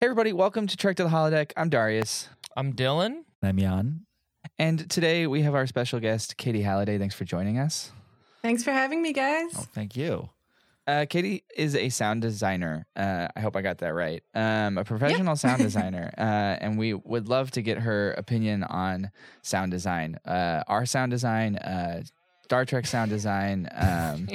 [0.00, 1.52] Hey, everybody, welcome to Trek to the Holodeck.
[1.58, 2.30] I'm Darius.
[2.56, 3.24] I'm Dylan.
[3.42, 4.06] I'm Jan.
[4.58, 6.96] And today we have our special guest, Katie Halliday.
[6.96, 7.92] Thanks for joining us.
[8.40, 9.50] Thanks for having me, guys.
[9.54, 10.30] Oh, thank you.
[10.86, 12.86] Uh, Katie is a sound designer.
[12.96, 14.22] Uh, I hope I got that right.
[14.34, 16.10] Um, a professional sound designer.
[16.16, 19.10] Uh, and we would love to get her opinion on
[19.42, 20.18] sound design.
[20.24, 22.04] Uh, our sound design, uh,
[22.50, 23.68] Star Trek sound design.
[23.76, 24.26] Um,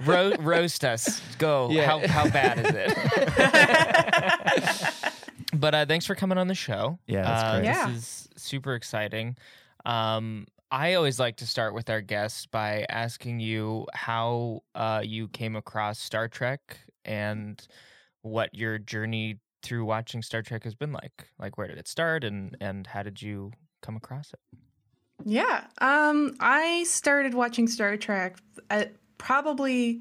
[0.04, 1.22] Ro- roast us.
[1.38, 1.70] Go.
[1.70, 1.86] Yeah.
[1.86, 2.92] How, how bad is it?
[5.54, 6.98] but uh, thanks for coming on the show.
[7.06, 7.64] Yeah, that's uh, great.
[7.64, 7.86] Yeah.
[7.88, 9.38] This is super exciting.
[9.86, 15.28] Um, I always like to start with our guests by asking you how uh, you
[15.28, 17.66] came across Star Trek and
[18.20, 21.28] what your journey through watching Star Trek has been like.
[21.38, 24.40] Like, where did it start, and and how did you come across it?
[25.24, 25.64] Yeah.
[25.78, 28.36] Um, I started watching Star Trek
[28.70, 30.00] at probably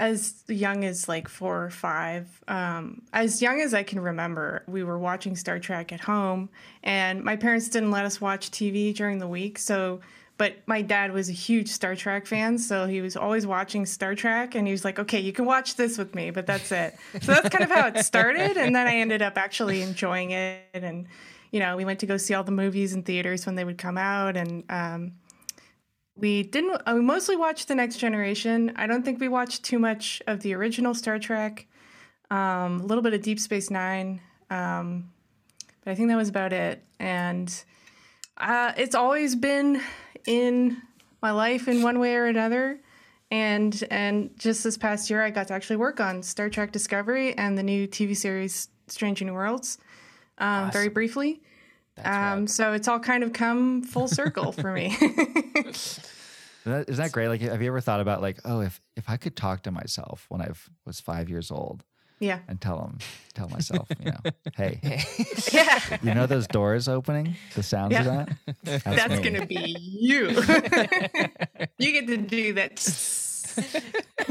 [0.00, 2.26] as young as like four or five.
[2.48, 6.48] Um, as young as I can remember, we were watching Star Trek at home,
[6.82, 9.58] and my parents didn't let us watch TV during the week.
[9.58, 10.00] So,
[10.38, 14.14] but my dad was a huge Star Trek fan, so he was always watching Star
[14.14, 16.96] Trek, and he was like, "Okay, you can watch this with me, but that's it."
[17.20, 20.62] So that's kind of how it started, and then I ended up actually enjoying it,
[20.72, 21.06] and
[21.50, 23.78] you know, we went to go see all the movies in theaters when they would
[23.78, 25.12] come out, and um,
[26.16, 26.80] we didn't.
[26.86, 28.72] uh, We mostly watched the Next Generation.
[28.76, 31.66] I don't think we watched too much of the original Star Trek.
[32.30, 35.10] Um, a little bit of Deep Space Nine, um,
[35.84, 36.84] but I think that was about it.
[37.00, 37.52] And
[38.36, 39.82] uh, it's always been
[40.26, 40.80] in
[41.22, 42.80] my life in one way or another.
[43.32, 47.36] And and just this past year, I got to actually work on Star Trek Discovery
[47.36, 49.78] and the new TV series Strange New Worlds,
[50.40, 51.40] um, very briefly.
[52.04, 54.96] Um, so it's all kind of come full circle for me.
[56.66, 57.28] Isn't that, great?
[57.28, 60.26] Like, have you ever thought about like, oh, if if I could talk to myself
[60.28, 60.50] when I
[60.84, 61.84] was five years old
[62.18, 62.40] yeah.
[62.48, 62.98] and tell them,
[63.34, 64.78] tell myself, you know, hey,
[65.52, 65.98] Yeah.
[66.02, 68.28] you know those doors opening, the sounds of that.
[68.64, 70.28] That's going to be you.
[71.78, 72.78] you get to do that.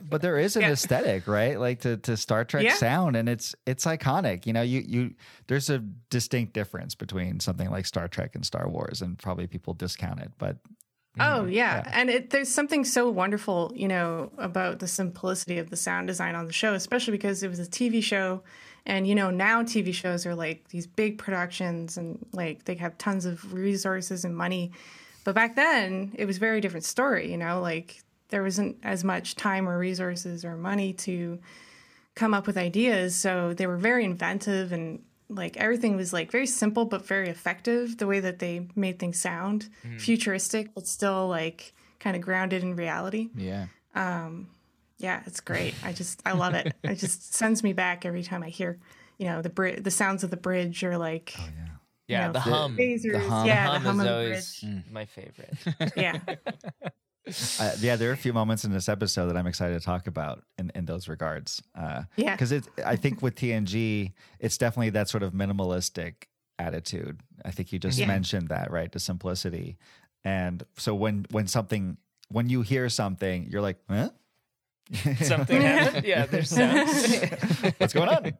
[0.00, 0.70] but there is an Yeah.
[0.72, 1.58] aesthetic, right?
[1.58, 2.74] Like to, to Star Trek Yeah.
[2.74, 4.46] sound, and it's it's iconic.
[4.46, 5.14] You know, you you
[5.46, 5.78] there's a
[6.10, 10.32] distinct difference between something like Star Trek and Star Wars, and probably people discount it,
[10.38, 10.58] but
[11.20, 15.68] Oh know, yeah, and it, there's something so wonderful, you know, about the simplicity of
[15.68, 18.42] the sound design on the show, especially because it was a TV show,
[18.86, 22.96] and you know now TV shows are like these big productions and like they have
[22.98, 24.70] tons of resources and money,
[25.28, 27.30] but back then it was a very different story.
[27.30, 31.38] You know, like there wasn't as much time or resources or money to
[32.14, 36.46] come up with ideas, so they were very inventive and like everything was like very
[36.46, 39.98] simple but very effective the way that they made things sound mm-hmm.
[39.98, 43.28] futuristic but still like kind of grounded in reality.
[43.36, 43.66] Yeah.
[43.94, 44.48] Um,
[44.96, 45.74] yeah it's great.
[45.84, 46.72] I just i love it.
[46.82, 48.78] It just sends me back every time i hear
[49.18, 51.67] you know the bri- the sounds of the bridge or like oh, Yeah,
[52.16, 52.76] know, the hum.
[52.76, 53.46] phasers hum.
[53.46, 55.54] yeah hum the hum is always bridge my favorite.
[55.96, 56.18] yeah
[57.60, 60.06] Uh, yeah, there are a few moments in this episode that I'm excited to talk
[60.06, 61.62] about in, in those regards.
[61.74, 62.32] Uh, Yeah.
[62.32, 66.24] because it, I think with TNG, it's definitely that sort of minimalistic
[66.58, 67.20] attitude.
[67.44, 68.06] I think you just Yeah.
[68.06, 68.90] mentioned that, right?
[68.90, 69.76] The simplicity,
[70.24, 71.98] and so when when something
[72.30, 74.08] when you hear something, you're like, huh?
[75.20, 76.04] Something happened.
[76.06, 77.14] Yeah, there's sounds.
[77.78, 78.32] What's going on?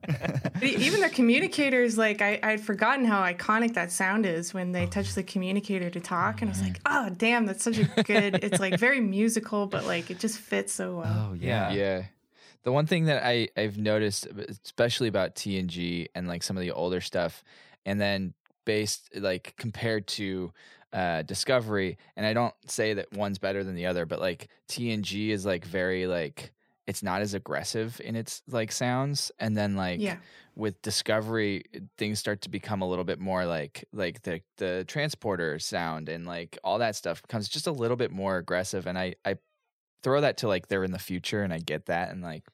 [0.63, 5.15] Even the communicators like I, i'd forgotten how iconic that sound is when they touch
[5.15, 8.61] the communicator to talk and i was like oh damn that's such a good it's
[8.61, 11.73] like very musical but like it just fits so well oh yeah.
[11.73, 12.03] Yeah.
[12.65, 16.61] The one thing that I, I've noticed, uh, especially about TNG and like some of
[16.61, 17.45] the older stuff,
[17.87, 18.35] and then
[18.65, 20.53] based like compared to
[20.93, 25.29] uh, Discovery, and I don't say that one's better than the other, but like TNG
[25.31, 26.53] is like very like
[26.87, 30.17] it's not as aggressive in its like sounds, and then like Yeah.
[30.55, 31.65] with Discovery,
[31.99, 36.27] things start to become a little bit more like like the the transporter sound and
[36.27, 39.37] like all that stuff becomes just a little bit more aggressive, and I I
[40.03, 42.45] throw that to like they're in the future and I get that and like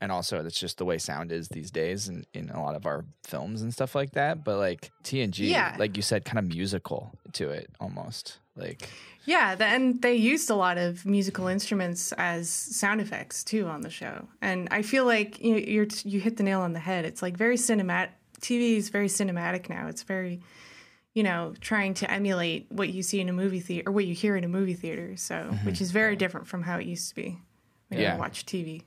[0.00, 2.86] and also that's just the way sound is these days and in a lot of
[2.86, 5.74] our films and stuff like that but like TNG Yeah.
[5.78, 8.88] like you said kind of musical to it almost like
[9.24, 13.82] Yeah, the, and they used a lot of musical instruments as sound effects too on
[13.82, 14.26] the show.
[14.40, 17.04] And I feel like you you're you hit the nail on the head.
[17.04, 18.10] It's like very cinematic.
[18.40, 19.86] TV is very cinematic now.
[19.88, 20.40] It's very,
[21.12, 24.14] you know, trying to emulate what you see in a movie theater or what you
[24.14, 25.16] hear in a movie theater.
[25.16, 25.66] So, mm-hmm.
[25.66, 27.38] which is very different from how it used to be
[27.88, 28.14] when Yeah.
[28.14, 28.82] you watch TV.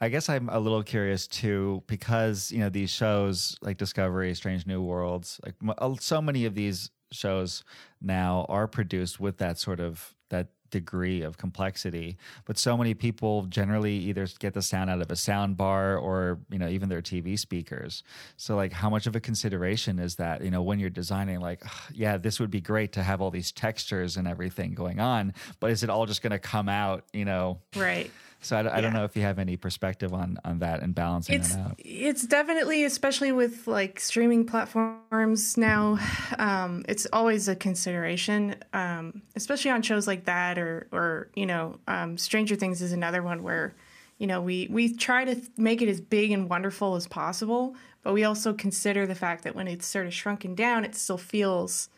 [0.00, 4.66] I guess I'm a little curious too because you know these shows like Discovery, Strange
[4.66, 7.64] New Worlds, like uh, so many of these shows
[8.00, 13.42] now are produced with that sort of that degree of complexity but so many people
[13.44, 17.00] generally either get the sound out of a sound bar or you know even their
[17.00, 18.02] tv speakers
[18.36, 21.62] so like how much of a consideration is that you know when you're designing like
[21.94, 25.70] yeah this would be great to have all these textures and everything going on but
[25.70, 28.10] is it all just going to come out you know Right.
[28.40, 31.36] So I, I don't know if you have any perspective on on that and balancing
[31.36, 31.74] it's that out.
[31.78, 35.98] it's definitely especially with like streaming platforms now
[36.38, 41.78] um, it's always a consideration um, especially on shows like that or or you know
[41.88, 43.74] um, stranger things is another one where
[44.18, 47.74] you know we we try to th- make it as big and wonderful as possible
[48.02, 51.18] but we also consider the fact that when it's sort of shrunken down it still
[51.18, 51.88] feels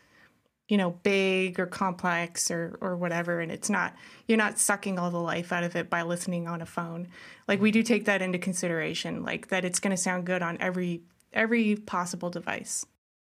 [0.69, 3.93] you know big or complex or or whatever and it's not
[4.27, 7.07] you're not sucking all the life out of it by listening on a phone.
[7.47, 10.57] Like we do take that into consideration like that it's going to sound good on
[10.61, 11.01] every
[11.33, 12.85] every possible device.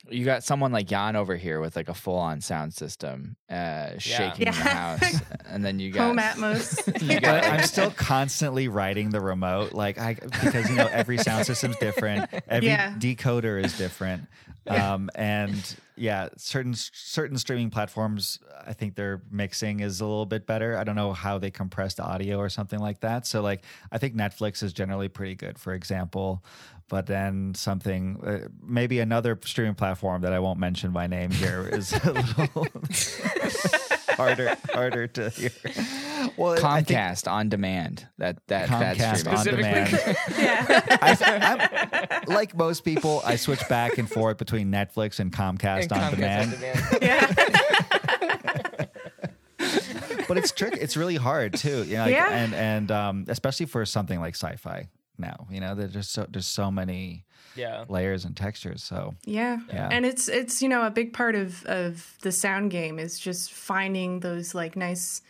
[0.07, 3.97] You got someone like Jan over here with like a full on sound system, uh,
[3.97, 7.01] shaking in the house, and then you got home atmos.
[7.11, 11.47] you got I'm still constantly writing the remote, like I because you know every sound
[11.47, 12.93] system's different, every Yeah.
[12.93, 14.27] decoder is different,
[14.67, 20.45] um, and yeah, certain certain streaming platforms, I think their mixing is a little bit
[20.45, 20.77] better.
[20.77, 23.27] I don't know how they compress the audio or something like that.
[23.27, 26.43] So like I think Netflix is generally pretty good, for example.
[26.87, 31.67] But then something, uh, maybe another streaming platform that I won't mention by name here
[31.67, 32.67] is a little
[34.15, 35.51] harder harder to hear.
[36.37, 38.07] Well, I think- Comcast on demand.
[38.17, 39.65] That that that's Comcast streaming.
[39.65, 40.17] on demand.
[40.37, 45.83] yeah I, I'm, like most people, I switch back and forth between Netflix and Comcast,
[45.83, 46.53] And on, Comcast demand.
[46.53, 46.81] on demand.
[47.01, 48.85] yeah
[50.27, 50.79] But it's tricky.
[50.79, 51.83] It's really hard too.
[51.83, 52.29] You know, like, Yeah.
[52.29, 54.89] and and um, especially for something like sci-fi.
[55.17, 57.24] Now, you know, there's just so there's so many
[57.55, 57.85] yeah.
[57.89, 58.83] layers and textures.
[58.83, 59.89] So yeah Yeah.
[59.91, 63.51] and it's it's you know a big part of of the sound game is just
[63.51, 65.21] finding those like nice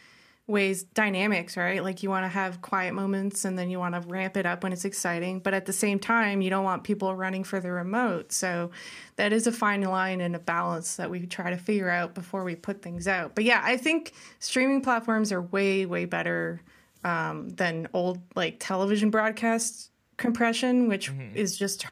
[0.47, 4.01] ways dynamics right like you want to have quiet moments and then you want to
[4.01, 7.15] ramp it up when it's exciting but at the same time you don't want people
[7.15, 8.69] running for the remote so
[9.15, 12.43] that is a fine line and a balance that we try to figure out before
[12.43, 16.61] we put things out but yeah i think streaming platforms are way way better
[17.03, 21.91] um, than old like television broadcast compression which is just hor-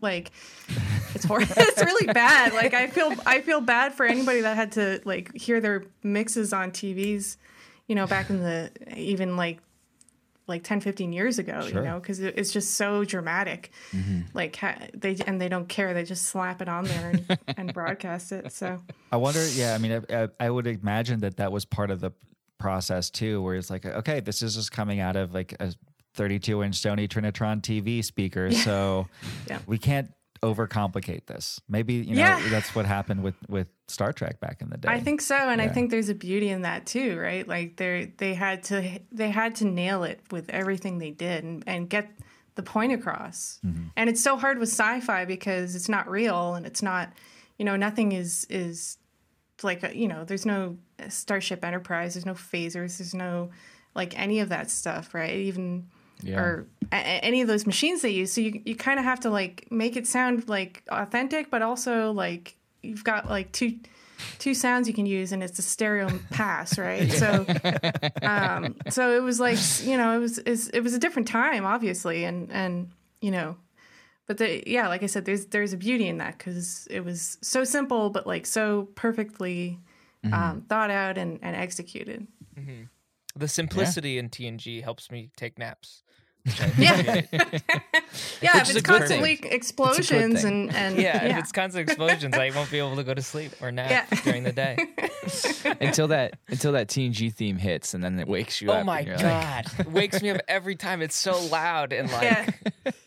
[0.00, 0.30] like
[1.14, 4.72] it's hor- it's really bad like i feel i feel bad for anybody that had
[4.72, 7.36] to like hear their mixes on tvs
[7.86, 9.58] you know back in the even like
[10.46, 11.78] like 10 15 years ago Sure.
[11.78, 14.22] you know because it's just so dramatic mm-hmm.
[14.34, 17.72] like ha- they and they don't care they just slap it on there and, and
[17.72, 18.80] broadcast it so
[19.12, 19.44] I wonder.
[19.48, 22.12] Yeah, I mean, I, I would imagine that that was part of the
[22.58, 25.72] process too, where it's like, okay, this is just coming out of like a
[26.20, 29.08] 32 inch Sony Trinitron TV speaker, so
[29.48, 29.60] Yeah.
[29.66, 30.12] we can't
[30.42, 31.60] overcomplicate this.
[31.66, 32.48] Maybe you know Yeah.
[32.50, 34.88] that's what happened with with Star Trek back in the day.
[34.90, 37.48] I think so, and I think there's a beauty in that too, right?
[37.48, 41.64] Like they they had to they had to nail it with everything they did and,
[41.66, 42.10] and get
[42.54, 43.58] the point across.
[43.64, 43.84] Mm-hmm.
[43.96, 47.12] And it's so hard with sci-fi because it's not real and it's not,
[47.58, 48.98] you know, nothing is is
[49.62, 50.76] like a, you know, there's no
[51.08, 53.50] Starship Enterprise, there's no phasers, there's no
[53.94, 55.34] like any of that stuff, right?
[55.34, 55.88] Even
[56.22, 56.40] Yeah.
[56.40, 58.32] or a- a- any of those machines they use.
[58.32, 62.12] So you you kind of have to like make it sound like authentic, but also
[62.12, 63.78] like you've got like two
[64.38, 67.10] two sounds you can use, and it's a stereo pass, right?
[67.10, 67.46] So
[68.22, 71.64] um, so it was like you know it was it's, it was a different time,
[71.64, 72.90] obviously, and and
[73.20, 73.56] you know.
[74.26, 77.36] But the, yeah, like I said, there's there's a beauty in that because it was
[77.42, 79.78] so simple, but like so perfectly
[80.32, 82.28] um, thought out and, and executed.
[83.34, 86.02] The simplicity in TNG helps me take naps.
[86.44, 87.22] Which I Yeah.
[88.42, 92.34] Yeah, Which if it's good constantly explosions and and yeah, yeah, if it's constant explosions,
[92.34, 94.20] I won't be able to go to sleep or nap Yeah.
[94.22, 94.76] during the day.
[95.80, 98.80] until that until that TNG theme hits, and then it wakes you oh up.
[98.80, 101.02] oh my you're like, god, wakes me up every time.
[101.02, 102.50] It's so loud and like Yeah.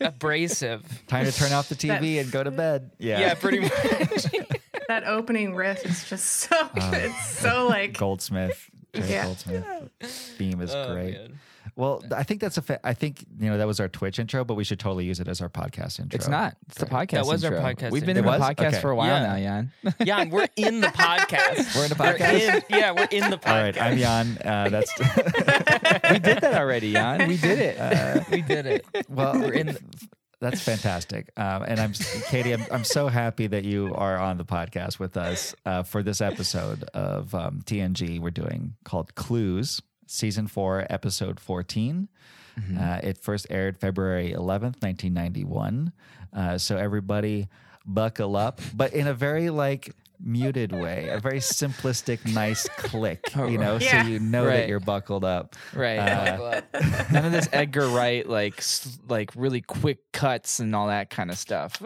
[0.00, 0.82] abrasive.
[1.08, 2.92] Time to turn off the TV and go to bed.
[2.98, 3.72] Yeah, Yeah, pretty much.
[4.88, 7.10] that opening riff is just so uh, good.
[7.10, 8.70] It's so like Goldsmith.
[8.94, 9.24] Jerry Yeah.
[9.24, 9.90] Goldsmith
[10.38, 11.14] theme is Oh, great.
[11.14, 11.38] man.
[11.76, 12.62] Well, I think that's a.
[12.62, 15.18] Fa- I think you know that was our Twitch intro, but we should totally use
[15.18, 16.16] it as our podcast intro.
[16.16, 16.56] It's not.
[16.68, 17.10] It's the podcast.
[17.10, 18.32] That was our podcast We've been intro.
[18.32, 18.80] in the podcast Okay.
[18.80, 19.22] for a while Yeah.
[19.26, 19.96] now, Jan.
[20.06, 21.74] Jan, we're in the podcast.
[21.76, 22.32] We're in the podcast?
[22.56, 23.46] in- yeah, we're in the podcast.
[23.48, 24.38] All right, I'm Jan.
[24.44, 24.98] Uh, that's
[26.10, 27.26] we did that already, Jan.
[27.28, 27.80] We did it.
[27.80, 28.86] Uh, we did it.
[29.08, 29.38] well.
[29.38, 29.66] We're in.
[29.68, 29.80] The,
[30.40, 31.30] That's fantastic.
[31.36, 31.92] Um, and I'm
[32.28, 32.52] Katie.
[32.52, 36.20] I'm, I'm so happy that you are on the podcast with us uh, for this
[36.20, 38.20] episode of um, TNG.
[38.20, 42.08] We're doing called Clues, season four, episode 14.
[42.78, 45.92] Uh, it first aired February 11th, 1991.
[46.32, 47.48] Uh, so everybody
[47.84, 49.92] buckle up, but in a very like
[50.24, 54.02] muted way, a very simplistic, nice click, you know, Yeah.
[54.04, 54.52] so you know Right.
[54.58, 55.56] that you're buckled up.
[55.74, 55.98] Right.
[55.98, 56.60] Uh,
[57.12, 58.62] None of this Edgar Wright like
[59.08, 61.82] like really quick cuts and all that kind of stuff.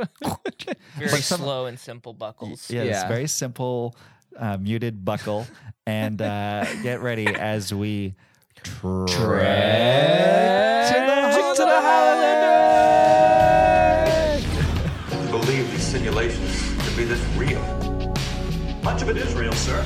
[0.98, 2.70] Very some- slow and simple buckles.
[2.70, 3.96] Yeah, it's very simple,
[4.36, 5.46] uh, muted buckle.
[5.88, 8.14] and uh, get ready as we
[8.62, 9.08] trek
[10.86, 12.50] to the to the holodeck.
[15.30, 17.62] believe these simulations to be this real.
[18.82, 19.82] Much of it is real, sir.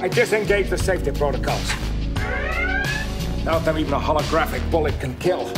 [0.00, 1.70] I disengage the safety protocols.
[3.36, 5.52] Without them, even a holographic bullet can kill.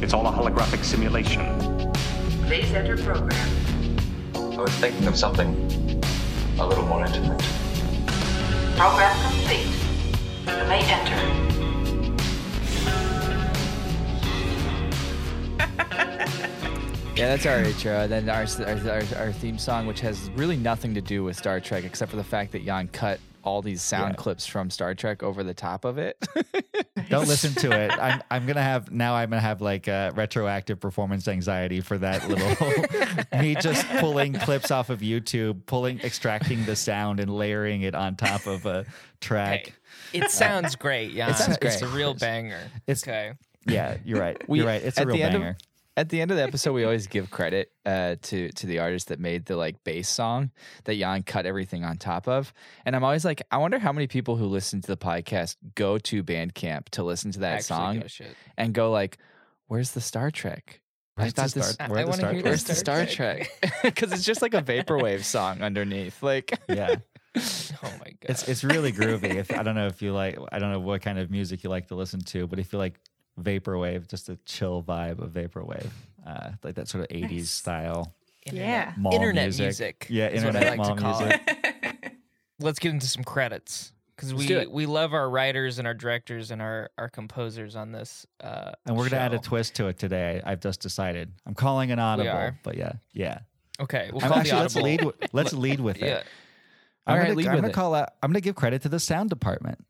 [0.00, 1.42] It's all a holographic simulation.
[2.46, 3.32] Please enter program.
[4.34, 5.77] I was thinking of something
[6.60, 7.38] a little more intimate.
[8.76, 9.66] Program complete.
[10.46, 11.47] You may enter.
[17.18, 18.06] Yeah, that's our intro.
[18.06, 21.58] Then our, our our our theme song, which has really nothing to do with Star
[21.60, 24.16] Trek, except for the fact that Jan cut all these sound Yeah.
[24.22, 26.16] clips from Star Trek over the top of it.
[27.08, 27.90] Don't listen to it.
[27.90, 29.14] I'm I'm gonna have now.
[29.16, 32.54] I'm gonna have like uh, retroactive performance anxiety for that little
[33.40, 38.14] me just pulling clips off of YouTube, pulling, extracting the sound and layering it on
[38.14, 38.84] top of a
[39.20, 39.72] track.
[40.12, 41.10] Hey, it sounds great.
[41.12, 41.72] Yeah, sounds great.
[41.74, 42.60] It's a real banger.
[42.86, 43.32] It's- okay.
[43.66, 44.40] Yeah, you're right.
[44.48, 44.82] We- you're right.
[44.82, 45.56] It's a real the end of- banger.
[45.98, 49.08] At the end of the episode, we always give credit uh, to to the artist
[49.08, 50.52] that made the like bass song
[50.84, 52.52] that Jan cut everything on top of.
[52.84, 55.98] And I'm always like, I wonder how many people who listen to the podcast go
[55.98, 58.06] to Bandcamp to listen to that Actually song go
[58.56, 59.18] and go like,
[59.66, 60.82] "Where's the Star Trek?"
[61.16, 62.50] Where's the thought this- Star- I- where I the wanna Star hear Trek?
[62.50, 63.50] Where's the Star Star Trek.
[63.62, 63.82] Trek?
[63.82, 66.22] Because it's just like a vaporwave song underneath.
[66.22, 66.94] Like, Yeah,
[67.36, 67.40] Oh
[67.82, 68.16] my god.
[68.28, 69.34] it's it's really groovy.
[69.34, 71.70] If I don't know if you like, I don't know what kind of music you
[71.70, 72.94] like to listen to, but if you like
[73.42, 75.90] vaporwave, just a chill vibe of vaporwave,
[76.26, 77.50] uh, like that sort of '80s Nice.
[77.50, 78.14] style
[78.50, 78.92] Yeah.
[78.96, 79.64] mall Internet music.
[79.64, 81.42] music Yeah, is what I internet like mall to call music.
[81.46, 82.12] it.
[82.60, 86.60] Let's get into some credits because we we love our writers and our directors and
[86.60, 88.26] our our composers on this.
[88.42, 90.42] Uh, And we're gonna add a twist to it today.
[90.44, 91.32] I've just decided.
[91.46, 92.58] I'm calling an audible, are?
[92.64, 93.38] but yeah, yeah.
[93.80, 95.04] Okay, we'll I'm call actually, the let's lead.
[95.04, 96.06] with- Let's lead with it.
[96.06, 96.22] Yeah.
[97.06, 97.74] I'm All right, gonna, lead I'm with gonna it.
[97.74, 98.10] call out.
[98.22, 99.84] I'm gonna give credit to the sound department.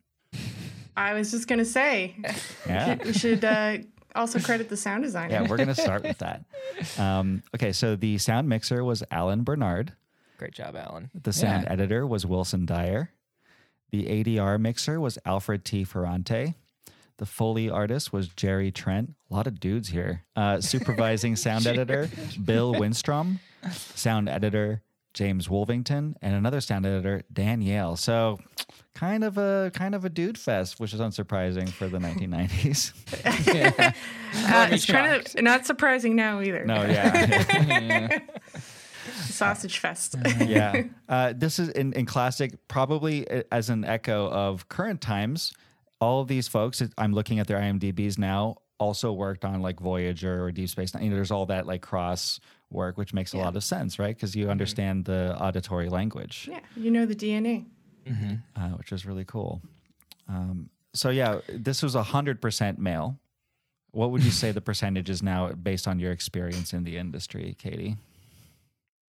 [0.98, 2.16] I was just gonna say
[2.66, 2.96] Yeah.
[3.04, 3.78] we should uh,
[4.14, 5.32] also credit the sound designer.
[5.32, 6.44] Yeah, we're going to start with that.
[6.98, 9.92] Um, okay, so the sound mixer was Alan Bernard.
[10.38, 11.10] Great job, Alan.
[11.14, 11.72] The sound Yeah.
[11.72, 13.10] editor was Wilson Dyer.
[13.90, 15.82] The ADR mixer was Alfred T.
[15.84, 16.54] Ferrante.
[17.16, 19.14] The Foley artist was Jerry Trent.
[19.30, 20.24] A lot of dudes here.
[20.36, 22.08] Uh, supervising sound editor,
[22.44, 23.38] Bill Wistrom.
[23.72, 24.82] Sound editor,
[25.14, 26.14] James Wolvington.
[26.22, 27.96] And another sound editor, Dan Yale.
[27.96, 28.38] So
[28.98, 32.92] kind of a kind of a dude fest, which is unsurprising for the 1990s.
[34.30, 36.62] Uh, it's kind of not surprising now either.
[36.66, 38.18] no, yeah.
[39.24, 40.16] Sausage fest.
[40.40, 40.82] yeah.
[41.08, 45.54] Uh, this is in, in classic, probably uh, as an echo of current times.
[45.98, 50.44] All of these folks, I'm looking at their IMDb's now, also worked on like Voyager
[50.44, 51.04] or Deep Space Nine.
[51.04, 52.38] You know, there's all that like cross
[52.70, 54.14] work, which makes a lot of sense, right?
[54.14, 57.64] Because you understand the auditory language, yeah, you know the DNA.
[58.56, 59.60] Uh, which is really cool.
[60.28, 63.18] Um, so yeah, this was hundred percent male.
[63.92, 67.56] What would you say the percentage is now, based on your experience in the industry,
[67.58, 67.96] Katie?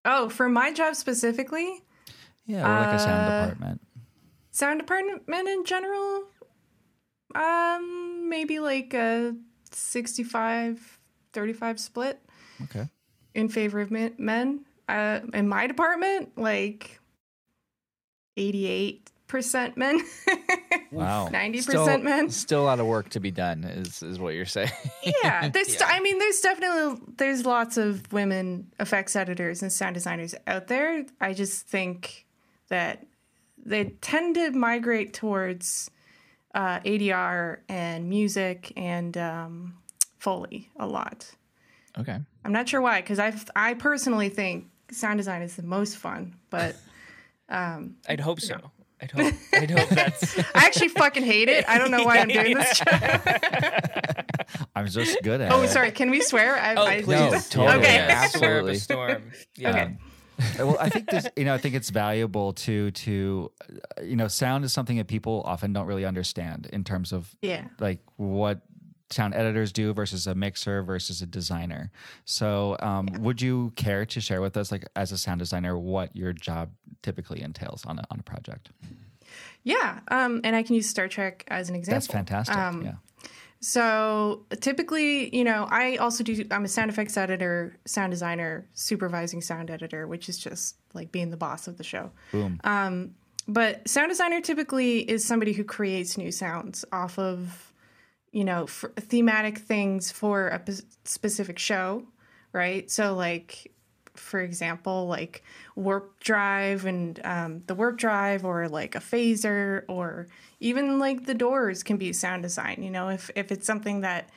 [0.05, 1.83] Oh, for my job specifically,
[2.47, 3.81] Yeah, or like a sound Uh, department.
[4.52, 6.25] sound department in general,
[7.35, 9.35] um, maybe like a
[9.71, 10.99] 65
[11.33, 12.21] 35 split
[12.62, 12.88] Okay.
[13.35, 14.14] in favor of men.
[14.19, 14.64] men.
[14.88, 16.99] Uh, in my department, like
[18.38, 20.00] 88% men,
[20.90, 21.28] Wow.
[21.28, 22.30] 90% still, men.
[22.30, 23.64] still a lot of work to be done.
[23.64, 24.71] Is is what you're saying?
[25.23, 30.35] yeah there's i mean there's definitely there's lots of women effects editors and sound designers
[30.47, 32.26] out there i just think
[32.68, 33.07] that
[33.64, 35.90] they tend to migrate towards
[36.54, 39.75] uh, adr and music and um,
[40.18, 41.30] foley a lot
[41.99, 42.18] okay.
[42.45, 46.35] i'm not sure why because i i personally think sound design is the most fun
[46.50, 46.75] but
[47.49, 48.59] I'd hope so.
[49.00, 49.33] I'd hope.
[49.55, 50.38] I'd hope that's.
[50.55, 52.83] i actually fucking hate it i don't know why i'm doing this
[54.75, 55.69] I'm just good at oh it.
[55.69, 57.09] sorry can we swear I, Oh, I, please.
[57.09, 57.78] No, totally.
[57.78, 57.95] Okay.
[57.97, 58.75] Yeah, swear up a Absolutely.
[58.76, 59.23] storm.
[59.57, 59.71] Yeah.
[59.71, 59.95] Okay.
[60.64, 63.50] well, I think this, you know, I think it's valuable to to,
[63.99, 67.35] uh, you know, sound is something that people often don't really understand in terms of
[67.43, 68.61] yeah like what
[69.11, 71.91] sound editors do versus a mixer versus a designer.
[72.25, 76.15] So, um, would you care to share with us, like as a sound designer, what
[76.15, 76.71] your job
[77.03, 78.71] typically entails on a on a project?
[79.62, 81.97] Yeah, um, and I can use Star Trek as an example.
[81.97, 82.57] That's fantastic.
[82.57, 82.95] Um, yeah.
[83.61, 86.45] So typically, you know, I also do.
[86.50, 91.31] I'm a sound effects editor, sound designer, supervising sound editor, which is just like being
[91.31, 92.11] the boss of the show.
[92.31, 92.61] Boom.
[93.49, 97.68] But sound designer typically is somebody who creates new sounds off of,
[98.33, 102.05] you know, f thematic things for a p- specific show,
[102.53, 102.91] right?
[102.91, 103.73] So, like,
[104.15, 105.43] for example, like
[105.77, 110.27] warp drive and um, the warp drive, or like a phaser, or
[110.61, 112.83] even like the doors can be sound design.
[112.83, 114.29] You know, if if it's something that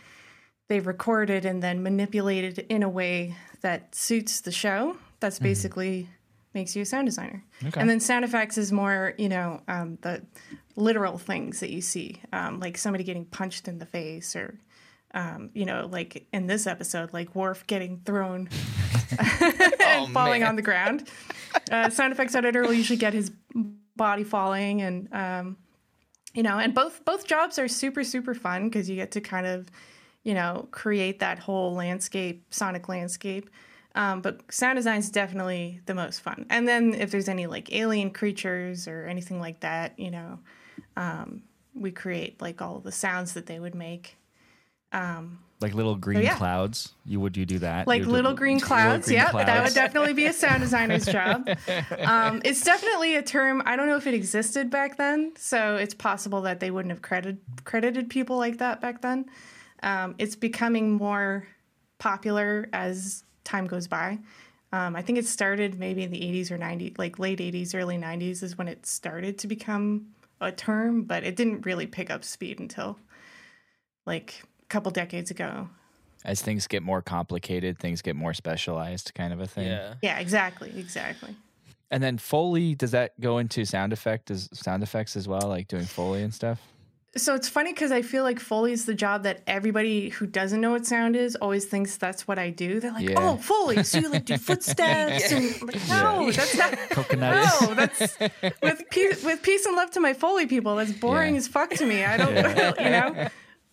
[0.67, 6.07] they've recorded and then manipulated in a way that suits the show, that's basically
[6.53, 7.43] makes you a sound designer.
[7.81, 10.23] And then sound effects is more, you know, um, the
[10.75, 14.59] literal things that you see, um, like somebody getting punched in the face or,
[15.13, 18.49] um, you know, like in this episode, like Worf getting thrown
[19.19, 20.49] and falling man.
[20.49, 21.07] on the ground.
[21.71, 23.31] Uh, sound effects editor will usually get his
[23.95, 25.57] body falling and, um,
[26.33, 29.45] you know, and both both jobs are super super fun because you get to kind
[29.45, 29.69] of,
[30.23, 33.49] you know, create that whole landscape, sonic landscape.
[33.93, 36.45] Um, but sound design is definitely the most fun.
[36.49, 40.39] And then if there's any like alien creatures or anything like that, you know,
[40.95, 41.43] um,
[41.73, 44.17] we create like all the sounds that they would make.
[45.59, 46.37] Like little green yeah.
[46.37, 46.93] clouds.
[47.05, 47.87] You would you do that?
[47.87, 49.07] Like would do- little green clouds.
[49.07, 51.47] green yep, that would definitely be a sound designer's job.
[51.99, 53.61] Um, it's definitely a term.
[53.65, 57.03] I don't know if it existed back then, so it's possible that they wouldn't have
[57.03, 59.25] credit, credited people like that back then.
[59.83, 61.47] Um, it's becoming more
[61.99, 64.19] popular as time goes by.
[64.73, 67.97] Um, I think it started maybe in the 80s or 90s, like late 80s, early
[67.97, 70.07] 90s is when it started to become
[70.39, 72.97] a term, but it didn't really pick up speed until
[74.05, 75.69] like a couple decades ago.
[76.23, 79.67] As things get more complicated, things get more specialized, kind of a thing.
[79.67, 79.95] Yeah.
[80.01, 81.35] Yeah, exactly, exactly.
[81.89, 85.67] And then Foley, does that go into sound effect as sound effects as well, like
[85.67, 86.61] doing Foley and stuff?
[87.17, 90.61] So it's funny because I feel like Foley is the job that everybody who doesn't
[90.61, 92.79] know what sound is always thinks that's what I do.
[92.79, 93.15] They're like, Yeah.
[93.17, 96.71] "Oh, Foley, so you like do footsteps?" And like, no, that's not.
[96.91, 97.61] Coconuts.
[97.61, 98.17] No, that's
[98.61, 100.77] with peace, with peace and love to my Foley people.
[100.77, 101.39] That's boring Yeah.
[101.39, 102.05] as fuck to me.
[102.05, 102.35] I don't,
[102.79, 103.27] you know.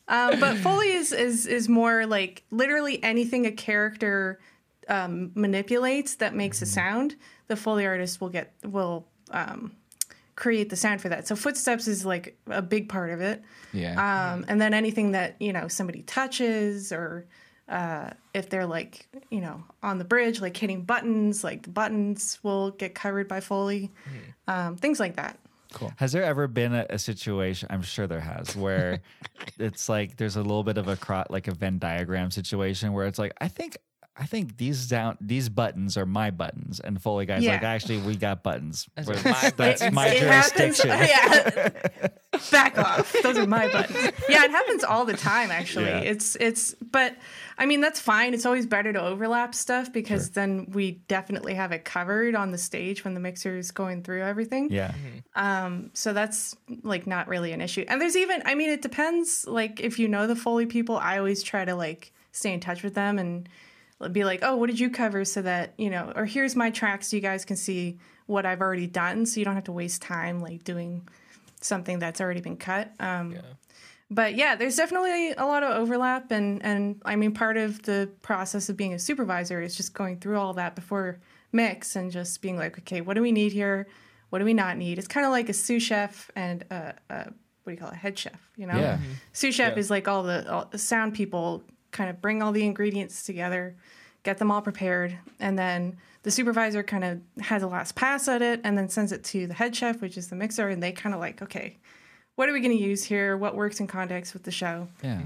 [0.09, 4.41] Um, but Foley is is is more like literally anything a character
[4.89, 7.15] um, manipulates that makes a sound.
[7.47, 9.77] The Foley artist will get will um,
[10.39, 11.27] create the sound for that.
[11.27, 13.43] So footsteps is like a big part of it.
[13.73, 13.95] Yeah.
[14.33, 17.27] Um, and then anything that you know somebody touches or
[17.69, 22.39] uh, if they're like you know on the bridge like hitting buttons like the buttons
[22.43, 23.91] will get covered by foley
[24.47, 25.39] um, things like that
[25.75, 25.93] Cool.
[25.97, 27.69] Has there ever been a, a situation?
[27.71, 29.01] I'm sure there has, where
[29.59, 33.07] it's like there's a little bit of a cro- like a Venn diagram situation where
[33.07, 33.77] it's like I think
[34.21, 37.53] I think these down these buttons are my buttons, and Foley guys Yeah.
[37.53, 38.89] like actually we got buttons.
[38.97, 39.95] Those Where are my that's buttons.
[39.95, 40.89] my It happens- jurisdiction.
[42.03, 42.09] yeah.
[42.53, 45.99] back off those are my buttons yeah it happens all the time actually Yeah.
[46.01, 47.17] it's it's but
[47.59, 51.73] i mean that's fine it's always better to overlap stuff because then we definitely have
[51.73, 54.93] it covered on the stage when the mixer is going through everything Yeah,
[55.35, 55.91] Um.
[55.95, 56.55] so that's
[56.85, 60.07] like not really an issue and there's even i mean it depends like if you
[60.07, 63.49] know the foley people i always try to like stay in touch with them and
[64.13, 67.09] be like oh what did you cover so that you know or here's my tracks
[67.09, 70.01] so you guys can see what i've already done so you don't have to waste
[70.01, 71.07] time like doing
[71.61, 72.93] something that's already been cut.
[73.01, 73.37] Um
[74.11, 78.09] but yeah there's definitely a lot of overlap and and i mean part of the
[78.23, 81.19] process of being a supervisor is just going through all that before
[81.53, 83.89] mix and just being like okay what do we need here?
[84.31, 84.99] What do we not need?
[84.99, 87.33] It's kind of like a sous chef and a, a what
[87.67, 87.97] do you call it?
[87.97, 88.77] Head chef you know?
[88.77, 88.99] Yeah.
[89.33, 91.65] sous chef is like all the, all the sound people
[91.99, 93.75] kind of bring all the ingredients together
[94.23, 98.43] get them all prepared and then the supervisor kind of has a last pass at
[98.43, 100.93] it and then sends it to the head chef which is the mixer and they
[100.93, 101.77] kind of like okay
[102.37, 105.21] what are we going to use here what works in context with the show yeah.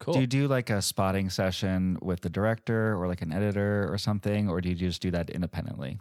[0.00, 0.14] cool.
[0.14, 3.98] Do you do like a spotting session with the director or like an editor or
[3.98, 5.98] something, or do you just do that independently?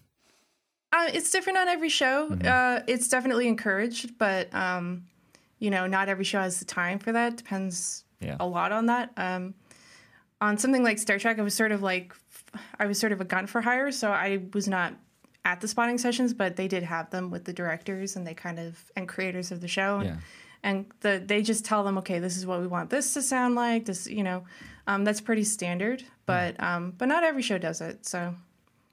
[0.94, 2.30] Uh, it's different on every show.
[2.30, 2.48] Mm-hmm.
[2.48, 5.04] Uh, it's definitely encouraged, but um,
[5.60, 7.38] you know, not every show has the time for that.
[7.38, 8.38] Depends Yeah.
[8.40, 9.12] a lot on that.
[9.18, 9.54] Um,
[10.42, 12.14] on something like Star Trek, I was sort of like,
[12.80, 14.94] I was sort of a gun for hire, so I was not
[15.46, 18.60] at the spotting sessions, but they did have them with the directors and they kind
[18.60, 20.02] of and creators of the show.
[20.02, 20.18] Yeah.
[20.64, 23.56] And the they just tell them, okay, this is what we want this to sound
[23.56, 23.86] like.
[23.86, 24.44] This, you know,
[24.88, 28.06] um, that's pretty standard, but um, but not every show does it.
[28.06, 28.36] So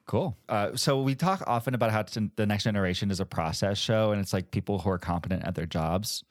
[0.07, 0.37] Cool.
[0.49, 2.05] Uh, so we talk often about how
[2.37, 5.55] the next generation is a process show, and it's like people who are competent at
[5.55, 6.25] their jobs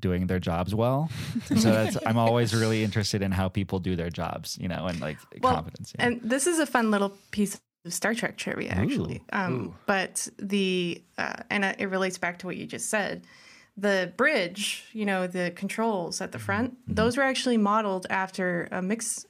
[0.00, 1.10] doing their jobs well.
[1.50, 4.86] And so that's I'm always really interested in how people do their jobs, you know,
[4.86, 5.92] and like competence.
[5.98, 6.06] Yeah.
[6.06, 9.22] And this is a fun little piece of Star Trek trivia, actually.
[9.32, 13.24] um, But the uh, and uh, it relates back to what you just said.
[13.76, 16.44] the bridge, you know, the controls at the Mm-hmm.
[16.44, 19.24] front, those were actually modeled after a mix,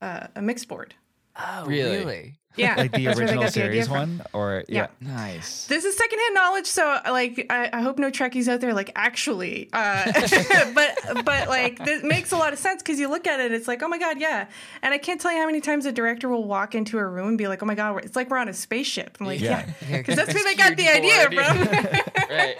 [0.00, 0.94] uh, a mix board.
[1.36, 2.34] Oh, Really?
[2.56, 4.88] Yeah, Like the that's where they original got the idea series one, or yeah.
[5.00, 5.14] Yeah.
[5.14, 5.66] Nice.
[5.66, 9.68] This is secondhand knowledge, so like I, I hope no Trekkies out there like actually,
[9.72, 10.12] uh,
[10.74, 13.66] but but like this makes a lot of sense because you look at it, it's
[13.66, 14.46] like oh my god, yeah,
[14.82, 17.28] and I can't tell you how many times a director will walk into a room
[17.30, 19.16] and be like oh my god, it's like we're on a spaceship.
[19.20, 19.66] I'm like Yeah.
[19.88, 21.86] yeah, because that's where they got the idea board, from.
[22.36, 22.56] right.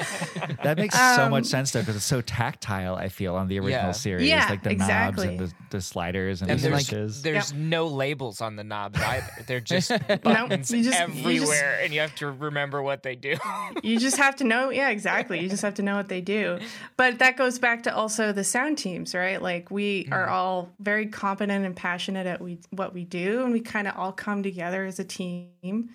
[0.65, 2.95] That makes so much um, sense though, because it's so tactile.
[2.97, 3.93] I feel on the original Yeah.
[3.93, 5.27] series, Yeah, like the exactly.
[5.27, 7.23] knobs and the, the sliders and, And the there's, switches.
[7.23, 9.27] there's no labels on the knobs either.
[9.47, 9.91] They're just
[10.23, 13.37] buttons you just- you just- everywhere, and you have to remember what they do.
[13.83, 16.59] you just have to know yeah exactly you just have to know what they do
[16.97, 20.33] but that goes back to also the sound teams right like we are mm-hmm.
[20.33, 24.13] all very competent and passionate at we what we do and we kind of all
[24.13, 25.91] come together as a team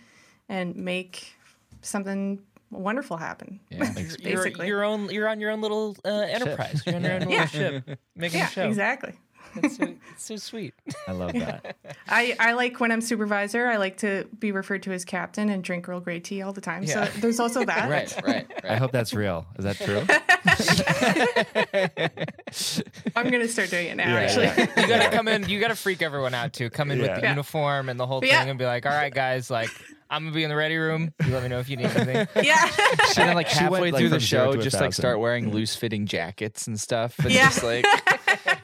[0.47, 1.33] and make
[1.81, 2.39] something
[2.71, 3.91] wonderful happen Yeah.
[3.97, 6.81] You're, basically you're on you're on your own little uh, enterprise.
[6.85, 7.45] You're on your own little Yeah.
[7.47, 8.67] ship making yeah a show.
[8.67, 9.13] exactly
[9.55, 10.75] It's so, it's so sweet.
[11.07, 11.75] I love that.
[12.07, 15.63] I, I like when I'm supervisor I like to be referred to as captain and
[15.63, 17.05] drink Earl Grey tea all the time Yeah.
[17.05, 19.47] so there's also that Right, right, I hope that's real.
[19.57, 20.05] Is that true?
[23.15, 24.81] I'm gonna start doing it now Yeah, actually yeah.
[24.81, 25.47] You gotta come in.
[25.49, 26.69] You gotta freak everyone out too.
[26.69, 27.29] Come in with the Yeah.
[27.31, 28.43] uniform and the whole thing, Yeah.
[28.43, 29.69] and be like, "All right, guys, like
[30.09, 31.13] I'm gonna be in the ready room.
[31.25, 32.55] You let me know if you need anything." yeah
[33.17, 34.73] And then like She went, halfway like, through the from zero show, to a just
[34.75, 35.01] like thousand.
[35.01, 37.17] start wearing loose fitting jackets and stuff.
[37.19, 37.45] And Yeah.
[37.49, 37.85] just like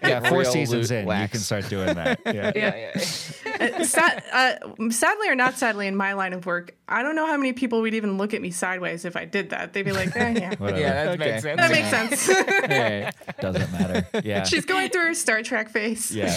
[0.03, 1.31] yeah, four real seasons loot in, you wax.
[1.31, 2.19] can start doing that.
[2.25, 2.51] Yeah.
[2.55, 2.75] Yeah.
[2.95, 3.75] yeah.
[3.79, 7.25] Uh, sad, uh, sadly or not sadly, in my line of work, I don't know
[7.25, 9.73] how many people would even look at me sideways if I did that.
[9.73, 10.79] They'd be like, eh, yeah, Whatever.
[10.79, 11.31] Yeah, that Okay.
[11.31, 11.59] makes sense.
[11.61, 12.27] that makes sense.
[12.67, 13.09] hey,
[13.41, 14.07] Doesn't matter.
[14.23, 14.43] Yeah.
[14.43, 16.11] She's going through her Star Trek phase.
[16.13, 16.33] yeah.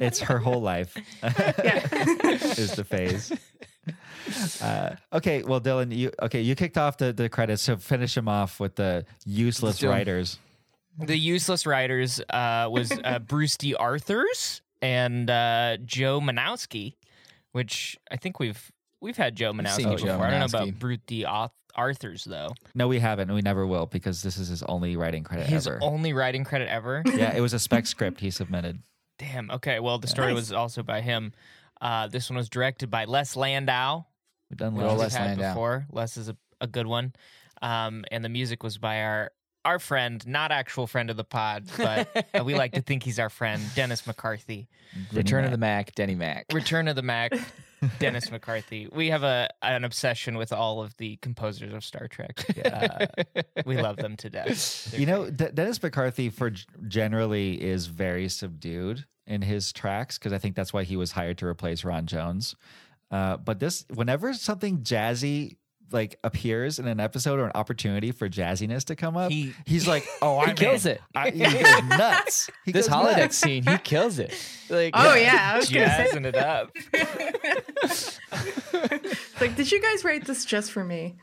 [0.00, 1.86] It's her whole life Yeah.
[1.92, 3.32] is the phase.
[4.62, 6.40] Uh, okay, well, Dylan, you okay?
[6.40, 9.92] You kicked off the, the credits, so finish them off with the useless do 'em.
[9.92, 10.38] writers.
[10.98, 13.74] The useless writers uh, was uh, Bruce D.
[13.74, 16.94] Arthurs and uh, Joe Menosky,
[17.52, 19.98] which I think we've we've had Joe Menosky before.
[19.98, 21.24] Joe I don't know about Bruce D.
[21.74, 22.50] Arthurs though.
[22.74, 25.66] No, we haven't, and we never will because this is his only writing credit His
[25.66, 25.78] ever.
[25.82, 27.02] only writing credit ever.
[27.14, 28.80] yeah, it was a spec script he submitted.
[29.18, 29.50] Damn.
[29.50, 29.80] Okay.
[29.80, 30.36] Well, the story Nice.
[30.36, 31.32] was also by him.
[31.80, 34.04] Uh, this one was directed by Les Landau.
[34.52, 34.96] We've done Well, lots.
[34.98, 35.48] We've Les had Landau.
[35.54, 35.86] before.
[35.90, 37.14] Les is a, a good one.
[37.62, 39.32] Um, and the music was by our
[39.64, 43.18] our friend, not actual friend of the pod, but uh, we like to think he's
[43.20, 44.68] our friend, Dennis McCarthy.
[45.12, 46.46] Return of the Mac, Denny Mac.
[46.52, 47.32] Return of the Mac,
[48.00, 48.88] Dennis McCarthy.
[48.92, 52.44] We have a an obsession with all of the composers of Star Trek.
[52.64, 53.06] Uh,
[53.64, 54.90] we love them to death.
[54.90, 55.30] They're You know.
[55.30, 60.56] D- Dennis McCarthy for g- generally is very subdued in his tracks because I think
[60.56, 62.54] that's why he was hired to replace Ron Jones.
[63.12, 65.56] Uh, but this, whenever something jazzy
[65.92, 69.86] like appears in an episode or an opportunity for jazziness to come up, He- he's
[69.86, 71.02] like, "Oh, I kills it.
[71.14, 72.50] I, he goes nuts.
[72.64, 73.36] He This goes holodeck nuts.
[73.36, 74.32] scene, he kills it.
[74.70, 76.04] Like, Oh yeah, I was gonna say.
[76.04, 76.70] jazzing it up.
[79.38, 81.16] Like, did you guys write this just for me?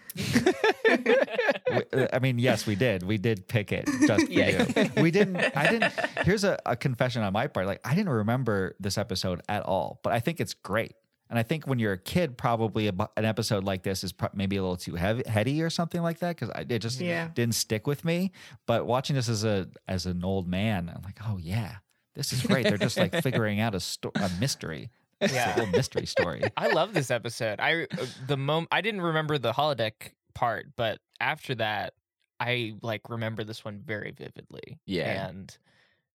[2.14, 3.02] I mean, yes, we did.
[3.04, 4.66] We did pick it just for Yeah.
[4.78, 5.02] you.
[5.02, 5.38] We didn't.
[5.58, 5.94] I didn't.
[6.24, 7.66] Here's a, a confession on my part.
[7.66, 10.94] Like, I didn't remember this episode at all, but I think it's great.
[11.30, 14.30] And I think when you're a kid, probably a, an episode like this is pro-
[14.34, 17.30] maybe a little too heavy, heady or something like that because it just Yeah.
[17.34, 18.32] didn't stick with me.
[18.66, 21.76] But watching this as a as an old man, I'm like, oh yeah,
[22.16, 22.64] this is great.
[22.66, 24.90] They're just like figuring out a sto- a mystery.
[25.22, 25.54] It's Yeah.
[25.54, 26.42] a little mystery story.
[26.58, 27.60] I love this episode.
[27.60, 31.94] I uh, the moment I didn't remember the holodeck part, but after that,
[32.40, 34.80] I like remember this one very vividly.
[34.86, 35.28] Yeah.
[35.28, 35.56] and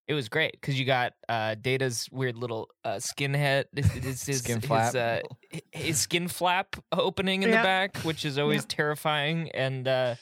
[0.06, 4.38] it was great because you got uh, Data's weird little uh, skinhead, his, his, his,
[4.40, 4.94] Skin his, flap.
[4.94, 5.20] uh,
[5.72, 9.88] his skin flap opening in the back, which is always terrifying and.
[9.88, 10.14] Uh,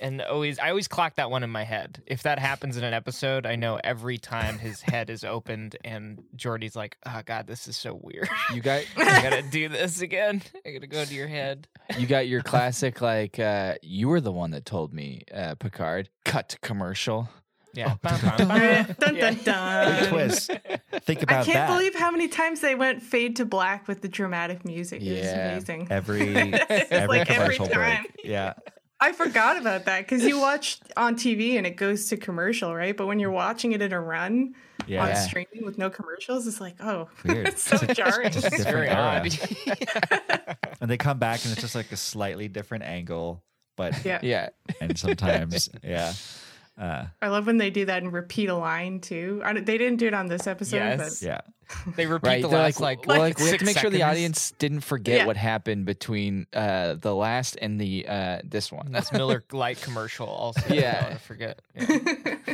[0.00, 2.02] and always, I always clock that one in my head.
[2.04, 6.20] If that happens in an episode, I know every time his head is opened, and
[6.34, 10.42] Geordi's like, "Oh God, this is so weird." You got I gotta do this again.
[10.66, 11.68] I gotta go to your head.
[11.96, 16.08] you got your classic like uh you were the one that told me, uh Picard.
[16.24, 17.28] Cut to commercial.
[17.74, 17.94] Yeah.
[18.02, 18.48] Bum, bum, bum.
[18.48, 20.08] dun, dun, Big dun.
[20.08, 20.50] twist.
[21.02, 21.50] Think about that.
[21.50, 21.68] I can't that.
[21.76, 25.02] believe how many times they went fade to black with the dramatic music.
[25.02, 25.48] It was Yeah.
[25.50, 25.88] amazing.
[25.90, 28.02] every every like every commercial time.
[28.04, 28.20] break.
[28.24, 28.54] Yeah.
[29.00, 32.96] I forgot about that because you watch on TV and it goes to commercial, right?
[32.96, 34.54] But when you're watching it in a run
[34.86, 35.04] Yeah.
[35.06, 37.48] on streaming with no commercials, it's like, oh, Weird.
[37.48, 38.30] it's so It's jarring.
[38.30, 39.20] just a It's very era.
[39.26, 40.56] odd.
[40.80, 43.42] And they come back and it's just like a slightly different angle,
[43.76, 44.20] but yeah.
[44.22, 44.48] Yeah.
[44.80, 46.12] and sometimes yeah.
[46.76, 49.40] Uh, I love when they do that and repeat a line too.
[49.44, 51.22] I they didn't do it on this episode, Yes.
[51.22, 51.40] yeah.
[51.96, 53.88] They repeat Right, the they're last like, like, well, like we have to make sure
[53.90, 55.26] the audience didn't forget Yeah.
[55.26, 58.92] what happened between uh, the last and the uh, this one.
[58.92, 60.26] That's Miller Lite commercial.
[60.26, 61.10] Also, Yeah.
[61.12, 61.60] I forget.
[61.74, 61.86] Yeah.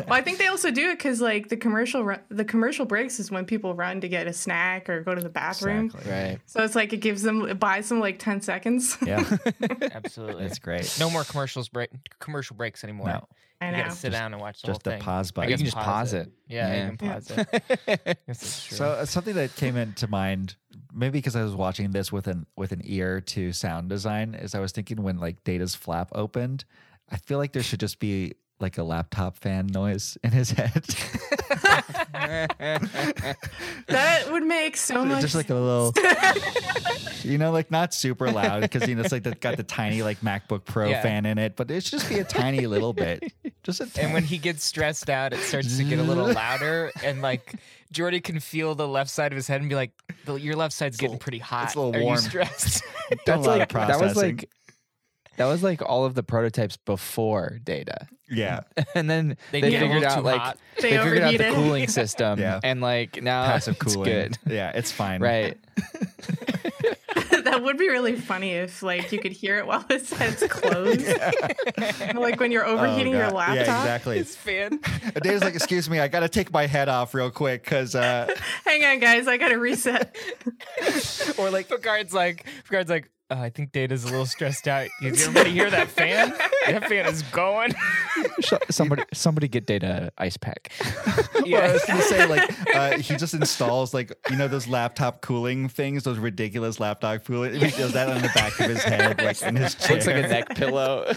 [0.00, 3.20] well, I think they also do it because like the commercial ru- the commercial breaks
[3.20, 5.86] is when people run to get a snack or go to the bathroom.
[5.86, 6.10] Exactly.
[6.10, 6.38] right.
[6.46, 8.96] So it's like it gives them it buys them like ten seconds.
[9.06, 9.22] Yeah.
[9.92, 10.96] Absolutely, That's great.
[10.98, 13.06] No more commercials break commercial breaks anymore.
[13.08, 13.28] No.
[13.60, 15.02] I You gotta sit down and watch the just whole the thing.
[15.02, 15.50] pause button.
[15.50, 16.30] You can just pause it.
[16.48, 16.82] Yeah, Yeah.
[16.90, 17.48] you can pause it.
[18.26, 18.76] Guess it's true.
[18.78, 20.56] So uh, something that came into mind,
[20.94, 24.54] maybe because I was watching this with an with an ear to sound design, is
[24.54, 26.64] I was thinking when like Data's flap opened,
[27.10, 30.84] I feel like there should just be like a laptop fan noise in his head,
[33.88, 35.20] That would make so much.
[35.20, 35.92] just like a little,
[37.22, 40.02] you know, like not super loud because you know it's like the, got the tiny
[40.02, 41.02] like MacBook Pro Yeah.
[41.02, 44.04] fan in it, but it should just be a tiny little bit, just a tiny.
[44.06, 47.54] and when he gets stressed out, it starts to get a little louder, and like
[47.92, 49.90] Geordi can feel the left side of his head and be like,
[50.24, 51.64] "The- "Your left side's getting pretty hot.
[51.66, 54.16] it's a little Are warm." you stressed?" Done a That's lot like of that was
[54.16, 54.48] like
[55.40, 58.06] that was like all of the prototypes before data.
[58.30, 58.60] yeah,
[58.94, 60.58] And then They they, figured out like hot.
[60.80, 62.60] They they, figured out the cooling system Yeah.
[62.62, 64.10] and like now passive it's cooling.
[64.10, 64.38] good.
[64.46, 65.20] Yeah, it's fine.
[65.22, 65.58] Right.
[67.44, 71.06] that would be really funny if like you could hear it while his head's closed.
[72.14, 73.54] like when you're Oh, overheating your laptop.
[73.56, 74.18] Yeah, exactly.
[74.18, 74.78] His fan.
[75.22, 78.32] Data's like, excuse me, I got to take my head off real quick because uh,
[78.64, 80.14] Hang on, guys, I gotta reset.
[81.38, 84.66] or like the Picard's like the Picard's like, oh, I think Data's a little stressed
[84.68, 84.88] out.
[85.00, 86.30] You everybody hear that fan?
[86.66, 87.72] That fan is going.
[88.40, 90.72] Sh- somebody somebody get data ice pack.
[91.40, 95.20] Well, I was gonna say like uh, he just installs like you know those laptop
[95.22, 97.54] cooling things, those ridiculous laptop cooling.
[97.54, 99.90] He does that on the back of his head, like in his chair.
[99.96, 101.10] Looks like a neck pillow.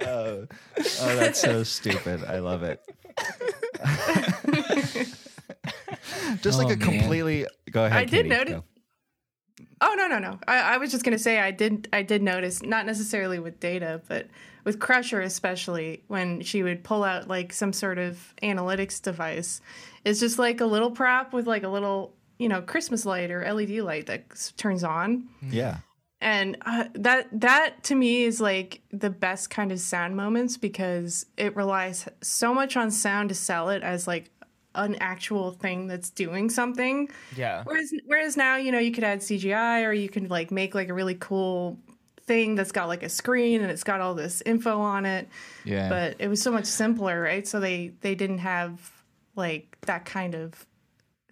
[0.00, 2.24] Oh, oh, that's so stupid.
[2.24, 2.80] I love it.
[6.42, 6.78] just like Oh, a man.
[6.78, 7.46] completely.
[7.70, 7.98] Go ahead.
[7.98, 8.64] I did notice- go.
[9.80, 10.38] Oh no no no!
[10.46, 14.00] I, I was just gonna say I did I did notice not necessarily with Data,
[14.08, 14.28] but
[14.64, 19.60] with Crusher especially when she would pull out like some sort of analytics device,
[20.04, 23.44] it's just like a little prop with like a little you know Christmas light or
[23.52, 25.78] LED light that s- turns on, Yeah.
[26.20, 31.26] and uh, that that to me is like the best kind of sound moments because
[31.36, 34.30] it relies so much on sound to sell it as like
[34.74, 37.08] an actual thing that's doing something.
[37.36, 37.62] Yeah.
[37.64, 40.88] Whereas whereas now, you know, you could add CGI or you can like make like
[40.88, 41.78] a really cool
[42.26, 45.28] thing that's got like a screen and it's got all this info on it.
[45.64, 45.88] Yeah.
[45.88, 47.46] But it was so much simpler, right?
[47.46, 48.90] So they they didn't have
[49.36, 50.66] like that kind of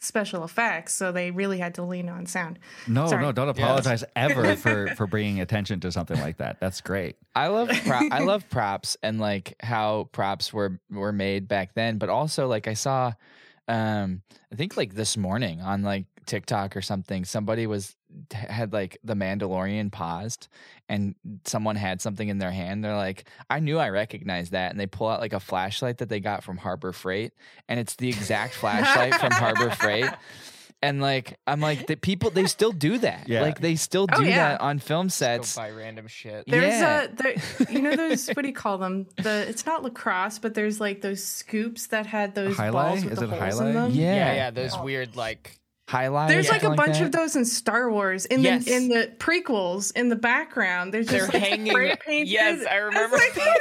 [0.05, 2.59] special effects, so they really had to lean on sound.
[2.87, 3.23] No, Sorry.
[3.23, 6.59] no, don't apologize ever for for bringing attention to something like that.
[6.61, 7.17] That's great.
[7.35, 11.99] I love pro- I love props and like how props were were made back then,
[11.99, 13.13] but also like I saw
[13.69, 17.97] um I think like this morning on like TikTok or something somebody was
[18.33, 20.49] had like the Mandalorian paused
[20.89, 24.81] and someone had something in their hand they're like I knew I recognized that and
[24.81, 27.33] they pull out like a flashlight that they got from Harbor Freight
[27.69, 30.11] and it's the exact flashlight from Harbor Freight
[30.83, 33.43] and like I'm like the people they still do that Yeah.
[33.43, 34.51] like they still Oh, do yeah.
[34.55, 36.45] that on film Go sets buy random shit.
[36.49, 37.03] There's Yeah.
[37.05, 37.35] a there,
[37.71, 39.07] you know those what do you call them?
[39.17, 42.73] The it's not lacrosse, but there's like those scoops that had those Highlight?
[42.95, 43.67] balls with Is the it holes highlight?
[43.69, 43.91] in them.
[43.93, 44.15] Yeah.
[44.17, 44.51] Yeah, yeah.
[44.51, 45.59] Those weird like
[45.93, 46.29] highlight.
[46.29, 47.05] There's like a something bunch that.
[47.07, 48.25] of those in Star Wars.
[48.27, 48.65] In Yes.
[48.65, 52.29] the in the prequels, in the background, there's They're just like hanging- spray painted.
[52.29, 53.61] Yes, I remember was like, what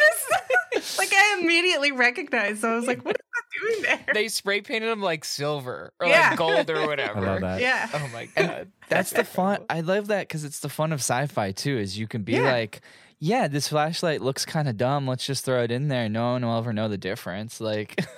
[0.76, 2.62] is like I immediately recognized.
[2.62, 4.14] So I was like, what is that doing there?
[4.14, 6.30] they spray painted them like silver or Yeah.
[6.30, 7.20] like gold or whatever.
[7.20, 7.62] I love that.
[7.62, 7.90] yeah.
[7.94, 8.70] Oh my god.
[8.90, 9.60] That's the fun.
[9.70, 11.78] I love that because it's the fun of sci-fi too.
[11.78, 12.52] Is you can be Yeah.
[12.52, 12.82] like,
[13.24, 15.08] yeah, this flashlight looks kind of dumb.
[15.08, 16.10] Let's just throw it in there.
[16.10, 17.62] No one will ever know the difference.
[17.62, 18.04] Like,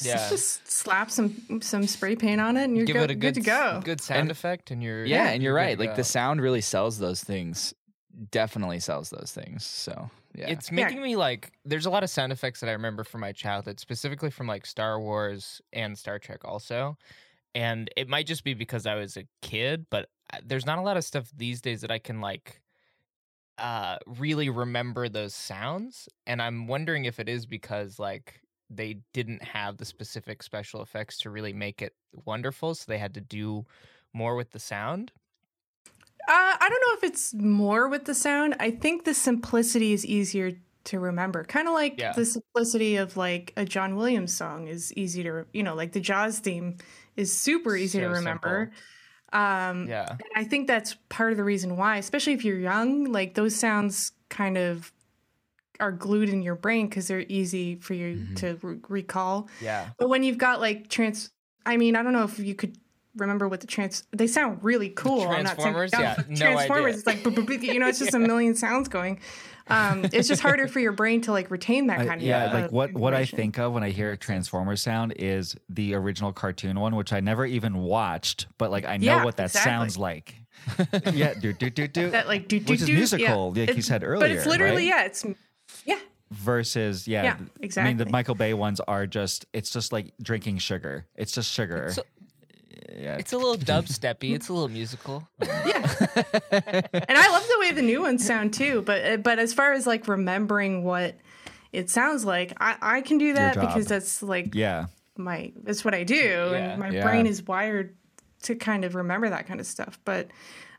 [0.00, 0.28] Yeah.
[0.28, 3.34] Just slap some some spray paint on it, and you're Give go- it a good,
[3.34, 3.80] good to go.
[3.84, 5.78] good sound And- effect, and you're yeah, and you're good right.
[5.78, 5.96] Like go.
[5.96, 7.74] the sound really sells those things.
[8.30, 9.64] Definitely sells those things.
[9.66, 13.02] So yeah, It's making me like there's a lot of sound effects that I remember
[13.04, 16.96] from my childhood, specifically from like Star Wars and Star Trek also.
[17.56, 20.82] And it might just be because I was a kid, but uh, there's not a
[20.82, 22.60] lot of stuff these days that I can like
[23.58, 28.40] uh really remember those sounds and I'm wondering if it is because like
[28.70, 31.94] they didn't have the specific special effects to really make it
[32.26, 33.64] wonderful, so they had to do
[34.12, 35.12] more with the sound.
[36.28, 38.54] Uh, I don't know if it's more with the sound.
[38.60, 40.52] I think the simplicity is easier
[40.84, 41.44] to remember.
[41.44, 42.12] Kind of like Yeah.
[42.12, 46.00] the simplicity of like a John Williams song is easy to, you know, like the
[46.00, 46.76] Jaws theme
[47.16, 48.72] is super easy to So remember.
[49.32, 50.08] Um, Yeah.
[50.10, 53.54] and I think that's part of the reason why, especially if you're young, like those
[53.54, 54.92] sounds kind of
[55.80, 59.48] are glued in your brain because they're easy for you to re- recall.
[59.60, 59.90] Yeah.
[59.98, 61.30] But when you've got like trans,
[61.66, 62.76] I mean, I don't know if you could
[63.18, 64.04] remember what the trans.
[64.12, 65.22] They sound really cool.
[65.28, 65.90] I'm not saying- Transformers?
[65.92, 66.84] Yeah, no Transformers.
[66.86, 66.98] idea.
[66.98, 69.20] It's like boop, boop, boop, you know, it's just a million sounds going.
[69.70, 72.44] Um, it's just harder for your brain to like retain that I- kind of yeah,
[72.46, 75.94] uh, like what what I think of when I hear a Transformers sound is the
[75.94, 79.46] original cartoon one, which I never even watched, but like I know Yeah, what that
[79.46, 79.70] exactly.
[79.70, 80.34] sounds like.
[81.12, 82.10] yeah, do do do do.
[82.10, 83.60] that like do do which is do, musical, yeah.
[83.62, 85.00] like you It's- said But it's literally right?
[85.00, 85.24] yeah, it's
[85.84, 85.98] yeah.
[86.30, 87.22] Versus, yeah,
[87.62, 88.04] Yeah, I mean, the.
[88.06, 91.06] Michael Bay ones are just it's just like drinking sugar.
[91.14, 91.88] It's just sugar.
[91.92, 92.02] So-
[92.98, 94.34] yeah, It's a little dubsteppy.
[94.34, 95.26] It's a little musical.
[95.40, 95.96] Yeah,
[96.92, 98.82] and I love the way the new ones sound too.
[98.82, 101.16] But uh, but as far as like remembering what
[101.72, 104.86] it sounds like, I I can do that because that's like yeah.
[105.16, 106.52] my that's what I do, Yeah.
[106.72, 107.02] and my Yeah.
[107.04, 107.94] brain is wired
[108.42, 109.98] to kind of remember that kind of stuff.
[110.04, 110.28] But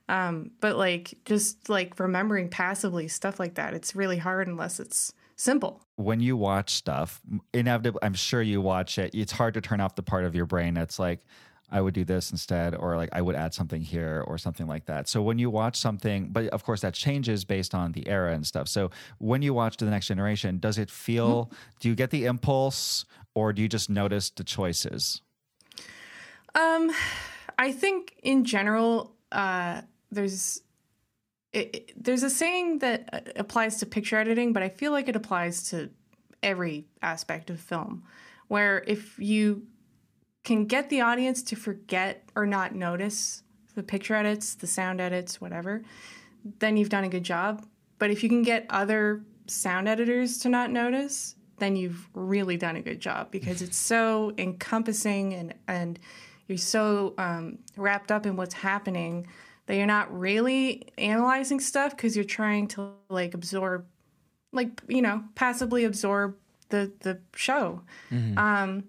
[0.08, 5.14] um, but like just like remembering passively stuff like that, it's really hard unless it's
[5.36, 5.82] simple.
[5.96, 7.22] when you watch stuff,
[7.54, 9.14] inevitably, I'm sure you watch it.
[9.14, 11.20] It's hard to turn off the part of your brain that's like,
[11.72, 14.86] I would do this instead, or like I would add something here, or something like
[14.86, 15.08] that.
[15.08, 18.46] So when you watch something, but of course that changes based on the era and
[18.46, 18.68] stuff.
[18.68, 21.52] So when you watch to the next generation, does it feel?
[21.80, 23.06] Do you get the impulse,
[23.36, 25.22] or do you just notice the choices?
[26.56, 26.92] Um,
[27.58, 30.62] I think in general, uh, there's
[31.54, 35.08] it, it- there's a saying that uh, applies to picture editing, but I feel like
[35.08, 35.90] it applies to
[36.42, 38.04] every aspect of film.
[38.48, 39.68] Where if you
[40.50, 43.44] can get the audience to forget or not notice
[43.76, 45.84] the picture edits, the sound edits, whatever,
[46.58, 47.66] then you've done a good job.
[48.00, 52.76] But if you can get other sound editors to not notice, then you've really done
[52.78, 56.00] a good job because it's so encompassing and and
[56.48, 59.28] you're so um, wrapped up in what's happening
[59.68, 63.86] that you're not really analyzing stuff because you're trying to like absorb,
[64.52, 66.36] like you know, passively absorb
[66.70, 67.84] the the show.
[68.38, 68.86] Um,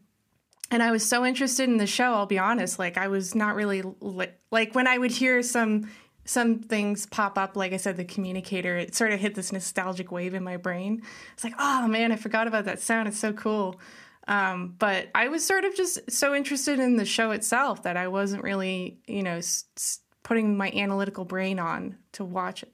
[0.70, 2.14] and I was so interested in the show.
[2.14, 5.90] I'll be honest, like I was not really li- like when I would hear some
[6.24, 7.56] some things pop up.
[7.56, 8.76] Like I said, the communicator.
[8.76, 11.02] It sort of hit this nostalgic wave in my brain.
[11.32, 13.08] It's like, oh man, I forgot about that sound.
[13.08, 13.80] It's so cool.
[14.28, 18.06] Um, but I was sort of just so interested in the show itself that I
[18.08, 22.72] wasn't really, you know, s- s- putting my analytical brain on to watch it.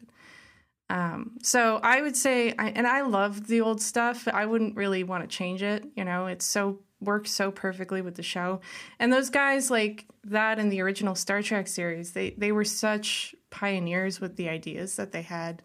[0.90, 4.28] Um, so I would say, I, and I love the old stuff.
[4.28, 5.84] I wouldn't really want to change it.
[5.96, 8.60] You know, it's so works so perfectly with the show.
[8.98, 13.34] And those guys like that in the original Star Trek series, they they were such
[13.50, 15.62] pioneers with the ideas that they had.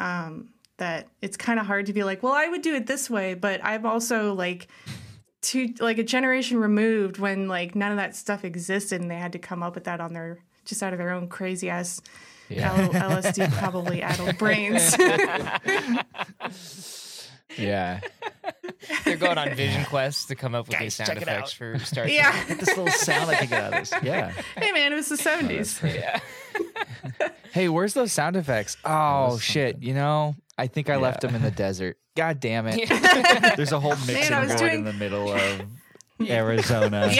[0.00, 3.08] Um, that it's kind of hard to be like, well, I would do it this
[3.08, 4.66] way, but I'm also like
[5.42, 9.32] to like a generation removed when like none of that stuff existed and they had
[9.32, 12.00] to come up with that on their just out of their own crazy ass
[12.50, 14.96] L- LSD probably addled brains.
[17.58, 18.00] Yeah.
[19.04, 22.14] They're going on Vision quests to come up with these sound effects for Star Trek.
[22.16, 22.54] yeah.
[22.54, 23.92] This little sound I can get out of this.
[24.02, 24.32] Yeah.
[24.56, 25.94] Hey man, it was the 70s.
[25.94, 26.20] Yeah.
[27.52, 28.78] Hey, where's those sound effects?
[28.82, 29.82] Oh shit!
[29.82, 31.98] You know, I think I left them in the desert.
[32.16, 32.88] God damn it!
[33.56, 35.62] There's a whole mixing I was board doing- in the middle of
[36.26, 37.12] Arizona.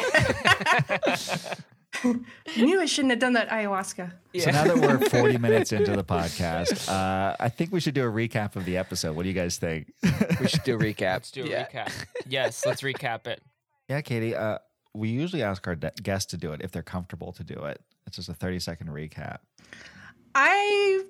[2.05, 2.17] I
[2.57, 4.13] knew I shouldn't have done that ayahuasca.
[4.39, 8.07] So now that we're 40 minutes into the podcast, uh, I think we should do
[8.07, 9.15] a recap of the episode.
[9.17, 9.93] What do you guys think?
[10.41, 11.13] We should do a recap.
[11.15, 11.67] Let's do a yeah.
[11.69, 11.93] recap.
[12.27, 13.43] Yes, let's recap it.
[13.89, 14.35] yeah, Katie.
[14.35, 14.59] Uh,
[14.95, 17.81] we usually ask our de- guests to do it if they're comfortable to do it.
[18.07, 19.39] It's just a 30 second recap.
[20.35, 21.03] I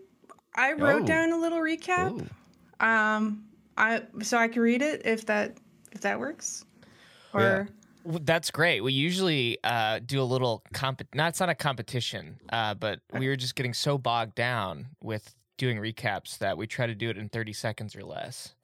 [0.55, 1.07] I wrote Oh.
[1.07, 2.21] down a little recap.
[2.21, 2.85] Ooh.
[2.87, 3.45] Um
[3.77, 5.57] I so I can read it if that
[5.93, 6.65] if that works.
[7.33, 7.69] Or
[8.05, 8.81] W- That's great.
[8.83, 11.03] We usually uh, do a little comp.
[11.15, 15.35] Not it's not a competition, uh, but we were just getting so bogged down with
[15.59, 18.55] doing recaps that we try to do it in 30 seconds or less.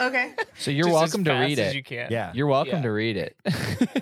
[0.00, 0.34] okay.
[0.58, 1.76] So you're Just as welcome to fast read as it.
[1.76, 2.08] you can.
[2.10, 2.32] Yeah.
[2.34, 2.82] You're welcome Yeah.
[2.82, 3.36] to read it.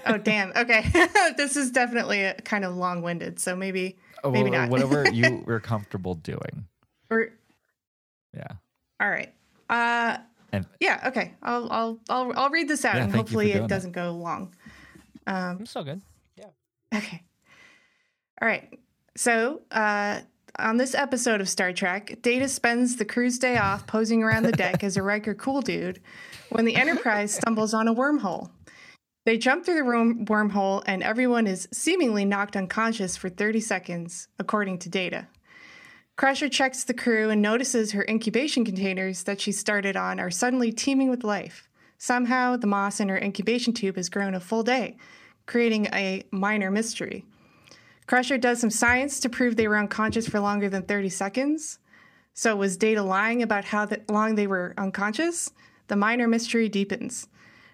[0.07, 0.51] Oh damn.
[0.57, 0.85] Okay.
[1.37, 4.71] this is definitely a, kind of long-winded, so maybe Oh, maybe well, not.
[4.71, 6.67] Whatever you were comfortable doing.
[7.11, 7.29] or
[8.35, 8.47] Yeah.
[9.01, 9.33] all right.
[9.69, 10.19] Uh
[10.53, 11.35] And yeah, okay.
[11.43, 13.93] I'll I'll I'll I'll read this out Yeah, and thank you for hopefully it doesn't
[13.93, 14.55] go long.
[15.35, 16.01] I'm so good.
[16.37, 16.47] Yeah.
[16.95, 17.23] Okay.
[18.41, 18.79] All right.
[19.17, 20.21] So, uh,
[20.59, 24.53] on this episode of Star Trek, Data spends the crew's day off posing around the
[24.53, 26.01] deck as a Riker cool dude
[26.51, 28.51] when the Enterprise stumbles on a wormhole.
[29.25, 34.29] They jump through the room wormhole and everyone is seemingly knocked unconscious for 30 seconds,
[34.39, 35.29] according to Data.
[36.17, 40.73] Crusher checks the crew and notices her incubation containers that she started on are suddenly
[40.73, 41.69] teeming with life.
[41.99, 44.97] Somehow, the moss in her incubation tube has grown a full day,
[45.49, 47.25] creating a minor mystery.
[48.07, 51.79] Crusher does some science to prove they were unconscious for longer than 30 seconds.
[52.35, 55.51] So was Data lying about how th- long they were unconscious?
[55.89, 57.27] The minor mystery deepens.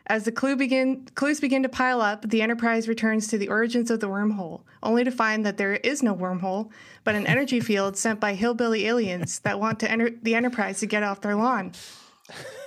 [0.07, 3.91] As the clue begin, clues begin to pile up, the Enterprise returns to the origins
[3.91, 6.71] of the wormhole, only to find that there is no wormhole,
[7.05, 10.87] but an energy field sent by hillbilly aliens that want to enter the Enterprise to
[10.87, 11.73] get off their lawn.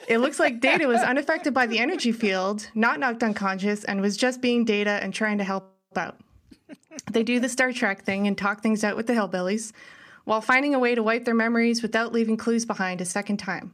[0.08, 4.16] It looks like Data was unaffected by the energy field, not knocked unconscious, and was
[4.16, 6.18] just being Data and trying to help out.
[7.12, 9.74] They do the Star Trek thing and talk things out with the hillbillies,
[10.24, 13.74] while finding a way to wipe their memories without leaving clues behind a second time.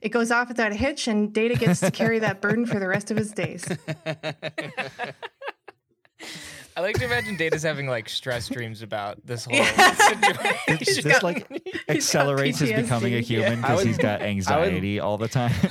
[0.00, 2.88] It goes off without a hitch, and Data gets to carry that burden for the
[2.88, 3.66] rest of his days.
[6.78, 10.76] I like to imagine Data's having like stress dreams about this whole situation.
[10.78, 11.44] This, this like
[11.88, 12.82] accelerates his PTSD.
[12.82, 15.52] becoming a human I because would- he's got anxiety all the time.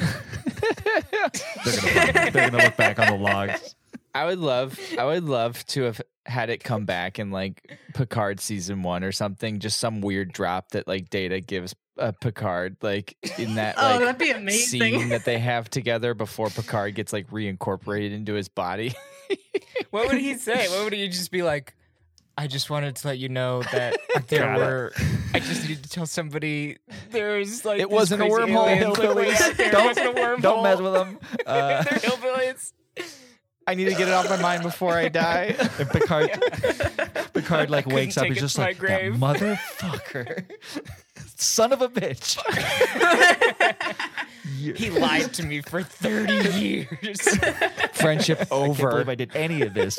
[1.63, 3.73] they're, gonna, they're gonna look back on the logs.
[4.13, 8.41] I would love, I would love to have had it come back in like Picard
[8.41, 9.59] season one or something.
[9.59, 13.99] Just some weird drop that like Data gives uh, Picard, like in that Oh, like
[14.01, 14.81] that'd be amazing.
[14.81, 18.93] scene that they have together before Picard gets like reincorporated into his body.
[19.91, 20.67] what would he say?
[20.69, 21.73] What would he just be like?
[22.39, 24.63] I just wanted to let you know that there Got it.
[24.63, 24.93] were.
[25.33, 26.77] I just needed to tell somebody
[27.09, 29.71] there's like It wasn't a wormhole, aliens, like, way out there.
[29.71, 30.41] Don't, a wormhole.
[30.41, 31.19] don't mess with them.
[31.45, 32.73] Uh, They're hillbillies.
[33.65, 35.55] I need to get it off my mind before I die.
[35.79, 36.29] and Picard,
[37.33, 38.27] Picard like wakes up.
[38.27, 40.45] He's just like grave." that motherfucker,
[41.35, 42.37] son of a bitch.
[44.55, 47.21] He lied to me for thirty years.
[47.93, 48.89] Friendship can't over.
[48.89, 49.97] believe I did any of this.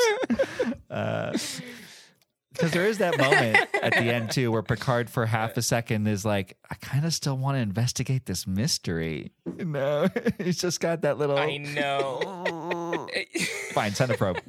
[0.91, 1.37] Uh,
[2.53, 6.09] because there is that moment at the end too, where Picard for half a second
[6.09, 11.03] is like, "I kind of still want to investigate this mystery." No, he's just got
[11.03, 11.39] that little.
[11.39, 13.07] I know.
[13.73, 14.41] Fine, send a probe.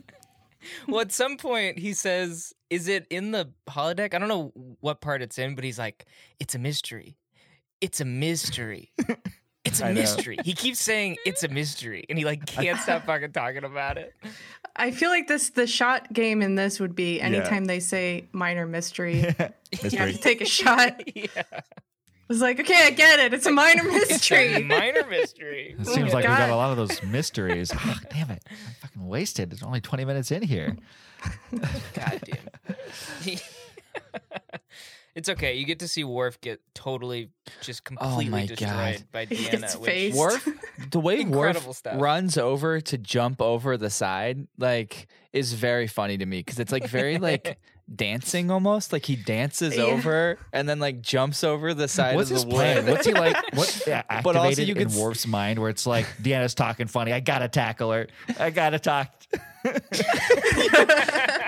[0.88, 5.02] well, at some point he says, "Is it in the holodeck?" I don't know what
[5.02, 6.06] part it's in, but he's like,
[6.40, 7.18] "It's a mystery.
[7.80, 8.92] It's a mystery."
[9.70, 10.02] It's a I know.
[10.02, 10.38] mystery.
[10.44, 14.14] He keeps saying it's a mystery, and he like can't stop fucking talking about it.
[14.76, 18.66] I feel like this the shot game in this would be anytime they say minor
[18.66, 19.18] mystery,
[19.82, 21.02] you have to take a shot.
[21.16, 21.28] yeah,
[22.30, 23.34] It's like, okay, I get it.
[23.34, 24.64] It's a minor it's a mystery.
[24.64, 25.76] minor mystery.
[25.80, 27.72] It seems my like we got a lot of those mysteries.
[27.74, 28.44] Ah, damn it.
[28.50, 29.52] I'm fucking wasted.
[29.54, 30.78] It's only 20 minutes in here.
[31.52, 33.38] God damn.
[35.20, 35.56] It's okay.
[35.56, 37.30] You get to see Worf get totally
[37.62, 39.04] just oh completely Oh my destroyed God.
[39.12, 39.52] by He Deanna.
[39.62, 40.18] gets which- phased.
[40.18, 40.48] Worf,
[40.92, 42.02] the way Incredible Worf stuff.
[42.02, 46.72] runs over to jump over the side, like, is very funny to me because it's
[46.72, 47.60] like very like
[47.96, 48.92] dancing almost.
[48.94, 49.84] Like he dances Yeah.
[49.84, 52.86] over and then like jumps over the side What's of his the plan?
[52.86, 52.92] wood.
[52.94, 53.36] What's he like?
[53.54, 56.56] What's yeah, But also activated you in could s- Worf's mind where it's like, Deanna's
[56.56, 57.14] talking funny.
[57.14, 58.08] I gotta tackle her.
[58.40, 59.14] I gotta talk.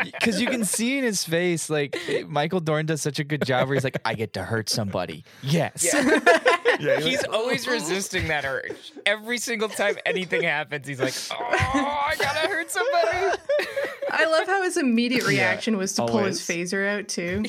[0.03, 1.97] Because you can see in his face, like
[2.28, 5.24] Michael Dorn does such a good job where he's like, I get to hurt somebody.
[5.41, 5.84] Yes.
[7.03, 7.72] He's always oh.
[7.72, 8.91] resisting that urge.
[9.05, 13.38] Every single time anything happens, he's like, "Oh, I gotta hurt somebody."
[14.09, 17.43] I love how his immediate reaction was to pull his phaser out too.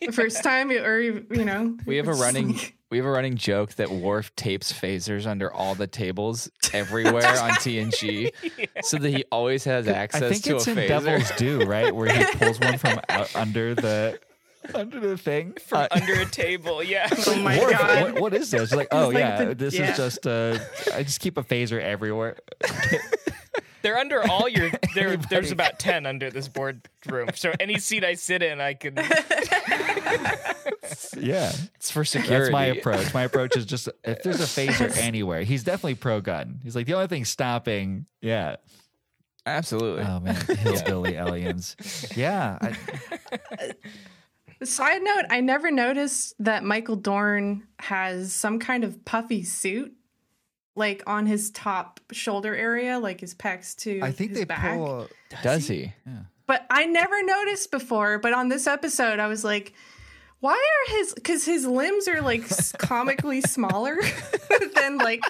[0.00, 3.36] the first time, or you know, We have a running like- we have a running
[3.36, 8.32] joke that Worf tapes phasers under all the tables everywhere on TNG,
[8.82, 10.88] so that he always has access I think to it's a in phaser.
[10.88, 11.94] Devil's Due, right?
[11.94, 14.18] Where he pulls one from out under the
[14.74, 15.52] under the thing.
[15.66, 17.08] From Uh, under a table, yeah.
[17.26, 18.02] oh my Worf, god!
[18.12, 18.72] what, what is this?
[18.74, 19.90] Like, oh like yeah, the- this yeah.
[19.90, 20.58] is just uh
[20.94, 22.36] I just keep a phaser everywhere.
[23.82, 24.70] They're under all your.
[24.94, 27.30] There, there's about ten under this boardroom.
[27.34, 28.96] So any seat I sit in, I can.
[31.16, 31.52] Yeah.
[31.74, 32.44] It's for security.
[32.44, 33.14] That's my approach.
[33.14, 36.60] My approach is just if there's a phaser anywhere, he's definitely pro gun.
[36.62, 38.06] He's like the only thing stopping.
[38.20, 38.56] Yeah.
[39.46, 40.04] Absolutely.
[40.04, 41.76] Oh man, hillbilly aliens.
[42.14, 42.58] Yeah.
[42.60, 42.76] I,
[43.32, 43.72] uh,
[44.64, 49.94] Side note: I never noticed that Michael Dorn has some kind of puffy suit,
[50.78, 54.76] like on his top shoulder area, like his pecs to I think his they back.
[54.76, 55.08] pull.
[55.42, 55.92] Does he?
[56.06, 58.18] yeah But I never noticed before.
[58.18, 59.74] But on this episode, I was like,
[60.40, 61.12] why are his?
[61.12, 62.44] Because his limbs are like
[62.78, 63.98] comically smaller
[64.74, 65.20] than like.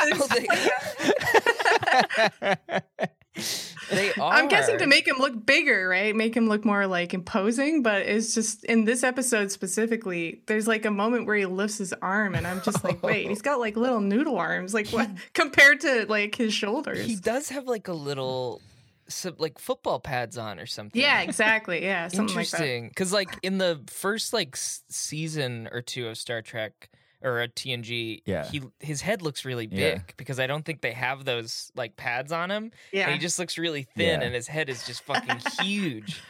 [3.90, 4.34] They are.
[4.34, 6.14] I'm guessing to make him look bigger, right?
[6.14, 7.82] Make him look more like imposing.
[7.82, 11.94] But it's just in this episode specifically, there's like a moment where he lifts his
[12.02, 15.80] arm, and I'm just like, wait, he's got like little noodle arms, like what compared
[15.80, 17.06] to like his shoulders?
[17.06, 18.60] He does have like a little,
[19.08, 21.00] some, like football pads on or something.
[21.00, 21.82] yeah, exactly.
[21.82, 22.28] Yeah, something.
[22.28, 26.90] Interesting, because like in the first like s- season or two of Star Trek
[27.22, 28.44] or a TNG, Yeah.
[28.48, 29.98] he his head looks really big Yeah.
[30.16, 32.70] because I don't think they have those like pads on him.
[32.92, 33.04] Yeah.
[33.04, 34.26] and he just looks really thin, Yeah.
[34.26, 36.22] and his head is just fucking huge.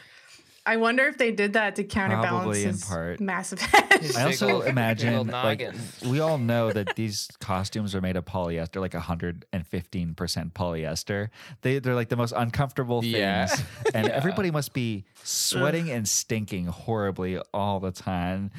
[0.65, 3.19] I wonder if they did that to counterbalance his part.
[3.19, 4.01] massive head.
[4.01, 5.63] His I also imagine like
[6.05, 11.29] we all know that these costumes are made of polyester, like 115 percent polyester.
[11.61, 13.55] They they're like the most uncomfortable things, Yeah.
[13.95, 18.51] and everybody must be sweating and stinking horribly all the time.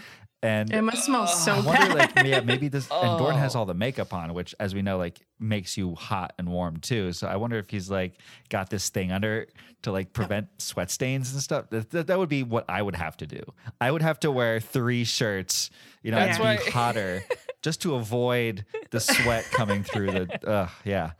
[0.42, 1.64] And it must smell so I bad.
[1.66, 2.88] wonder, like, yeah, maybe this.
[2.90, 3.58] And Gordon has Oh.
[3.60, 7.12] all the makeup on, which, as we know, like makes you hot and warm too.
[7.12, 8.14] So I wonder if he's like
[8.48, 9.46] got this thing under
[9.82, 11.68] to like prevent sweat stains and stuff.
[11.68, 13.42] That, that, that would be what I would have to do.
[13.82, 15.68] I would have to wear three shirts,
[16.02, 17.22] you know, That's and be why- hotter
[17.62, 20.40] just to avoid the sweat coming through the.
[20.50, 21.10] Uh, yeah,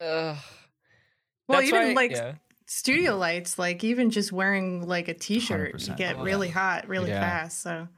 [0.00, 0.36] Ugh.
[1.48, 2.34] well, That's even why- like yeah.
[2.66, 5.96] studio lights, like even just wearing like a t-shirt, you 100%.
[5.98, 7.20] get Oh, really hot really Yeah.
[7.20, 7.60] fast.
[7.62, 7.88] So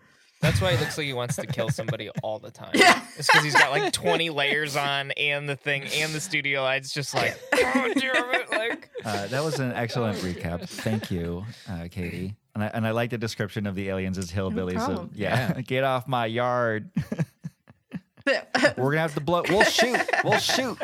[0.44, 2.72] That's why he looks like he wants to kill somebody all the time.
[2.74, 3.00] Yeah.
[3.16, 6.92] It's because he's got like 20 layers on and the thing and the studio lights
[6.92, 8.50] just like, oh, damn it.
[8.50, 10.68] Like, uh, that was an excellent recap.
[10.68, 12.36] Thank you, uh, Katie.
[12.54, 14.80] And I, and I like the description of the aliens as hillbillies.
[14.80, 15.10] So, problem.
[15.14, 16.90] yeah, get off my yard.
[18.26, 18.36] We're
[18.76, 19.44] gonna have to blow.
[19.48, 19.98] We'll shoot.
[20.24, 20.78] We'll shoot.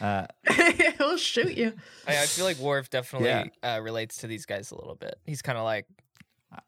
[0.00, 0.26] Uh,
[0.96, 1.74] he'll shoot you.
[2.08, 3.44] I, I feel like Worf definitely Yeah.
[3.62, 5.16] uh, relates to these guys a little bit.
[5.26, 5.86] He's kind of like,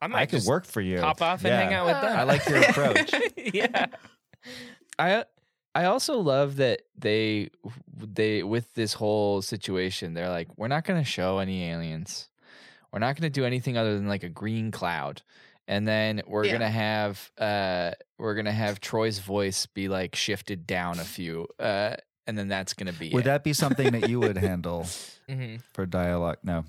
[0.00, 1.00] I might I could work for you.
[1.00, 1.60] hop off and Yeah.
[1.62, 2.18] hang out with them.
[2.18, 3.12] I like your approach.
[3.36, 3.86] yeah.
[4.98, 5.24] I
[5.74, 7.50] I also love that they
[7.96, 12.28] they with this whole situation they're like we're not going to show any aliens.
[12.92, 15.22] We're not going to do anything other than like a green cloud.
[15.66, 16.50] And then we're Yeah.
[16.52, 21.04] going to have uh we're going to have Troi's voice be like shifted down a
[21.04, 23.24] few uh and then that's going to be Would it.
[23.24, 24.86] that be something that you would handle
[25.28, 26.38] hmm for dialogue?
[26.44, 26.64] No.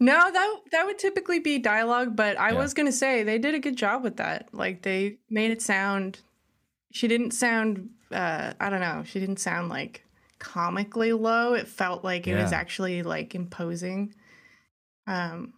[0.00, 2.58] No, that that would typically be dialogue, but I Yeah.
[2.58, 4.48] was gonna say they did a good job with that.
[4.52, 6.20] Like they made it sound.
[6.92, 7.90] She didn't sound.
[8.10, 9.04] Uh, I don't know.
[9.06, 10.04] She didn't sound like
[10.38, 11.54] comically low.
[11.54, 14.12] It felt like it was actually like imposing.
[15.06, 15.54] Um,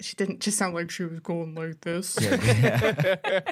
[0.00, 2.18] she didn't just sound like she was going like this.
[2.20, 3.14] Yeah, yeah.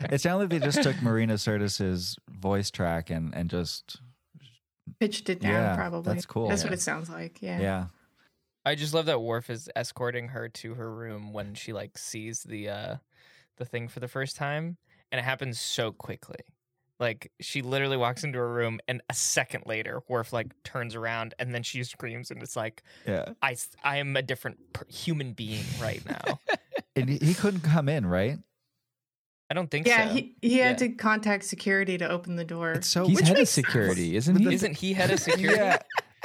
[0.10, 4.00] it sounded like they just took Marina Sirtis's voice track and and just
[5.00, 6.14] Pitched it down, Yeah, probably.
[6.14, 6.48] that's cool.
[6.48, 6.68] That's Yeah.
[6.68, 7.42] what it sounds like.
[7.42, 7.60] Yeah.
[7.60, 7.86] yeah.
[8.66, 12.42] I just love that Worf is escorting her to her room when she like sees
[12.42, 12.96] the uh
[13.56, 14.76] the thing for the first time
[15.10, 16.40] and it happens so quickly.
[16.98, 21.32] Like she literally walks into her room and a second later Worf like turns around
[21.38, 23.32] and then she screams and it's like Yeah.
[23.40, 26.40] I I am a different per- human being right now.
[26.96, 28.38] And he- he couldn't come in, right?
[29.50, 30.14] I don't think Yeah, so.
[30.14, 30.88] he, he had Yeah.
[30.88, 32.72] to contact security to open the door.
[32.72, 34.52] It's so He's head of makes- security, isn't he?
[34.54, 35.56] Isn't he head of security?
[35.60, 35.76] Yeah.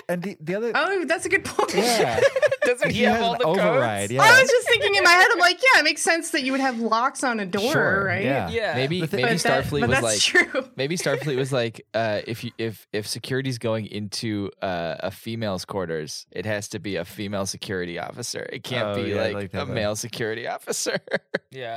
[0.10, 1.74] And the, the other Oh, that's a good point.
[1.76, 2.20] Yeah.
[2.64, 4.12] Doesn't he, he have has all the override, codes?
[4.14, 4.22] yeah.
[4.22, 6.52] I was just thinking in my head, I'm like, yeah, it makes sense that you
[6.52, 8.24] would have locks on a door, Sure, right?
[8.24, 8.50] yeah.
[8.50, 8.76] Yeah.
[8.76, 10.70] maybe The maybe But Starfleet but was like true.
[10.76, 15.66] Maybe Starfleet was like, uh, if you if if security's going into uh, a female's
[15.66, 18.48] quarters, it has to be a female security officer.
[18.54, 19.74] It can't Oh, be yeah, I like, like a that better.
[19.74, 21.00] male security officer.
[21.54, 21.76] Yeah.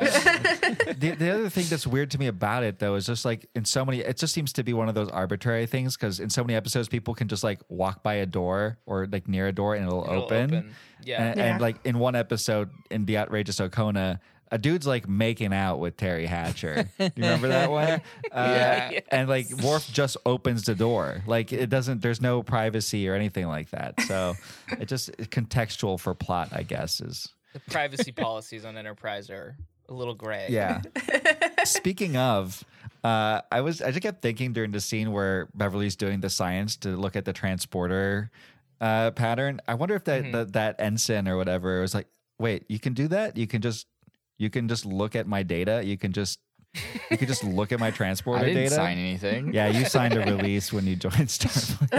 [0.97, 3.65] the, the other thing that's weird to me about it though is just like in
[3.65, 6.45] so many it just seems to be one of those arbitrary things because in so
[6.45, 9.75] many episodes people can just like walk by a door or like near a door
[9.75, 11.23] and it'll, It'll open, Yeah.
[11.23, 11.45] And, Yeah.
[11.53, 14.21] and like in one episode in the outrageous Okona
[14.53, 16.89] a dude's like making out with Teri Hatcher.
[16.99, 18.01] You remember that one?
[18.31, 19.01] Uh, Yeah.
[19.11, 21.23] And like Worf just opens the door.
[21.27, 22.03] Like it doesn't.
[22.03, 24.01] There's no privacy or anything like that.
[24.03, 24.35] So
[24.81, 29.57] it just contextual for plot, I guess, is the privacy policies on Enterprise are
[29.89, 30.47] a little gray.
[30.51, 30.83] Yeah.
[31.65, 32.63] Speaking of,
[33.05, 36.77] uh, I was I just kept thinking during the scene where Beverly's doing the science
[36.79, 38.31] to look at the transporter
[38.81, 39.61] uh, pattern.
[39.69, 43.07] I wonder if that that that ensign or whatever was like, wait, you can do
[43.09, 43.37] that?
[43.37, 43.87] You can just
[44.39, 45.83] you can just look at my data.
[45.85, 46.41] You can just
[47.11, 48.75] you can just look at my transporter I didn't data.
[48.75, 49.53] sign anything.
[49.55, 51.93] Yeah, you signed a release when you joined Starfleet.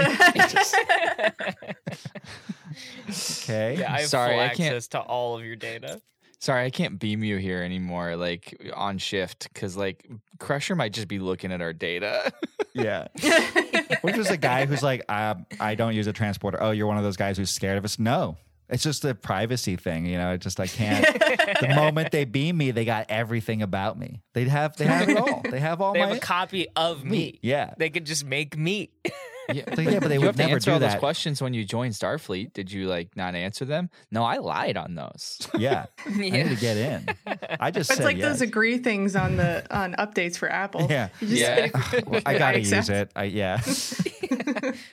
[3.44, 3.78] okay.
[3.80, 6.02] Yeah, I have Sorry, full I can't- access to all of your data.
[6.46, 11.08] Sorry, I can't beam you here anymore, like on shift, because like Crusher might just
[11.08, 12.32] be looking at our data.
[12.76, 13.08] Yeah.
[13.16, 16.62] Which if there's a guy who's like, uh, I don't use a transporter.
[16.62, 17.98] Oh, you're one of those guys who's scared of us?
[17.98, 18.38] No.
[18.70, 20.34] It's just a privacy thing, you know.
[20.34, 21.04] It's just I can't.
[21.62, 24.22] the moment they beam me, they got everything about me.
[24.34, 25.42] They have they have it all.
[25.50, 27.40] They have all They my have a copy of me.
[27.42, 27.74] Yeah.
[27.78, 28.92] They could just make me.
[29.54, 31.42] yeah, So, yeah, but they you would have to never answer do all those questions
[31.42, 32.54] when you joined Starfleet.
[32.54, 33.90] Did you like not answer them?
[34.12, 35.48] No, I lied on those.
[35.58, 35.86] Yeah.
[36.06, 37.08] I need to get in.
[37.60, 38.26] I just It's like yes.
[38.28, 40.88] those agree things on the on updates for Apple.
[40.90, 41.10] Yeah.
[41.22, 42.02] You just Yeah.
[42.08, 43.12] Well, I gotta use it.
[43.16, 43.62] I yeah.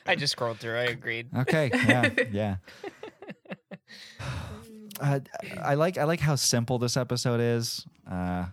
[0.06, 0.78] I just scrolled through.
[0.78, 1.28] I agreed.
[1.36, 1.70] Okay.
[1.72, 2.08] Yeah.
[2.30, 2.56] Yeah.
[5.00, 5.18] Uh,
[5.60, 7.84] I like I like how simple this episode is.
[8.08, 8.44] Uh,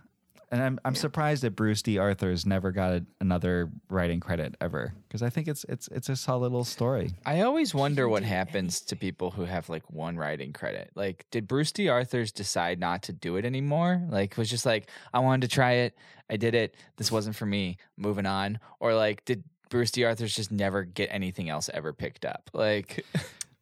[0.52, 1.98] And I'm I'm surprised that Bruce D.
[1.98, 6.16] Arthurs never got a, another writing credit ever because I think it's it's it's a
[6.16, 7.12] solid little story.
[7.24, 10.90] I always wonder what happens to people who have like one writing credit.
[10.96, 11.88] Like, did Bruce D.
[11.88, 14.02] Arthurs decide not to do it anymore?
[14.10, 15.96] Like, was just like, I wanted to try it,
[16.28, 16.74] I did it.
[16.96, 17.76] This wasn't for me.
[17.96, 18.58] Moving on.
[18.80, 20.04] Or like, did Bruce D.
[20.04, 22.50] Arthurs just never get anything else ever picked up?
[22.52, 23.04] Like,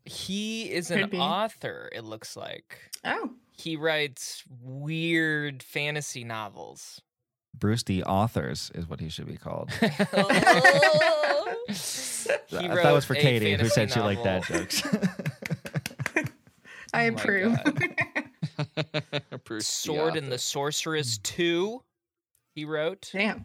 [0.09, 1.19] He is Could an be.
[1.19, 2.79] author, it looks like.
[3.05, 7.03] Oh, He writes weird fantasy novels.
[7.55, 8.03] Bruce D.
[8.05, 9.71] Authors is what he should be called.
[10.13, 11.55] Oh.
[12.49, 14.65] He I thought was for Katie who fantasy said she liked that novel.
[14.65, 14.83] jokes.
[16.95, 17.59] I Oh approve.
[19.45, 21.23] Bruce Sword and the Sorceress mm.
[21.25, 21.83] 2
[22.55, 23.11] he wrote.
[23.13, 23.45] Damn.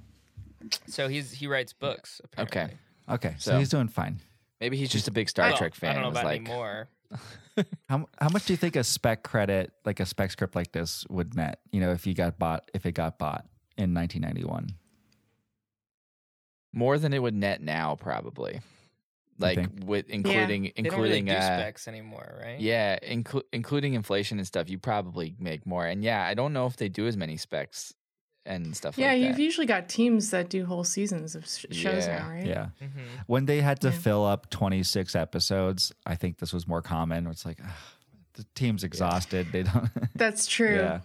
[0.87, 2.61] So he's he writes books apparently.
[2.61, 2.73] Okay.
[3.09, 4.21] okay, so, So- he's doing fine.
[4.61, 5.89] Maybe he's just a big Star Trek fan.
[5.89, 6.87] I don't know was about like, anymore.
[7.87, 11.05] How how much do you think a spec credit, like a spec script like this,
[11.09, 11.59] would net?
[11.71, 13.45] You know, if you got bought, if it got bought
[13.77, 14.69] in 1991.
[16.73, 18.61] More than it would net now, probably.
[19.39, 22.59] Like with including They don't really including do uh, specs anymore, right?
[22.59, 25.85] Yeah, inclu- including inflation and stuff, you probably make more.
[25.85, 27.93] And yeah, I don't know if they do as many specs
[28.45, 32.05] and stuff Yeah, like you've usually got teams that do whole seasons of sh- shows
[32.07, 32.19] Yeah.
[32.19, 32.45] now, right?
[32.45, 32.65] Yeah.
[32.79, 32.87] hmm
[33.27, 33.93] When they had to Yeah.
[33.97, 37.23] fill up 26 episodes, I think this was more common.
[37.23, 37.71] Where it's like, ugh,
[38.33, 39.47] the team's exhausted.
[39.51, 39.89] They don't.
[40.15, 40.75] That's true.
[40.75, 40.99] yeah.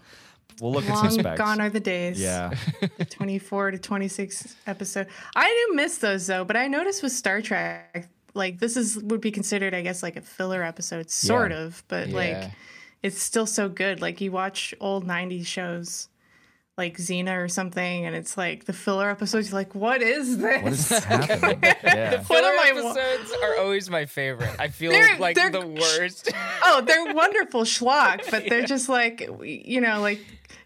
[0.60, 1.38] We'll look at Long some specs.
[1.38, 2.20] gone are the days.
[2.20, 2.52] yeah.
[3.10, 5.06] 24 to 26 episode.
[5.36, 9.20] I do miss those though, but I noticed with Star Trek, like this is would
[9.20, 11.58] be considered, I guess, like a filler episode, sort Yeah.
[11.58, 12.16] of, but Yeah.
[12.16, 12.50] like
[13.04, 14.00] it's still so good.
[14.02, 16.08] Like you watch old 90s shows
[16.78, 20.62] like Xena or something, and it's like the filler episodes, you're like, what is this?
[20.62, 21.58] What is happening?
[21.62, 22.22] Yeah.
[22.22, 24.54] What Filler am wa- episodes are always my favorite.
[24.58, 26.30] I feel They're- like they're- the worst.
[26.64, 30.20] oh, they're wonderful schlock, but they're just like, you know, like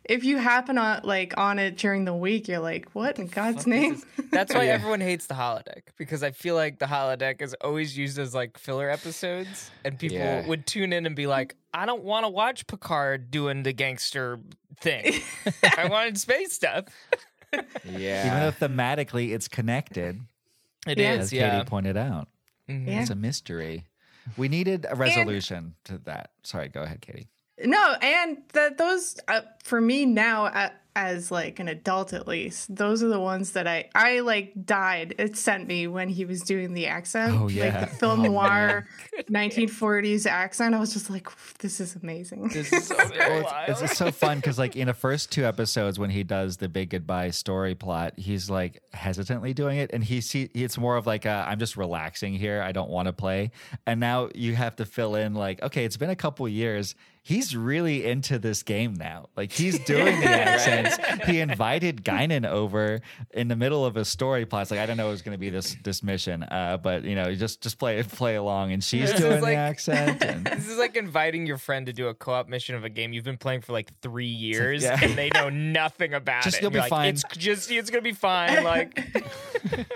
[0.05, 3.67] if you happen on like on it during the week, you're like, what in God's
[3.67, 4.03] name?
[4.31, 4.73] That's why Yeah.
[4.73, 8.59] everyone hates the holodeck because I feel like the holodeck is always used as like
[8.59, 10.47] filler episodes, and people Yeah.
[10.47, 14.41] would tune in and be like, "I don't want to watch Picard doing the gangster
[14.81, 15.21] thing.
[15.77, 16.87] I wanted space stuff."
[17.85, 20.21] Yeah, even though thematically it's connected,
[20.87, 21.13] It Yeah.
[21.15, 21.51] is, as yeah.
[21.59, 22.29] Katie pointed out.
[22.69, 22.89] Mhm.
[22.89, 23.01] Yeah.
[23.03, 23.85] It's a mystery.
[24.37, 26.31] We needed a resolution to that.
[26.43, 27.29] Sorry, go ahead, Katie.
[27.65, 32.75] No, and that those uh, for me now uh, as like an adult at least,
[32.75, 35.15] those are the ones that I I like died.
[35.19, 37.79] It sent me when he was doing the accent, Oh, yeah.
[37.79, 38.87] like the film noir
[39.31, 40.75] 1940s accent.
[40.75, 42.49] I was just like, this is amazing.
[42.49, 42.97] This is so
[43.69, 46.69] it's, it's so fun because like in the first two episodes when he does the
[46.69, 51.07] big goodbye story plot he's like hesitantly doing it and he see it's more of
[51.07, 53.51] like i i'm just relaxing here i don't want to play
[53.87, 56.95] and now you have to fill in like okay it's been a couple years
[57.25, 63.01] he's really into this game now like he's doing the accents he invited guinan over
[63.33, 65.33] in the middle of a story plot it's like i don't know it was going
[65.35, 68.83] to be this this mission uh but you know just just play play along and
[68.83, 71.93] she's This is doing like- the accent and This is like inviting your friend to
[71.93, 74.99] do a co-op mission of a game you've been playing for like three years, yeah.
[75.01, 76.63] and they know nothing about Just it.
[76.63, 77.09] you'll be like, fine.
[77.11, 78.63] It's just it's gonna be fine.
[78.65, 78.99] Like,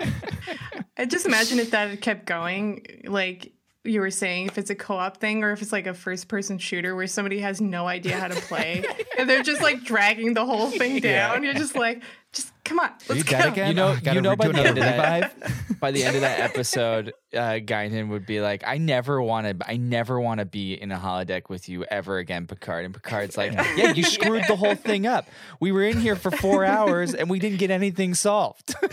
[0.97, 3.51] I just imagine if that had kept going, like
[3.87, 6.95] you were saying, if it's a co-op thing or if it's like a first-person shooter
[6.95, 8.83] where somebody has no idea how to play
[9.17, 11.43] and they're just like dragging the whole thing down.
[11.43, 12.03] You're just like,
[12.37, 13.31] just come on, are let's you go.
[13.31, 15.33] dead again You know- Oh, you know by the end of that-
[15.79, 19.69] By the end of that episode, uh, Guinan would be like, "I never want to.
[19.69, 23.37] I never want to be in a holodeck with you ever again, Picard." And Picard's
[23.37, 25.27] like, "Yeah, you screwed the whole thing up.
[25.59, 28.73] We were in here for four hours and we didn't get anything solved."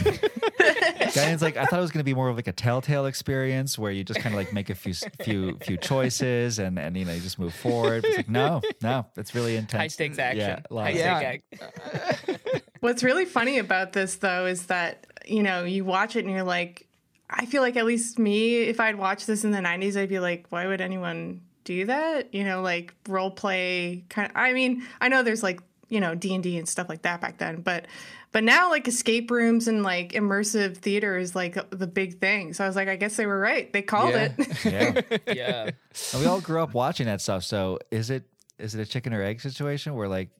[1.14, 3.78] Guinan's like, I thought it was going to be more of like a telltale experience
[3.78, 4.92] where you just kind of like make a few
[5.22, 8.04] few few choices and and you know you just move forward.
[8.04, 9.80] It's like, no, no, it's really intense.
[9.80, 10.62] high stakes action.
[10.70, 12.58] Yeah, high of- stake Yeah.
[12.86, 12.92] Act.
[12.94, 16.42] What's really funny about this though is that, you know, you watch it and you're
[16.42, 16.86] like,
[17.30, 20.20] I feel like at least me, if I'd watched this in the 90s, I'd be
[20.20, 22.32] like, why would anyone do that?
[22.34, 26.14] You know, like role play kind of, I mean, I know there's like, you know,
[26.14, 27.86] D&D and stuff like that back then, but
[28.32, 32.52] but now like escape rooms and like immersive theater is like the big thing.
[32.52, 33.72] So I was like, I guess they were right.
[33.72, 34.28] They called Yeah.
[34.36, 35.04] it.
[35.26, 35.70] Yeah, Yeah.
[36.12, 37.44] and we all grew up watching that stuff.
[37.44, 38.24] So is it
[38.58, 40.30] is it a chicken or egg situation where like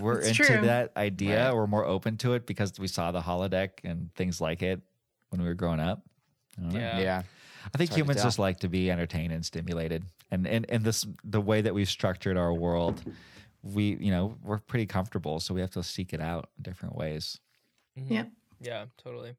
[0.00, 0.60] we're It's into true.
[0.62, 1.54] that idea, Right.
[1.54, 4.80] we're more open to it because we saw the holodeck and things like it
[5.30, 6.02] when we were growing up?
[6.58, 6.70] I.
[6.72, 6.98] Yeah.
[7.00, 7.22] yeah.
[7.74, 11.40] I think humans just like to be entertained and stimulated, and and and this the
[11.40, 13.02] way that we've structured our world,
[13.62, 16.96] we you know we're pretty comfortable, so we have to seek it out in different
[16.96, 17.38] ways.
[17.96, 18.24] yeah.
[18.62, 19.36] Yeah, totally.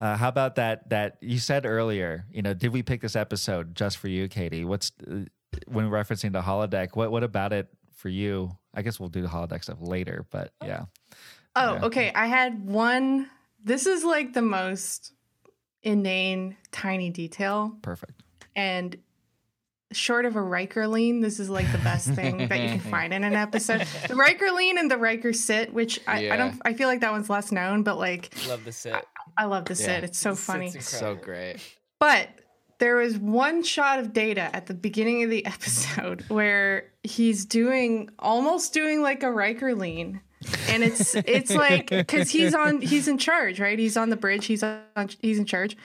[0.00, 0.88] Uh, how about that?
[0.90, 4.64] That you said earlier, you know, did we pick this episode just for you, Katie?
[4.64, 5.24] What's uh,
[5.66, 6.94] when referencing the holodeck?
[6.96, 8.56] What what about it for you?
[8.74, 10.66] I guess we'll do the holodeck stuff later, but oh.
[10.66, 10.84] yeah,
[11.56, 11.84] Oh, Yeah.
[11.86, 12.12] okay.
[12.14, 13.28] I had one.
[13.62, 15.12] This is like the most
[15.82, 17.76] inane, tiny detail.
[17.82, 18.22] Perfect.
[18.54, 18.96] And
[19.92, 23.12] short of a Riker lean, this is like the best thing that you can find
[23.12, 23.84] in an episode.
[24.06, 27.10] The Riker lean and the Riker sit, which I, I don't, I feel like that
[27.12, 28.94] one's less known, but like Love the sit.
[29.36, 30.04] I love the sit.
[30.04, 30.66] It's so The funny.
[30.66, 30.90] incredible.
[30.90, 31.56] So great.
[31.98, 32.28] But
[32.80, 38.10] there was one shot of Data at the beginning of the episode where he's doing
[38.18, 40.20] almost doing like a Riker lean.
[40.68, 43.78] And it's it's like because he's on he's in charge, right?
[43.78, 44.46] He's on the bridge.
[44.46, 44.80] He's on
[45.20, 45.76] he's in charge.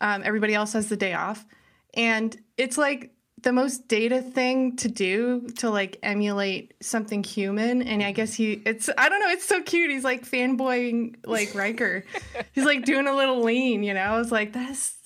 [0.00, 1.44] Um, everybody else has the day off,
[1.92, 7.82] and it's like the most data thing to do to like emulate something human.
[7.82, 9.28] And I guess he it's I don't know.
[9.28, 9.90] It's so cute.
[9.90, 12.04] He's like fanboying like Riker.
[12.52, 13.82] he's like doing a little lean.
[13.82, 14.97] You know, I was like that's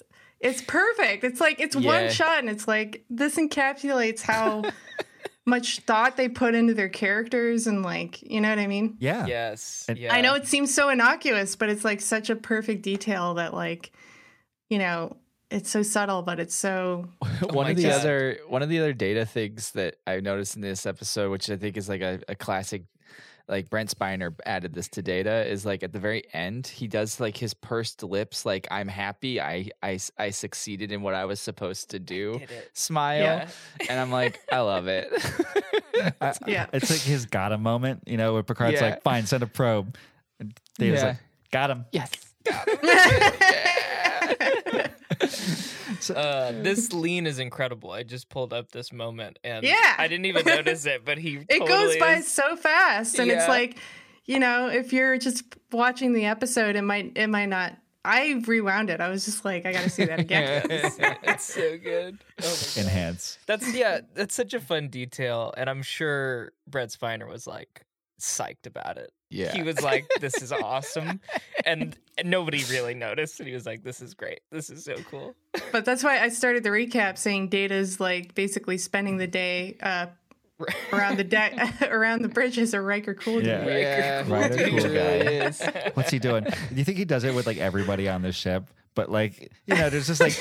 [0.42, 1.24] it's perfect.
[1.24, 4.64] It's like it's one shot, and it's like this encapsulates how
[5.46, 8.96] much thought they put into their characters, and like you know what I mean.
[8.98, 9.26] Yeah.
[9.26, 9.86] Yes.
[9.88, 10.12] And- yeah.
[10.14, 13.92] I know it seems so innocuous, but it's like such a perfect detail that like
[14.68, 15.16] you know
[15.50, 17.92] it's so subtle, but it's so oh one my of the God.
[18.00, 21.56] other one of the other data things that I noticed in this episode, which I
[21.56, 22.84] think is like a, a classic,
[23.52, 27.20] like Brent Spiner added this to data, is like at the very end he does
[27.20, 31.38] like his pursed lips, like I'm happy, I I I succeeded in what I was
[31.38, 32.40] supposed to do,
[32.72, 33.48] smile, Yeah.
[33.90, 35.12] and I'm like I love it.
[36.20, 36.66] I- Yeah.
[36.72, 38.86] It's like his got him moment, you know, where Picard's Yeah.
[38.90, 39.96] like, fine, send a probe.
[40.40, 41.08] And Data's Yeah.
[41.08, 41.18] like,
[41.52, 41.84] got him.
[41.92, 42.10] yes.
[46.14, 47.92] Uh, this lean is incredible.
[47.92, 49.94] I just pulled up this moment, and Yeah.
[49.98, 51.36] I didn't even notice it, but he.
[51.48, 52.28] it totally goes by is.
[52.28, 53.78] so fast, and it's like
[54.24, 57.76] you know if you're just watching the episode, it might it might not.
[58.04, 59.00] I rewound it.
[59.00, 60.66] I was just like, I got to see that again.
[60.70, 62.18] it's so good.
[62.42, 62.66] Oh.
[62.76, 63.38] Enhance.
[63.46, 64.00] That's yeah.
[64.14, 67.84] That's such a fun detail, and I'm sure Brent Spiner was like
[68.20, 69.12] psyched about it.
[69.32, 69.52] Yeah.
[69.52, 71.20] He was like, "This is awesome,"
[71.64, 73.40] and, and nobody really noticed.
[73.40, 74.40] And he was like, "This is great.
[74.50, 75.34] This is so cool."
[75.72, 80.06] But that's why I started the recap saying Data's like basically spending the day uh,
[80.92, 81.54] around the deck,
[81.90, 83.64] around the bridge as a Riker cool Yeah.
[83.64, 83.72] dude.
[83.72, 85.16] yeah, Right, a he cool guy.
[85.48, 85.62] is.
[85.94, 86.44] What's he doing?
[86.44, 88.64] Do you think he does it with like everybody on the ship?
[88.94, 90.32] But like, you know, there's just like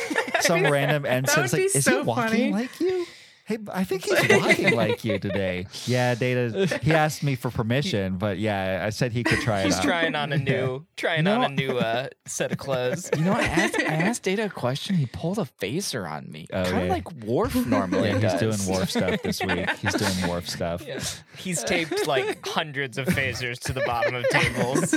[0.41, 2.51] some random ensign's would like, is so he walking funny.
[2.51, 3.05] like you?
[3.51, 5.67] Hey, I think he's walking like you today.
[5.85, 6.79] Yeah, Data.
[6.81, 9.83] He asked me for permission, but yeah, I said he could try it He's out.
[9.83, 11.41] trying on a new, trying No.
[11.41, 13.09] on a new uh, set of clothes.
[13.17, 14.95] You know, I asked, I asked Data a question.
[14.95, 16.89] He pulled a phaser on me, Oh, kind of yeah.
[16.93, 18.65] like Worf normally Yeah, he's does.
[18.65, 19.69] doing Worf stuff this week.
[19.71, 20.85] He's doing Worf stuff.
[20.87, 21.01] Yeah.
[21.37, 24.95] He's taped like hundreds of phasers to the bottom of tables.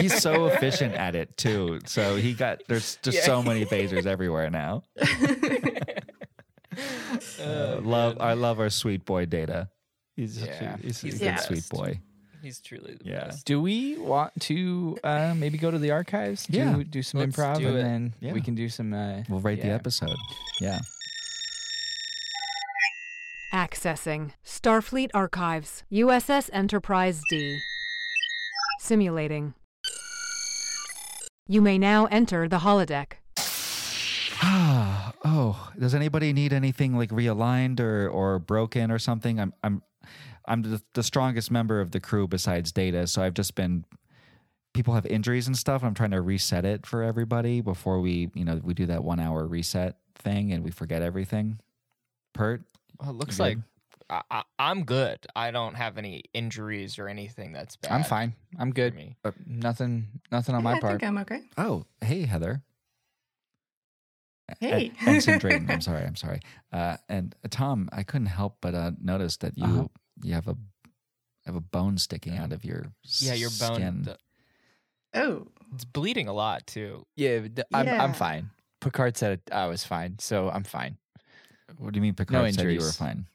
[0.00, 1.78] He's so efficient at it too.
[1.86, 3.24] So he got there's just Yeah.
[3.24, 4.82] so many phasers everywhere now.
[7.40, 9.68] Uh, love I love our sweet boy Data.
[10.16, 10.74] He's such Yeah.
[10.74, 11.46] a, he's, He's a good best.
[11.48, 12.00] sweet boy.
[12.42, 13.24] He's truly the Yeah.
[13.26, 13.46] best.
[13.46, 16.44] Do we want to uh, maybe go to the archives?
[16.46, 16.82] Do, Yeah.
[16.90, 17.82] do some Let's improv, do and it.
[17.82, 18.32] then Yeah.
[18.32, 18.92] we can do some.
[18.92, 20.16] Uh, We'll rate the episode.
[20.60, 20.80] Yeah.
[23.54, 27.58] Accessing Starfleet Archives, USS Enterprise D.
[28.80, 29.54] Simulating.
[31.46, 33.12] You may now enter the holodeck.
[34.44, 34.91] Ah,
[35.24, 39.38] oh, does anybody need anything like realigned or or broken or something?
[39.40, 39.82] I'm I'm
[40.46, 43.84] I'm the, the strongest member of the crew besides Data, so I've just been
[44.74, 45.84] people have injuries and stuff.
[45.84, 49.20] I'm trying to reset it for everybody before we, you know, we do that 1
[49.20, 51.58] hour reset thing and we forget everything.
[52.32, 52.62] Pert,
[52.98, 53.58] Well, it looks like
[54.08, 55.18] I, I, I'm good.
[55.36, 57.92] I don't have any injuries or anything that's bad.
[57.92, 58.32] I'm fine.
[58.58, 58.94] I'm good.
[58.94, 59.16] me.
[59.24, 60.08] Uh, nothing.
[60.30, 60.92] Nothing on Yeah, my I part.
[60.94, 61.42] think I'm okay.
[61.58, 62.62] Oh, hey Heather.
[64.60, 64.92] Hey.
[65.00, 65.70] En- Ensign Drayton.
[65.70, 66.04] I'm sorry.
[66.04, 66.40] I'm sorry.
[66.72, 69.88] Uh, and uh, Tom, I couldn't help but uh, notice that you Uh-huh.
[70.22, 70.56] you have a
[71.46, 72.86] have a bone sticking out of your
[73.20, 73.74] Yeah, your bone.
[73.74, 74.02] skin.
[74.02, 74.18] the-
[75.14, 77.04] Oh, it's bleeding a lot too.
[77.16, 77.86] Yeah, d- I'm.
[77.86, 78.02] Yeah.
[78.02, 78.50] I'm fine.
[78.80, 80.96] Picard said I was fine, so I'm fine.
[81.78, 82.14] What do you mean?
[82.14, 82.96] Picard said you were injuries.
[82.96, 83.26] fine.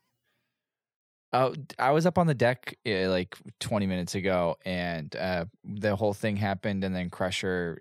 [1.34, 5.96] Oh, I was up on the deck uh, like 20 minutes ago, and uh, the
[5.96, 6.84] whole thing happened.
[6.86, 7.80] And then Crusher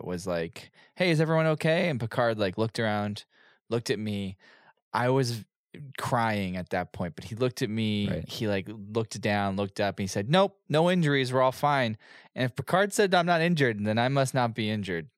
[0.00, 3.24] uh, was like, "Hey, is everyone okay?" And Picard like looked around,
[3.68, 4.36] looked at me.
[4.92, 5.44] I was
[5.98, 8.08] crying at that point, but he looked at me.
[8.08, 8.28] Right.
[8.28, 11.32] He like looked down, looked up, and he said, "Nope, no injuries.
[11.32, 11.98] We're all fine."
[12.36, 15.08] And if Picard said I'm not injured, then I must not be injured.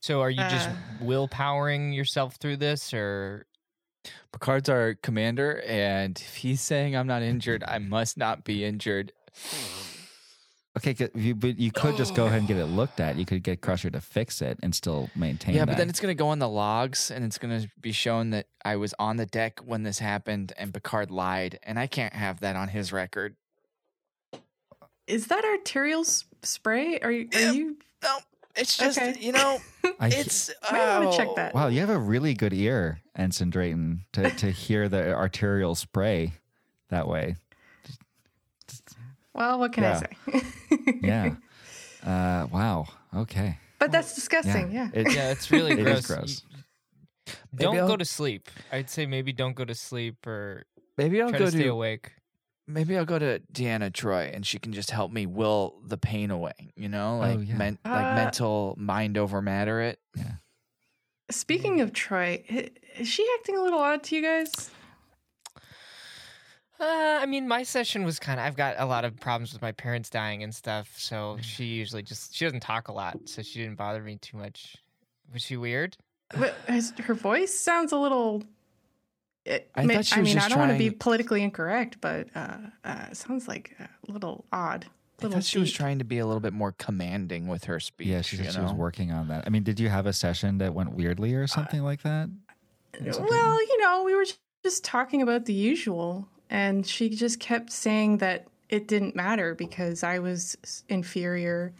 [0.00, 0.72] So are you just Uh.
[1.04, 3.46] willpowering yourself through this, or
[4.32, 9.12] Picard's our commander, and if he's saying I'm not injured, I must not be injured.
[10.74, 13.16] Okay, you, but you could just go ahead and get it looked at.
[13.16, 15.54] You could get Crusher to fix it and still maintain.
[15.54, 15.78] Yeah, but that.
[15.78, 18.46] then it's going to go on the logs and it's going to be shown that
[18.64, 22.40] I was on the deck when this happened and Picard lied, and I can't have
[22.40, 23.36] that on his record.
[25.06, 26.04] is that arterial
[26.42, 26.98] spray?
[27.00, 27.28] Are you?
[27.34, 27.76] Are you?
[28.02, 28.18] No,
[28.56, 29.16] it's just Okay.
[29.20, 29.58] you know,
[30.00, 30.50] I, it's.
[30.70, 31.34] Might want to check oh.
[31.36, 31.54] that.
[31.54, 36.32] wow, you have a really good ear, Ensign Drayton, to to hear the arterial spray
[36.90, 37.36] that way.
[39.34, 40.00] Well, what can Yeah.
[40.32, 40.42] I say?
[41.02, 41.34] Yeah.
[42.04, 42.86] uh, wow.
[43.14, 43.58] Okay.
[43.78, 44.72] but that's disgusting.
[44.72, 44.88] Yeah.
[44.92, 46.42] It- Yeah, it's really It is gross.
[47.26, 47.36] gross.
[47.54, 48.50] Don't I'll- go to sleep.
[48.70, 50.64] I'd say maybe don't go to sleep or
[50.98, 52.12] Maybe I'll try go to stay to awake.
[52.66, 56.30] Maybe I'll go to Deanna Troi and she can just help me will the pain
[56.30, 56.52] away.
[56.76, 57.56] You know, like Oh, yeah.
[57.56, 59.80] men, like Uh, mental mind over matter.
[59.80, 59.98] It.
[61.30, 64.70] Speaking of Troi, is she acting a little odd to you guys?
[66.80, 68.46] Uh, I mean, my session was kind of.
[68.46, 72.02] I've got a lot of problems with my parents dying and stuff, so she usually
[72.02, 74.76] just she doesn't talk a lot, so she didn't bother me too much.
[75.32, 75.96] Was she weird?
[76.36, 76.54] But
[76.98, 78.42] her voice sounds a little.
[79.44, 81.42] It, I ma- thought she I was mean, just I don't want to be politically
[81.42, 84.86] incorrect, but uh, uh, it sounds like a little odd.
[85.20, 88.08] I thought she was trying to be a little bit more commanding with her speech.
[88.08, 89.44] Yeah, she said she was working on that.
[89.46, 92.28] I mean, did you have a session that went weirdly or something like that?
[93.00, 94.26] Well, you know, we were
[94.64, 100.02] just talking about the usual, and she just kept saying that it didn't matter because
[100.02, 100.56] I was
[100.88, 101.72] inferior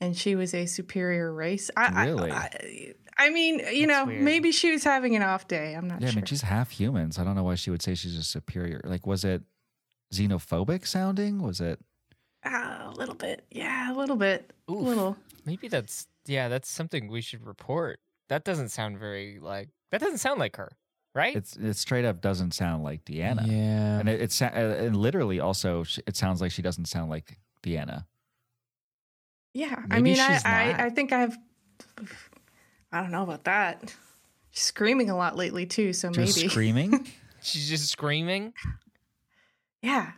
[0.00, 1.70] and she was a superior race.
[1.76, 2.30] I, Really?
[2.30, 4.22] I, I, I mean, you know, weird.
[4.22, 5.74] maybe she was having an off day.
[5.74, 6.08] I'm not sure.
[6.08, 8.16] Yeah, I mean, she's half human, so I don't know why she would say she's
[8.16, 8.80] a superior.
[8.84, 9.42] Like, was it
[10.12, 11.42] xenophobic sounding?
[11.42, 11.80] Was it?
[12.44, 13.44] Ah, a little bit.
[13.50, 14.52] Yeah, a little bit.
[14.68, 15.16] A little.
[15.44, 18.00] Maybe that's yeah, that's something we should report.
[18.28, 20.72] That doesn't sound very like that doesn't sound like her,
[21.14, 21.34] right?
[21.34, 23.46] It's it straight up doesn't sound like Deanna.
[23.46, 23.98] Yeah.
[24.00, 28.06] And it, it's uh, and literally also it sounds like she doesn't sound like Deanna.
[29.54, 30.52] Yeah, I Maybe mean, I, she's not.
[30.52, 31.38] I, I think I have.
[32.96, 33.94] I don't know about that.
[34.50, 36.48] She's screaming a lot lately too, so Just maybe.
[36.48, 37.06] screaming.
[37.42, 38.52] She's just screaming.
[39.82, 40.12] Yeah,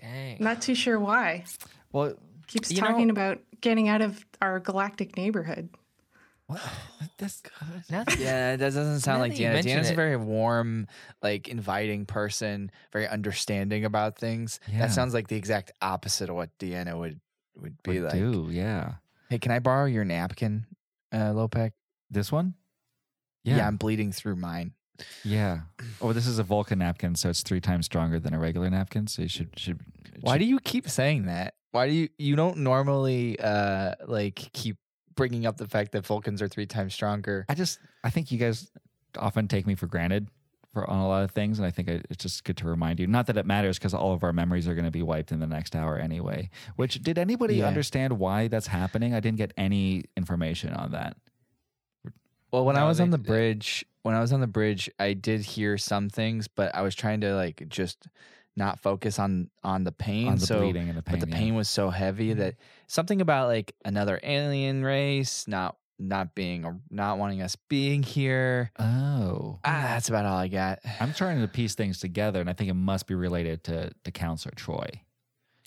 [0.00, 0.36] Dang.
[0.40, 1.44] not too sure why.
[1.92, 2.14] well,
[2.46, 5.68] Keeps You know- talking about getting out of our galactic neighborhood.
[6.46, 6.62] what?
[7.18, 7.42] That's
[7.90, 9.54] Now- Yeah, that doesn't sound like Deanna.
[9.54, 10.86] mention Deanna's a very warm,
[11.22, 14.60] like inviting person, very understanding about things.
[14.72, 14.78] Yeah.
[14.78, 17.20] That sounds like the exact opposite of what Deanna would
[17.60, 18.12] would be would like.
[18.14, 18.94] do yeah.
[19.28, 20.64] Hey, can I borrow your napkin,
[21.12, 21.72] uh, Lopek?
[22.10, 22.54] This one.
[23.44, 23.58] Yeah.
[23.58, 24.72] Yeah, I'm bleeding through mine.
[25.24, 25.60] yeah.
[26.00, 29.06] Oh, this is a Vulcan napkin, so it's three times stronger than a regular napkin.
[29.06, 29.80] So you should should.
[30.20, 31.54] Why do you keep saying that?
[31.70, 34.76] Why do you you don't normally uh like keep
[35.14, 37.44] bringing up the fact that Vulcans are three times stronger?
[37.48, 38.70] I just I think you guys
[39.18, 40.28] often take me for granted
[40.72, 42.98] for on a lot of things, and I think I, it's just good to remind
[42.98, 43.06] you.
[43.06, 45.38] Not that it matters because all of our memories are going to be wiped in
[45.40, 46.50] the next hour anyway.
[46.76, 47.66] Which did anybody Yeah.
[47.68, 49.14] understand why that's happening?
[49.14, 51.16] I didn't get any information on that.
[52.50, 55.12] Well, when I was they- on the bridge, when I was on the bridge, I
[55.12, 58.06] did hear some things, but I was trying to like just
[58.56, 60.28] not focus on on the pain.
[60.28, 61.18] on the so, bleeding and the pain.
[61.20, 61.38] but the yeah.
[61.38, 62.54] pain was so heavy that
[62.86, 68.70] something about like another alien race not not being or not wanting us being here.
[68.78, 70.78] Oh, Ah, that's about all I got.
[71.00, 74.10] I'm trying to piece things together, and I think it must be related to to
[74.10, 74.88] Counselor Troi,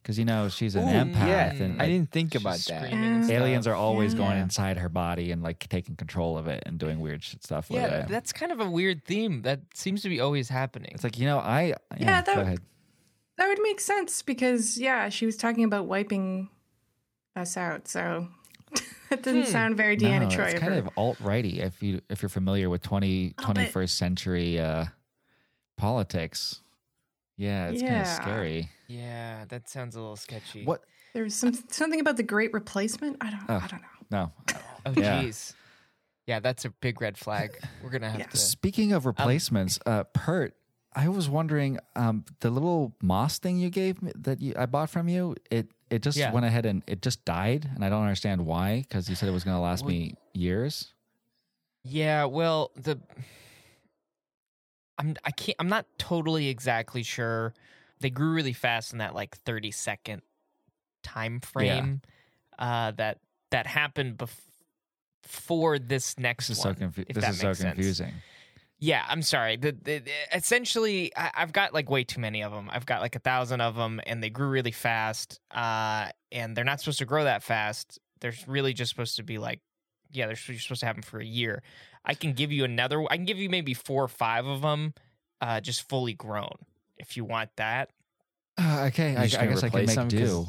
[0.01, 2.83] because you know she's an Ooh, empath, yeah, and I like, didn't think about that.
[2.85, 3.37] screaming and stuff.
[3.37, 6.99] aliens are always going inside her body and like taking control of it and doing
[6.99, 7.69] weird shit stuff.
[7.69, 8.07] with Yeah, it.
[8.07, 10.91] that's kind of a weird theme that seems to be always happening.
[10.93, 12.59] it's like you know I yeah, Yeah, that- go ahead.
[13.37, 16.49] That would make sense because yeah, she was talking about wiping
[17.35, 17.87] us out.
[17.87, 18.27] So
[19.09, 19.49] that doesn't Hmm.
[19.51, 20.51] sound very Deanna no, Troi.
[20.51, 20.79] It's kind her.
[20.79, 23.71] of alt righty if you if you're familiar with 20, Little bit.
[23.73, 24.85] 21st century uh,
[25.77, 26.61] politics.
[27.41, 28.01] Yeah, it's kind Yeah.
[28.01, 28.69] of scary.
[28.87, 30.63] yeah, that sounds a little sketchy.
[30.63, 30.83] What?
[31.13, 33.17] There's some something about the Great Replacement.
[33.19, 33.43] I don't.
[33.49, 33.55] Oh.
[33.63, 33.87] I don't know.
[34.11, 34.31] No.
[34.85, 35.23] Oh, Yeah.
[35.23, 35.53] jeez.
[36.27, 37.57] Yeah, that's a big red flag.
[37.83, 38.27] We're gonna have Yeah.
[38.27, 38.37] to.
[38.37, 40.53] Speaking of replacements, uh, Pert,
[40.93, 44.89] I was wondering um, the little moss thing you gave me that you, I bought
[44.91, 45.35] from you.
[45.49, 46.31] It it just Yeah.
[46.31, 48.81] went ahead and it just died, and I don't understand why.
[48.87, 50.93] Because you said it was going to last Well, me years.
[51.83, 52.99] Yeah, well, the
[54.97, 57.53] I'm I can't I'm not totally exactly sure.
[57.99, 60.21] They grew really fast in that like 30 second
[61.03, 62.01] time frame.
[62.59, 63.19] Uh that
[63.51, 64.17] that happened
[65.23, 66.75] before this next This is one.
[66.75, 67.73] so confu- This is so makes sense.
[67.75, 68.13] confusing.
[68.83, 69.57] Yeah, I'm sorry.
[69.57, 72.67] The, the, the- essentially, I, I've got like way too many of them.
[72.71, 75.39] I've got like a thousand of them, and they grew really fast.
[75.51, 77.99] Uh, and they're not supposed to grow that fast.
[78.21, 79.59] They're really just supposed to be like,
[80.11, 81.61] yeah, they're supposed to have them for a year.
[82.05, 83.03] I can give you another.
[83.09, 84.93] I can give you maybe four or five of them,
[85.41, 86.55] uh, just fully grown,
[86.97, 87.89] if you want that.
[88.57, 90.47] Uh, okay, I, I guess I can make them 'cause- do.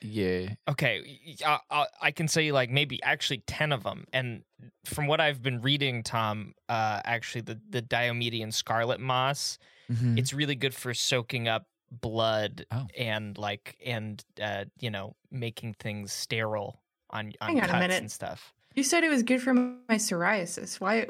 [0.00, 0.54] Yeah.
[0.68, 4.44] Okay, I, I, I can say like maybe actually ten of them, and
[4.84, 9.58] from what I've been reading, Tom, uh, actually the the Diomedian scarlet moss,
[9.90, 10.16] Mhm.
[10.18, 12.86] it's really good for soaking up blood Oh.
[12.96, 16.80] and like and uh, you know making things sterile
[17.10, 17.98] on on Hang on a cuts minute.
[18.00, 18.54] and stuff.
[18.78, 20.80] You said it was good for my psoriasis.
[20.80, 21.08] Why?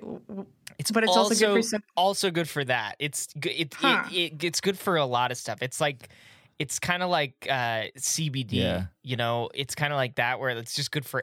[0.79, 1.83] It's but it's also, good for some.
[1.99, 2.97] also good for that.
[2.99, 3.53] It's good.
[3.55, 4.05] It, Huh.
[4.11, 5.59] it, it it's good for a lot of stuff.
[5.61, 6.09] It's like
[6.59, 8.53] it's kind of like uh, CBD.
[8.53, 8.87] Yeah.
[9.03, 11.23] You know, it's kind of like that where it's just good for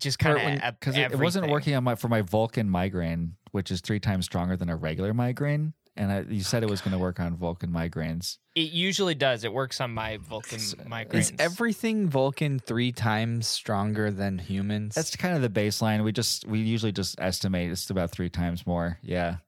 [0.00, 3.70] just kind of because it, it wasn't working on my for my Vulcan migraine, which
[3.70, 5.74] is three times stronger than a regular migraine.
[5.98, 8.38] And I, you said it was going to work on Vulcan migraines.
[8.54, 9.42] It usually does.
[9.42, 11.14] It works on my Vulcan uh, migraines.
[11.14, 14.94] Is everything Vulcan three times stronger than humans?
[14.94, 16.04] That's kind of the baseline.
[16.04, 18.96] We just we usually just estimate it's about three times more.
[19.02, 19.38] Yeah,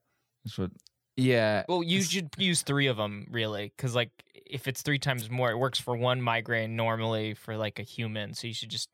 [0.45, 0.73] that's what.
[1.17, 1.63] yeah.
[1.69, 5.53] Well, you should use three of them really, because like if it's three times more,
[5.53, 8.35] it works for one migraine normally for like a human.
[8.35, 8.89] So you should just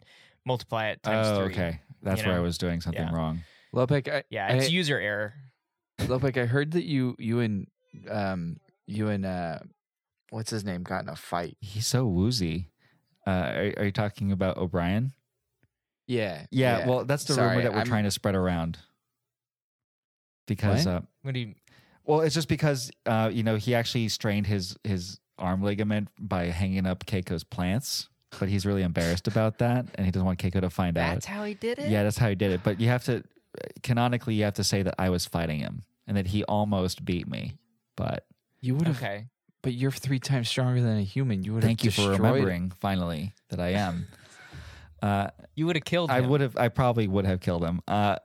[0.45, 1.55] multiply it times Oh, three.
[1.55, 1.81] okay.
[2.03, 3.15] That's you where I was doing something Yeah.
[3.15, 3.41] wrong.
[3.75, 5.33] Lopek, I, Yeah, it's I, user error.
[6.01, 7.67] Lopek, I heard that you you and
[8.11, 9.59] um you and uh
[10.31, 11.57] what's his name got in a fight.
[11.61, 12.71] He's so woozy.
[13.27, 15.13] Uh, are, are you talking about O'Brien?
[16.07, 16.47] Yeah.
[16.53, 18.79] Yeah, well, that's the Sorry, rumor that we're I'm- trying to spread around.
[20.47, 20.93] Because, What?
[20.95, 21.55] uh, What do you?
[22.05, 26.45] well, it's just because uh, you know he actually strained his his arm ligament by
[26.47, 30.61] hanging up Keiko's plants, but he's really embarrassed about that, and he doesn't want Keiko
[30.61, 31.15] to find out.
[31.15, 31.91] That's how he did it.
[31.91, 32.61] Yeah, that's how he did it.
[32.63, 33.25] But you have to
[33.83, 37.29] canonically, you have to say that I was fighting him and that he almost beat
[37.29, 37.57] me.
[37.97, 38.27] But
[38.61, 39.27] You would have Okay.
[39.63, 41.43] but you're three times stronger than a human.
[41.45, 44.07] You would have thank you for remembering finally that I am.
[45.03, 46.57] Uh, You would have killed I would have.
[46.57, 47.81] I probably would have killed him.
[47.87, 48.17] Uh,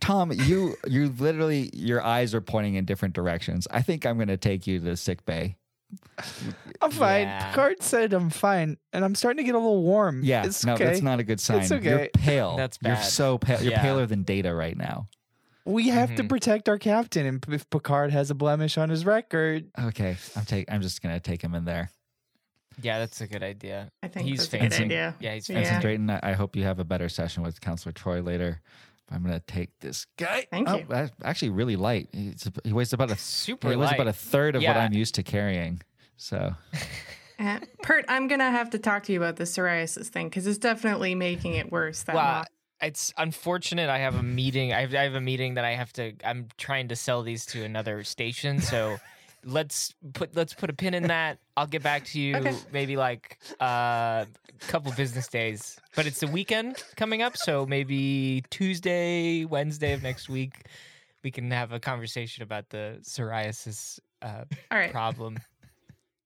[0.00, 3.68] Tom, you you literally your eyes are pointing in different directions.
[3.70, 5.56] I think I'm going to take you to the sick bay.
[6.80, 7.22] I'm fine.
[7.22, 7.50] Yeah.
[7.50, 10.22] Picard said I'm fine, and I'm starting to get a little warm.
[10.24, 10.84] Yeah, it's no, okay.
[10.84, 11.60] that's not a good sign.
[11.60, 12.56] It's You're pale.
[12.56, 12.88] That's bad.
[12.94, 13.62] You're so pale.
[13.62, 13.82] You're Yeah.
[13.82, 15.08] paler than Data right now.
[15.64, 16.28] We have to Mhm.
[16.28, 20.70] protect our captain, and if Picard has a blemish on his record, Okay, I'm take.
[20.70, 21.90] I'm just going to take him in there.
[22.82, 23.90] Yeah, that's a good idea.
[24.02, 24.86] I think he's that's a fancy.
[24.92, 25.30] Yeah, he's Yeah.
[25.30, 25.54] fancy.
[25.54, 28.60] Vincent Drayton, I I hope you have a better session with Counselor Troi later.
[29.10, 30.46] I'm going to take this guy.
[30.50, 30.86] Thank oh, you.
[30.88, 32.08] That's actually really light.
[32.12, 33.94] He's, he weighs about a Super he weighs light.
[33.96, 35.82] about a third of what I'm used to carrying.
[36.16, 36.54] So
[37.38, 40.58] Uh, Pert, I'm gonna have to talk to you about the psoriasis thing because it's
[40.58, 42.02] definitely making it worse.
[42.04, 42.46] That Well, moth.
[42.80, 43.90] it's unfortunate.
[43.90, 44.72] I have a meeting.
[44.72, 46.12] I have, I have a meeting that I have to.
[46.24, 48.60] I'm trying to sell these to another station.
[48.60, 48.98] So
[49.44, 51.38] let's put let's put a pin in that.
[51.56, 52.54] I'll get back to you Okay.
[52.72, 54.26] maybe like uh, a
[54.68, 55.78] couple business days.
[55.94, 60.66] But it's the weekend coming up, so maybe Tuesday, Wednesday of next week,
[61.22, 64.90] we can have a conversation about the psoriasis uh, right.
[64.90, 65.38] problem.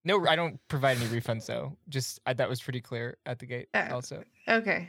[0.05, 1.77] No, I don't provide any refunds though.
[1.89, 3.69] Just I, that was pretty clear at the gate.
[3.75, 4.89] Uh, also, Okay.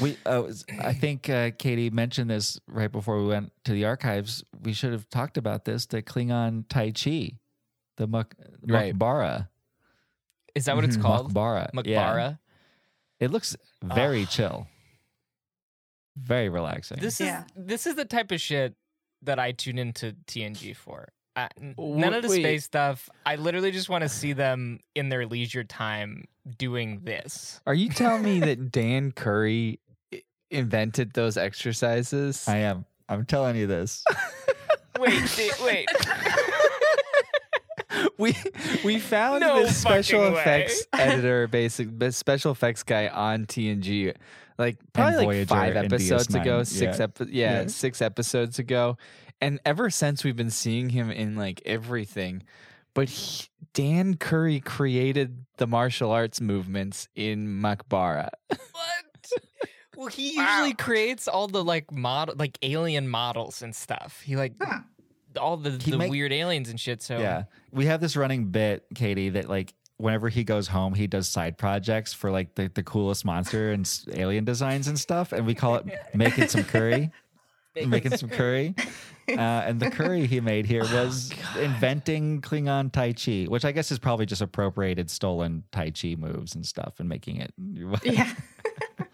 [0.00, 0.44] We, uh,
[0.80, 4.44] I think uh, Katie mentioned this right before we went to the archives.
[4.62, 5.86] We should have talked about this.
[5.86, 7.38] The Klingon Tai Chi,
[7.96, 8.94] the Mak- Right.
[8.96, 9.48] Mok'bara.
[10.54, 11.02] is that what it's Mhm.
[11.02, 11.32] called?
[11.34, 11.70] Mok'bara.
[11.86, 12.34] Yeah.
[13.20, 14.26] It looks very Ah.
[14.26, 14.66] chill,
[16.16, 16.98] very relaxing.
[17.00, 17.44] This Yeah.
[17.44, 18.74] is this is the type of shit
[19.22, 21.12] that I tune into TNG for.
[21.36, 22.42] Uh, none of the wait.
[22.42, 23.08] space stuff.
[23.24, 26.24] I literally just want to see them in their leisure time
[26.58, 27.60] doing this.
[27.66, 29.78] are you telling me that Dan Curry
[30.12, 32.46] i- invented those exercises?
[32.48, 32.84] I am.
[33.08, 34.04] I'm telling you this.
[34.98, 35.88] Wait, di- wait.
[38.18, 38.36] we
[38.84, 40.40] we found No this special fucking way.
[40.40, 44.14] effects editor, basic this special effects guy on TNG,
[44.58, 47.04] like probably like Voyager five and episodes DS9, ago, six yeah.
[47.04, 47.66] epi- yeah, Yeah.
[47.68, 48.96] six episodes ago,
[49.40, 52.42] and ever since we've been seeing him in like everything.
[52.94, 58.30] But he, Dan Curry created the martial arts movements in Mok'bara.
[58.48, 58.58] What?
[59.96, 64.20] Well, he usually creates all the like model, like alien models and stuff.
[64.22, 64.80] He like Huh.
[65.38, 67.00] all the, He the make- weird aliens and shit.
[67.02, 67.44] So Yeah.
[67.70, 71.58] We have this running bit, Katie, that like whenever he goes home, he does side
[71.58, 75.32] projects for like the, the coolest monster and alien designs and stuff.
[75.32, 77.12] And we call it making some curry.
[77.86, 78.74] making some curry.
[79.38, 83.90] Uh, and the curry he made here was inventing Klingon Tai Chi, which I guess
[83.92, 87.52] is probably just appropriated stolen Tai Chi moves and stuff and making it.
[88.04, 88.32] Yeah.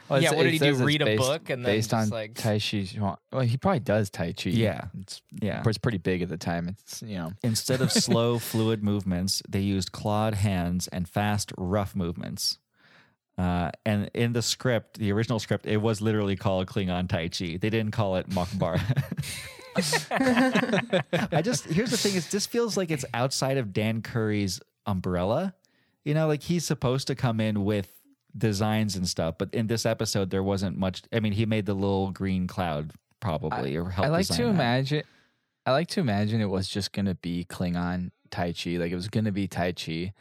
[0.08, 2.12] Well, Yeah, what did he do, says it's read a book and then based just,
[2.12, 2.86] on like- Tai Chi?
[3.32, 4.50] Well, he probably does Tai Chi.
[4.50, 4.82] Yeah.
[5.00, 5.64] it's Yeah.
[5.66, 6.68] it's pretty big at the time.
[6.68, 11.96] It's you know Instead of slow, fluid movements, they used clawed hands and fast, rough
[11.96, 12.58] movements.
[13.36, 17.56] Uh, and in the script, the original script, it was literally called Klingon Tai Chi.
[17.60, 18.80] They didn't call it Makbar.
[20.10, 25.54] I just here's the thing: is this feels like it's outside of Dan Curry's umbrella.
[26.04, 27.90] You know, like he's supposed to come in with
[28.36, 31.02] designs and stuff, but in this episode, there wasn't much.
[31.12, 34.48] I mean, he made the little green cloud probably, or helped I like to that.
[34.48, 35.02] imagine.
[35.64, 39.08] I like to imagine it was just gonna be Klingon Tai Chi, like it was
[39.08, 40.12] gonna be Tai Chi,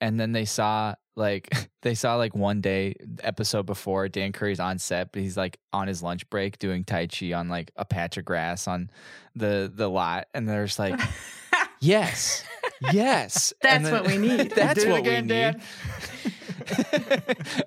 [0.00, 1.48] and then they saw like
[1.82, 5.88] they saw like one day episode before Dan Curry's on set, but he's like on
[5.88, 8.90] his lunch break doing Tai Chi on like a patch of grass on
[9.34, 10.98] the the lot, and they're just like,
[11.80, 12.44] yes,
[12.92, 14.50] yes, That's then- what we need.
[14.50, 15.54] That's what again, we Dan.
[15.54, 15.62] need.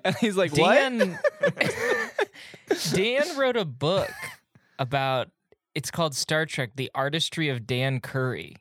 [0.04, 0.74] and he's like, what?
[0.74, 1.18] Dan
[2.92, 4.10] Dan wrote a book
[4.78, 5.28] about
[5.74, 8.56] it's called Star Trek: The Artistry of Dan Curry.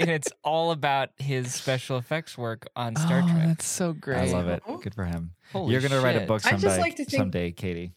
[0.00, 3.46] And it's all about his special effects work on Star oh, Trek.
[3.46, 4.18] That's so great.
[4.18, 4.62] I love it.
[4.82, 5.32] Good for him.
[5.52, 6.28] Holy You're gonna write a shit.
[6.28, 6.62] book I someday.
[6.62, 7.92] just like to think- someday, Katie.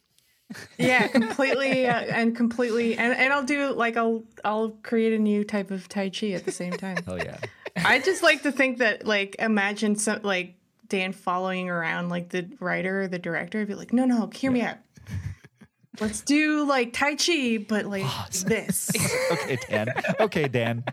[0.78, 5.44] Yeah, completely uh, and completely, and, and I'll do like I'll I'll create a new
[5.44, 6.96] type of tai chi at the same time.
[7.04, 7.36] Hell yeah.
[7.76, 10.54] I just like to think that like imagine some like
[10.88, 14.50] Dan following around like the writer or the director, and be like, no, no, hear
[14.50, 14.78] me out.
[16.00, 18.04] Let's do like tai chi, but like
[18.46, 18.90] this.
[19.32, 19.88] okay, Dan.
[20.20, 20.84] Okay, Dan.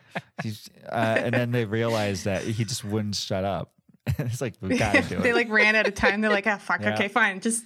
[0.41, 3.71] He's, uh, and then they realize that he just wouldn't shut up.
[4.19, 5.23] it's like we gotta do it.
[5.23, 6.21] they like ran out of time.
[6.21, 6.81] They're like, ah, fuck.
[6.81, 6.93] Yeah.
[6.93, 7.39] Okay, fine.
[7.39, 7.63] Just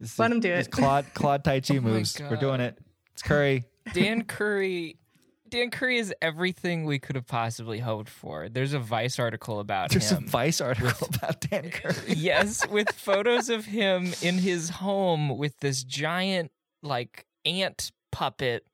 [0.00, 0.70] This let is- him do it's it.
[0.70, 2.20] Claude Claude Tai Chi my moves.
[2.20, 2.78] We're doing it.
[3.12, 3.64] It's Curry.
[3.92, 4.96] Dan Curry
[5.48, 8.48] Dan Curry is everything we could have possibly hoped for.
[8.48, 10.22] There's a Vice article about There's him.
[10.24, 12.14] a Vice article about Dan Curry.
[12.14, 16.52] yes, with photos of him in his home with this giant
[16.82, 18.64] like ant puppet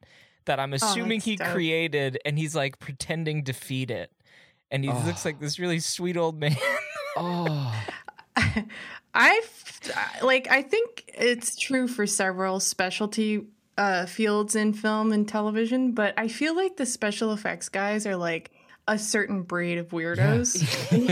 [0.46, 1.48] that I'm assuming that's he dope.
[1.48, 4.10] created and he's like pretending to feed it.
[4.70, 6.56] And he looks like this really sweet old man.
[7.16, 7.84] Oh,
[9.14, 9.40] I
[10.22, 10.50] like.
[10.50, 13.46] I think it's true for several specialty
[13.78, 18.16] uh, fields in film and television, but I feel like the special effects guys are
[18.16, 18.50] like
[18.88, 20.62] a certain breed of weirdos.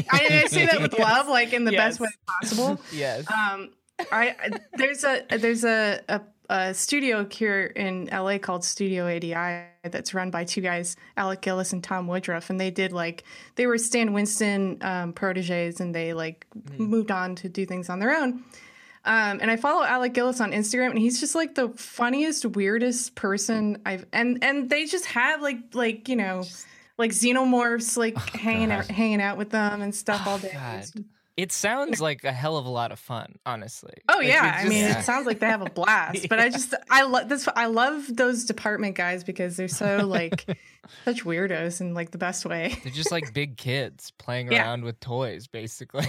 [0.12, 2.08] I, I say that with love, like in the best way
[2.40, 2.80] possible.
[2.92, 3.24] yes.
[3.30, 3.70] Um,
[4.10, 9.66] I I- there's a there's a, a a studio here in LA called Studio ADI
[9.82, 13.24] that's run by two guys, Alec Gillis and Tom Woodruff, and they did like
[13.56, 16.46] they were Stan Winston um, proteges, and they like
[16.78, 18.44] moved on to do things on their own.
[19.06, 23.14] Um, and I follow Alec Gillis on Instagram, and he's just like the funniest, weirdest
[23.14, 26.44] person I've and and they just have like like you know
[26.96, 30.82] like xenomorphs like hanging out hanging out with them and stuff all day.
[31.36, 31.42] God.
[31.42, 33.94] It sounds like a hell of a lot of fun, honestly.
[34.08, 36.28] Oh Like, yeah, it I mean, just- it sounds like they have a blast.
[36.28, 37.48] But I just, I love this.
[37.54, 40.46] I love those department guys because they're so like
[41.04, 42.78] such weirdos in like the best way.
[42.84, 44.62] they're just like big kids playing Yeah.
[44.64, 46.06] around with toys, basically.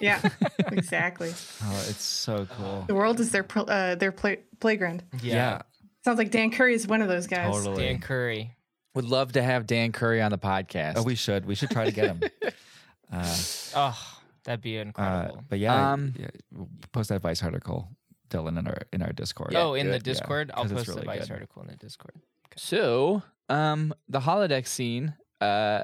[0.00, 0.20] Yeah,
[0.58, 1.32] exactly.
[1.64, 2.84] Oh, it's so cool.
[2.86, 5.04] The world is their pl- uh, their play- playground.
[5.22, 5.62] yeah.
[6.04, 7.52] Sounds like Dan Curry is one of those guys.
[7.52, 7.82] Totally.
[7.84, 8.52] Dan Curry.
[8.94, 10.94] would love to have Dan Curry on the podcast.
[10.96, 11.44] Oh, we should.
[11.46, 12.20] We should try to get him.
[13.12, 13.36] Uh,
[13.74, 14.15] Oh,
[14.46, 15.44] that'd be uh, incredible.
[15.50, 16.28] but yeah, Um, yeah,
[16.92, 17.90] post that Vice article,
[18.30, 19.54] Dylan, in our in our Discord.
[19.54, 20.06] oh, in do the it.
[20.06, 20.50] Yeah, Discord?
[20.54, 21.32] I'll it's post the Vice good.
[21.32, 22.14] article in the Discord.
[22.56, 25.14] So, um, the holodeck scene.
[25.40, 25.82] Uh,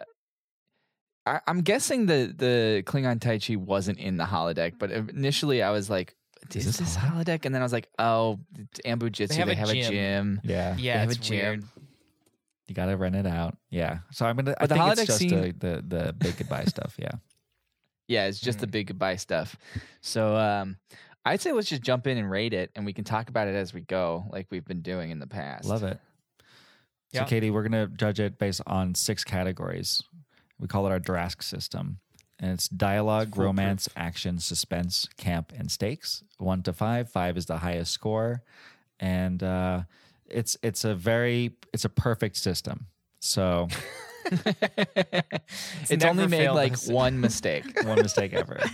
[1.26, 5.70] I, I'm guessing the the Klingon Tai Chi wasn't in the holodeck, but initially I
[5.70, 6.16] was like,
[6.54, 7.24] "Is, this this, holodeck?
[7.40, 9.38] holodeck?" And then I was like, "Oh, it's Ambu Jitsu.
[9.38, 9.90] have They a have a gym.
[9.92, 10.40] gym.
[10.42, 11.36] Yeah, Yeah, have a gym.
[11.38, 11.64] weird.
[12.66, 13.56] you got to rent it out.
[13.70, 13.98] Yeah.
[14.10, 14.54] So I'm gonna.
[14.58, 16.96] I the think holodeck it's just scene- the, the the big goodbye stuff.
[16.98, 17.12] Yeah.
[18.08, 19.56] Yeah, it's just the big goodbye stuff.
[20.00, 20.76] So, um,
[21.24, 23.54] I'd say let's just jump in and rate it, and we can talk about it
[23.54, 25.66] as we go, like we've been doing in the past.
[25.68, 26.00] Love it.
[26.40, 27.24] So, Yeah.
[27.24, 30.02] Katie, we're gonna judge it based on six categories.
[30.58, 31.98] We call it our Drask system,
[32.40, 36.24] and it's dialogue, romance, action, suspense, camp, and stakes.
[36.38, 37.08] One to five.
[37.10, 38.42] Five is the highest score,
[38.98, 39.82] and uh,
[40.26, 42.86] it's it's a very it's a perfect system.
[43.20, 43.68] So
[45.90, 46.88] it's only made like us.
[46.88, 47.64] one mistake.
[47.84, 48.60] one mistake ever.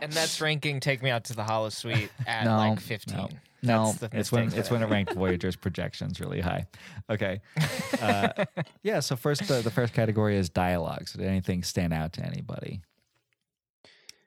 [0.00, 3.16] And that's ranking Take Me Out to the Holosuite at No, like 15.
[3.16, 3.28] no,
[3.62, 3.92] no.
[3.92, 6.66] The It's when it's when it ranked Voyager's projections really high.
[7.08, 7.40] Okay,
[8.02, 8.44] uh,
[8.82, 8.98] yeah.
[8.98, 11.06] So first, uh, the first category is dialogue.
[11.06, 12.80] So did anything stand out to anybody?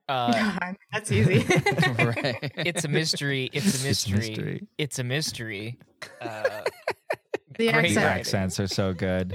[0.07, 0.59] Uh,
[0.93, 1.39] That's easy.
[1.39, 2.37] right.
[2.55, 3.49] it's a mystery.
[3.51, 4.17] It's a It's a mystery.
[4.29, 4.67] mystery.
[4.77, 5.79] It's a mystery.
[6.21, 6.61] Uh,
[7.57, 8.05] the Great The accent.
[8.05, 9.33] accents are so good.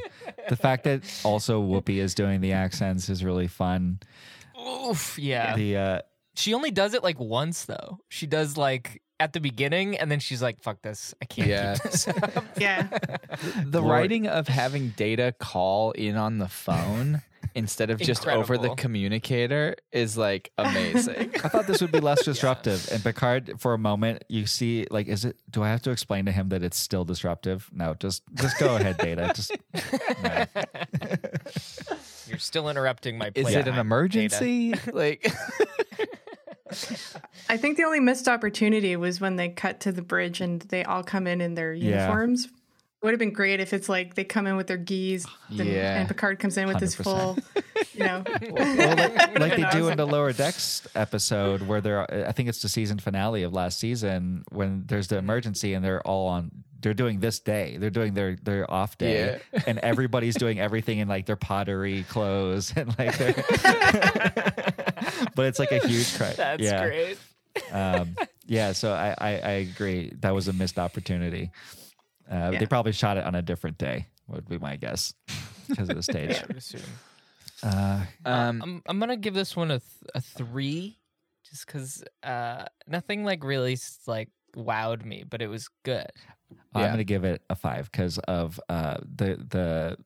[0.51, 4.01] The fact that also Whoopi is doing the accents is really fun.
[4.61, 5.55] oof, yeah.
[5.57, 6.01] The uh,
[6.35, 8.01] She only does it like once though.
[8.09, 11.15] She does like at the beginning, and then she's like, "Fuck this!
[11.23, 11.75] I can't Yeah.
[11.75, 12.89] keep this." up." Yeah.
[13.65, 13.93] the Lord.
[13.93, 17.23] writing of having data call in on the phone
[17.55, 21.33] instead of just over the communicator is like amazing.
[21.45, 22.89] I thought this would be less disruptive.
[22.93, 25.37] And Picard, for a moment, you see like, is it?
[25.51, 27.69] Do I have to explain to him that it's still disruptive?
[27.73, 29.33] No, just just go ahead, Data.
[29.35, 29.53] Just
[30.23, 30.45] no.
[32.29, 33.31] You're still interrupting my.
[33.31, 33.81] Play is it playtime, an Data.
[33.81, 34.75] emergency?
[34.93, 35.33] like
[37.49, 40.85] I think the only missed opportunity was when they cut to the bridge and they
[40.85, 42.03] all come in in their Yeah.
[42.07, 42.49] uniforms.
[43.03, 46.01] Would have been great if it's like they come in with their geese, then, Yeah.
[46.01, 47.05] and Picard comes in with his 100%.
[47.05, 47.39] full,
[47.95, 48.23] you know.
[48.51, 52.63] well, like, like they do in the lower decks episode where they're i think it's
[52.63, 56.51] the season finale of last season when there's the emergency and they're all on
[56.81, 61.09] they're doing this day they're doing their their off day and everybody's doing everything in
[61.09, 63.33] like their pottery clothes and like their
[65.35, 67.19] but it's like a huge cry That's yeah great.
[67.73, 68.17] um
[68.47, 71.51] yeah so I, I i agree that was a missed opportunity
[72.31, 72.59] uh, Yeah.
[72.59, 75.13] they probably shot it on a different day would be my guess
[75.69, 76.83] because of the stage I would assume.
[77.63, 80.99] uh Um, I'm I'm gonna give this one a th- a three,
[81.49, 86.07] just because uh, nothing like really s- like wowed me, but it was good.
[86.75, 86.87] I'm Yeah.
[86.89, 89.97] going to give it a five because of uh, the the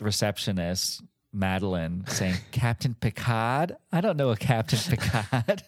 [0.00, 1.02] receptionist
[1.36, 3.76] Madeline saying Captain Picard.
[3.92, 5.62] I don't know a Captain Picard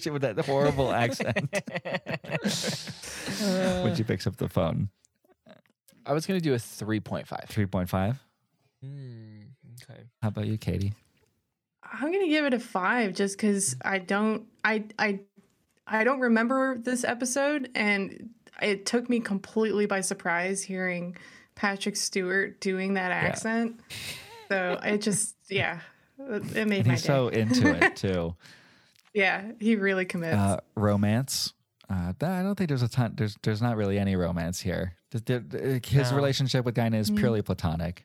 [0.00, 1.38] She- with that horrible accent
[3.82, 4.90] when she picks up the phone.
[6.06, 7.46] I was gonna do a three point five.
[7.48, 8.22] Three point five.
[8.84, 9.46] Mm,
[9.82, 10.02] okay.
[10.22, 10.92] How about you, Katie?
[11.82, 15.20] I'm gonna give it a five just because I don't I I
[15.86, 18.30] I don't remember this episode and
[18.60, 21.16] it took me completely by surprise hearing
[21.54, 23.80] Patrick Stewart doing that accent.
[24.48, 25.80] So I just yeah,
[26.18, 27.06] it it made And my he's day.
[27.06, 28.34] so into it too.
[29.14, 30.36] yeah, he really commits.
[30.36, 31.52] Uh, romance.
[31.90, 33.14] Uh, I don't think there's a ton.
[33.16, 34.94] There's there's not really any romance here.
[35.10, 36.16] There- there- His No.
[36.16, 38.04] relationship with Dinah is purely platonic.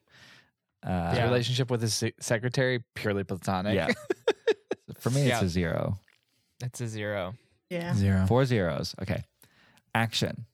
[0.84, 3.76] Uh, His relationship with his secretary purely platonic.
[3.76, 3.88] Yeah.
[5.00, 5.44] For me, it's Yeah.
[5.44, 5.98] a zero.
[6.62, 7.34] It's a zero.
[7.70, 7.94] yeah.
[7.96, 8.26] zero.
[8.28, 8.96] Four zeros.
[9.02, 9.24] Okay.
[9.96, 10.46] Action.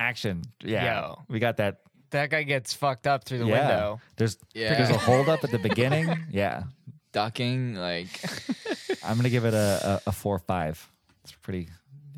[0.00, 0.42] Action.
[0.62, 1.00] Yeah.
[1.00, 1.18] Yo.
[1.28, 1.78] We got that.
[2.12, 3.68] That guy gets fucked up through the yeah.
[3.68, 4.00] window.
[4.16, 4.74] There's Yeah.
[4.74, 6.16] there's a hold up at the beginning.
[6.30, 6.64] Yeah.
[7.12, 8.08] Ducking like
[9.04, 10.88] I'm gonna give it a, a, a four five.
[11.24, 11.68] It's pretty.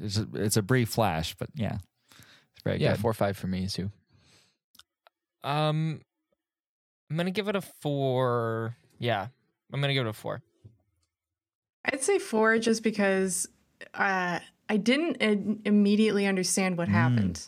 [0.01, 1.79] It's a, it's a brief flash, but yeah,
[2.11, 3.01] it's very yeah good.
[3.01, 3.91] four five for me too.
[5.43, 6.01] Um,
[7.11, 8.77] I'm gonna give it a four.
[8.99, 9.27] Yeah,
[9.73, 10.43] I'm gonna give it a four.
[11.85, 13.47] I'd say four just because
[13.95, 14.39] uh,
[14.69, 16.79] I didn't im- immediately understand Mm.
[16.79, 17.43] what happened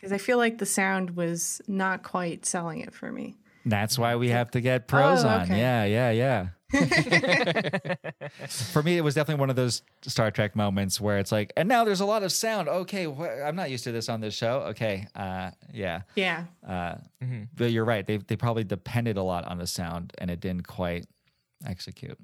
[0.00, 3.36] because I feel like the sound was not quite selling it for me.
[3.66, 5.48] That's why we have to get pros Oh, on.
[5.50, 6.46] Yeah, yeah, yeah.
[8.48, 11.68] For me, it was definitely one of those Star Trek moments where it's like, and
[11.68, 12.68] now there's a lot of sound.
[12.68, 14.60] Okay, wh- I'm not used to this on this show.
[14.70, 16.02] Okay, uh, yeah.
[16.14, 16.44] Yeah.
[16.66, 17.48] Uh, Mhm.
[17.54, 18.06] But you're right.
[18.06, 21.06] They they probably depended a lot on the sound, and it didn't quite
[21.66, 22.18] execute.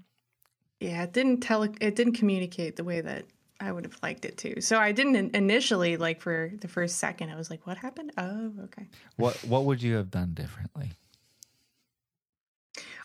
[0.80, 3.24] Yeah, it didn't tell it didn't communicate the way that
[3.60, 4.60] I would have liked it to.
[4.60, 8.12] So I didn't initially like for the first second I was like what happened?
[8.18, 8.88] Oh, okay.
[9.16, 10.92] What what would you have done differently?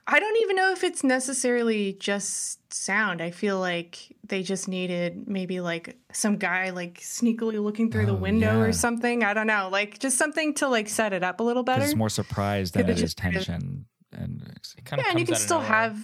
[0.07, 3.21] I don't even know if it's necessarily just sound.
[3.21, 8.11] I feel like they just needed maybe like some guy like sneakily looking through the
[8.13, 8.65] Oh, window yeah.
[8.65, 9.23] or something.
[9.23, 9.69] I don't know.
[9.71, 11.83] Like just something to like set it up a little better.
[11.85, 13.85] It's more surprise than it is tension.
[14.11, 14.41] And
[14.77, 15.97] It kind of yeah, and you can still have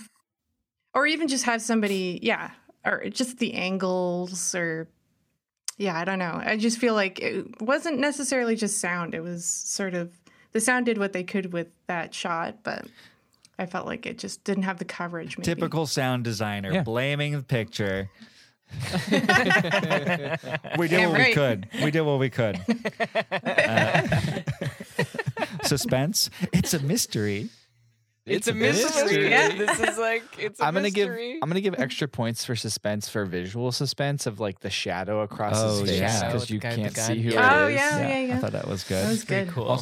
[0.94, 2.52] or even just have somebody, yeah,
[2.88, 4.88] or just the angles or
[5.78, 6.42] yeah, I don't know.
[6.44, 9.14] I just feel like it wasn't necessarily just sound.
[9.14, 10.12] It was sort of
[10.54, 12.88] the sound did what they could with that shot, but
[13.60, 15.38] I felt like it just didn't have the coverage.
[15.38, 15.46] Maybe.
[15.46, 16.82] typical sound designer Yeah.
[16.84, 18.10] blaming the picture.
[20.78, 21.68] we did Damn what we could.
[21.84, 22.60] We did what we could.
[23.32, 24.42] Uh,
[25.64, 26.30] suspense.
[26.54, 27.50] It's a mystery.
[28.28, 29.30] It's, a mystery.
[29.30, 29.50] Yeah.
[29.58, 30.60] this is like it's.
[30.62, 34.40] i I'm gonna give I'm gonna give extra points for suspense for visual suspense of
[34.40, 37.56] like the shadow across Oh, his face because Shadow, you guy- can't see who yeah.
[37.56, 37.80] Oh it is.
[37.80, 38.36] yeah, yeah, yeah.
[38.36, 39.04] I thought that was good.
[39.04, 39.54] that was Pretty good.
[39.54, 39.80] cool.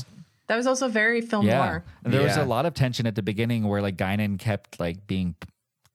[0.47, 1.57] That was also very film yeah.
[1.57, 1.83] noir.
[2.03, 5.07] And there was a lot of tension at the beginning where like Guinan kept like
[5.07, 5.35] being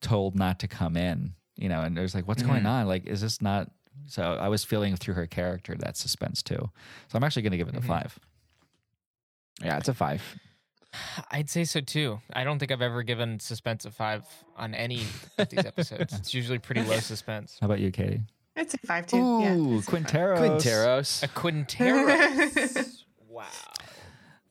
[0.01, 2.67] told not to come in, you know, and there's like, what's going mm-hmm.
[2.67, 2.87] on?
[2.87, 3.71] Like, is this not?
[4.07, 6.69] So I was feeling through her character that suspense too.
[7.07, 7.87] So I'm actually going to give it a mm-hmm.
[7.87, 8.19] five.
[9.63, 10.21] Yeah, it's a five.
[11.31, 12.19] I'd say so too.
[12.33, 14.25] I don't think I've ever given suspense a five
[14.57, 15.03] on any
[15.37, 16.13] of these episodes.
[16.13, 17.57] it's usually pretty low suspense.
[17.61, 18.21] How about you, Katie?
[18.55, 19.17] I'd say five too.
[19.17, 19.81] Ooh, yeah.
[19.81, 20.37] Quinteros.
[20.37, 21.23] Quinteros.
[21.23, 23.03] A Quinteros.
[23.29, 23.45] wow.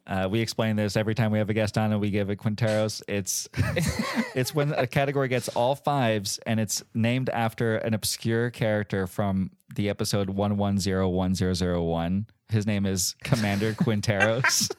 [0.07, 2.37] Uh, we explain this every time we have a guest on and we give a
[2.37, 3.03] Quinteros.
[3.07, 3.49] It's
[4.35, 9.51] it's when a category gets all fives and it's named after an obscure character from
[9.75, 12.27] the episode one one zero one zero zero one.
[12.49, 14.75] His name is Commander Quinteros.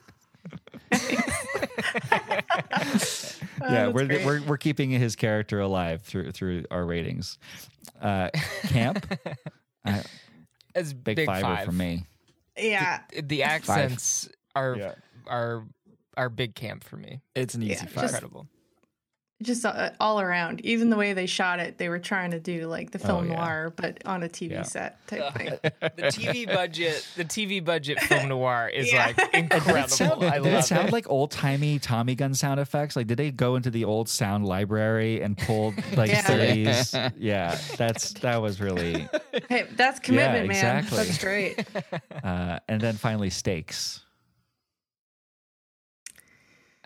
[2.04, 2.42] yeah,
[3.60, 4.26] that's we're, great.
[4.26, 7.38] we're we're keeping his character alive through through our ratings.
[8.02, 8.30] Uh,
[8.64, 9.06] camp,
[9.86, 10.02] uh,
[10.76, 12.06] As big, big, fiver five for me.
[12.58, 13.00] Yeah.
[13.22, 14.94] The accents are Yeah.
[15.28, 15.66] are
[16.18, 17.22] are big camp for me.
[17.36, 17.94] It's an easy Yeah, five.
[17.94, 18.48] just- Incredible.
[19.42, 20.62] Just uh, all around.
[20.66, 23.36] Even the way they shot it, they were trying to do like the film yeah.
[23.36, 24.62] noir, but on a TV Yeah.
[24.64, 25.50] set type thing.
[25.62, 29.08] the TV budget, the TV budget film noir is Yeah.
[29.08, 29.88] like Did it incredible.
[29.90, 30.92] sound, I did it love sound it.
[30.94, 32.96] like old timey Tommy gun sound effects?
[32.96, 36.22] Like, did they go into the old sound library and pull like Yeah.
[36.24, 37.14] 30s?
[37.18, 39.08] Yeah, that's that was really.
[39.50, 40.78] Hey, that's commitment, man.
[40.80, 40.98] exactly.
[40.98, 41.66] That's great.
[42.24, 44.02] Uh, and then finally, stakes.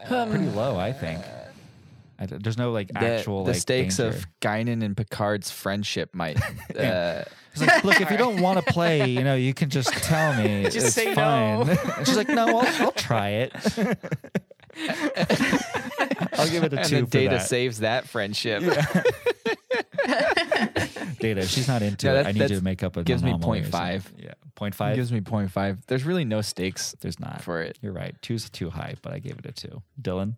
[0.10, 1.20] Um, Pretty low, I think.
[1.20, 1.45] I d
[2.20, 4.18] there's no like actual the like, stakes danger.
[4.18, 6.40] of Guinan and Picard's friendship might.
[6.76, 7.24] Uh,
[7.58, 10.64] like, look, if you don't want to play, you know, you can just tell me.
[10.70, 11.68] Just it's say fine.
[11.68, 11.76] no.
[12.04, 13.54] She's like, no, I'll, I'll try it.
[16.34, 17.48] I'll give it a and two Data that.
[17.48, 18.62] saves that friendship.
[21.20, 23.30] Data, she's not into Yeah, it, I need you to make up a gives me
[23.32, 23.72] anomaly or 0.5.
[23.72, 24.24] something.
[24.26, 24.96] Yeah, point five.
[24.96, 25.86] gives me 0.5.
[25.88, 27.80] There's really no stakes There's not for it.
[27.82, 28.16] You're right.
[28.22, 29.82] Two's too high, but I gave it a two.
[30.02, 30.36] Dylan,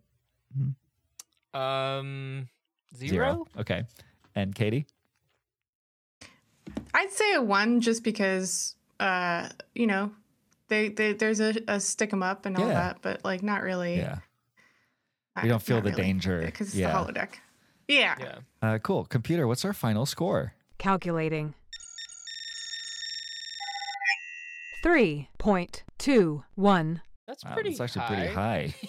[1.58, 2.48] um
[2.96, 3.46] zero.
[3.58, 3.84] Okay,
[4.36, 4.86] and Katie.
[6.94, 10.12] I'd say a one just because, uh, you know,
[10.68, 12.74] they, they there's a, a stick 'em up and all Yeah.
[12.74, 13.98] that, but like not really.
[13.98, 14.18] Yeah,
[15.42, 16.42] We don't feel the danger.
[16.46, 16.92] because it's Yeah.
[16.92, 17.30] the holodeck.
[17.88, 18.16] Yeah.
[18.20, 18.40] Yeah.
[18.62, 19.06] uh, cool.
[19.06, 20.54] Computer, what's our final score?
[20.78, 21.54] Calculating.
[24.84, 27.02] 3.21.
[27.28, 27.70] That's Wow, pretty.
[27.72, 28.16] It's actually high.
[28.16, 28.74] pretty high.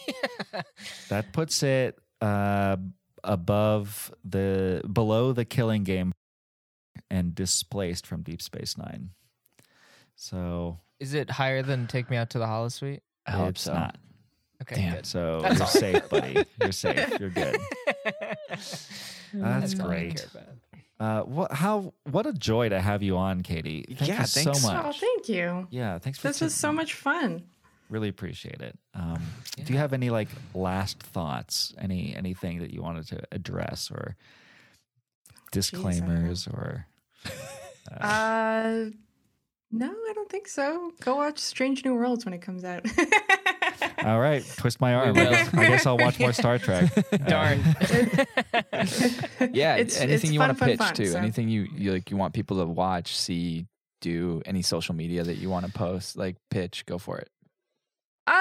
[1.08, 2.76] That puts it uh,
[3.24, 6.12] above the below the Killing Game
[7.10, 9.10] and displaced from Deep Space Nine.
[10.16, 13.00] So Is it higher than Take Me Out to the Holosuite?
[13.26, 13.74] I hope it's so.
[13.74, 13.96] not.
[14.62, 14.94] Okay, Damn.
[14.96, 15.06] good.
[15.06, 15.68] So That's you're all.
[15.68, 16.44] safe, buddy.
[16.60, 17.20] You're safe.
[17.20, 17.56] You're good.
[19.32, 20.26] That's all I great.
[20.98, 21.52] Uh, what?
[21.52, 21.92] How?
[22.10, 23.84] What a joy to have you on, Katie.
[23.96, 24.84] Thank Yeah, you so much.
[24.86, 25.68] Oh, thank you.
[25.70, 27.44] yeah, thanks for This was so much fun.
[27.88, 28.78] Really appreciate it.
[28.94, 29.20] Um,
[29.64, 31.74] Do you have any like last thoughts?
[31.78, 34.16] Any anything that you wanted to address or
[35.52, 36.86] disclaimers or?
[38.02, 38.90] Uh,
[39.72, 40.92] no, I don't think so.
[41.00, 42.84] Go watch Strange New Worlds when it comes out.
[44.04, 45.16] All right, twist my arm.
[45.16, 46.90] I guess, I guess I'll watch more Star Trek.
[47.10, 47.60] Uh, Darn.
[49.54, 51.18] Yeah, It's- anything it's you want to pitch fun, to, so.
[51.18, 53.64] anything you, you like you want people to watch, see,
[54.02, 57.30] do, any social media that you want to post, like pitch, go for it.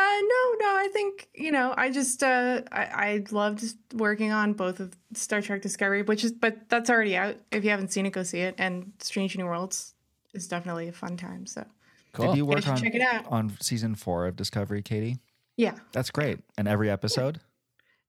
[0.07, 0.75] Uh no, no.
[0.77, 1.73] I think you know.
[1.75, 3.63] I just uh, I I loved
[3.93, 7.35] working on both of Star Trek Discovery, which is but that's already out.
[7.51, 8.55] If you haven't seen it, go see it.
[8.57, 9.93] And Strange New Worlds
[10.33, 11.45] is definitely a fun time.
[11.45, 11.65] So
[12.13, 12.27] Cool.
[12.27, 13.25] Did you work should on check it out.
[13.29, 15.19] on season four of Discovery, Katie?
[15.55, 16.39] yeah, That's great.
[16.57, 17.39] And every episode.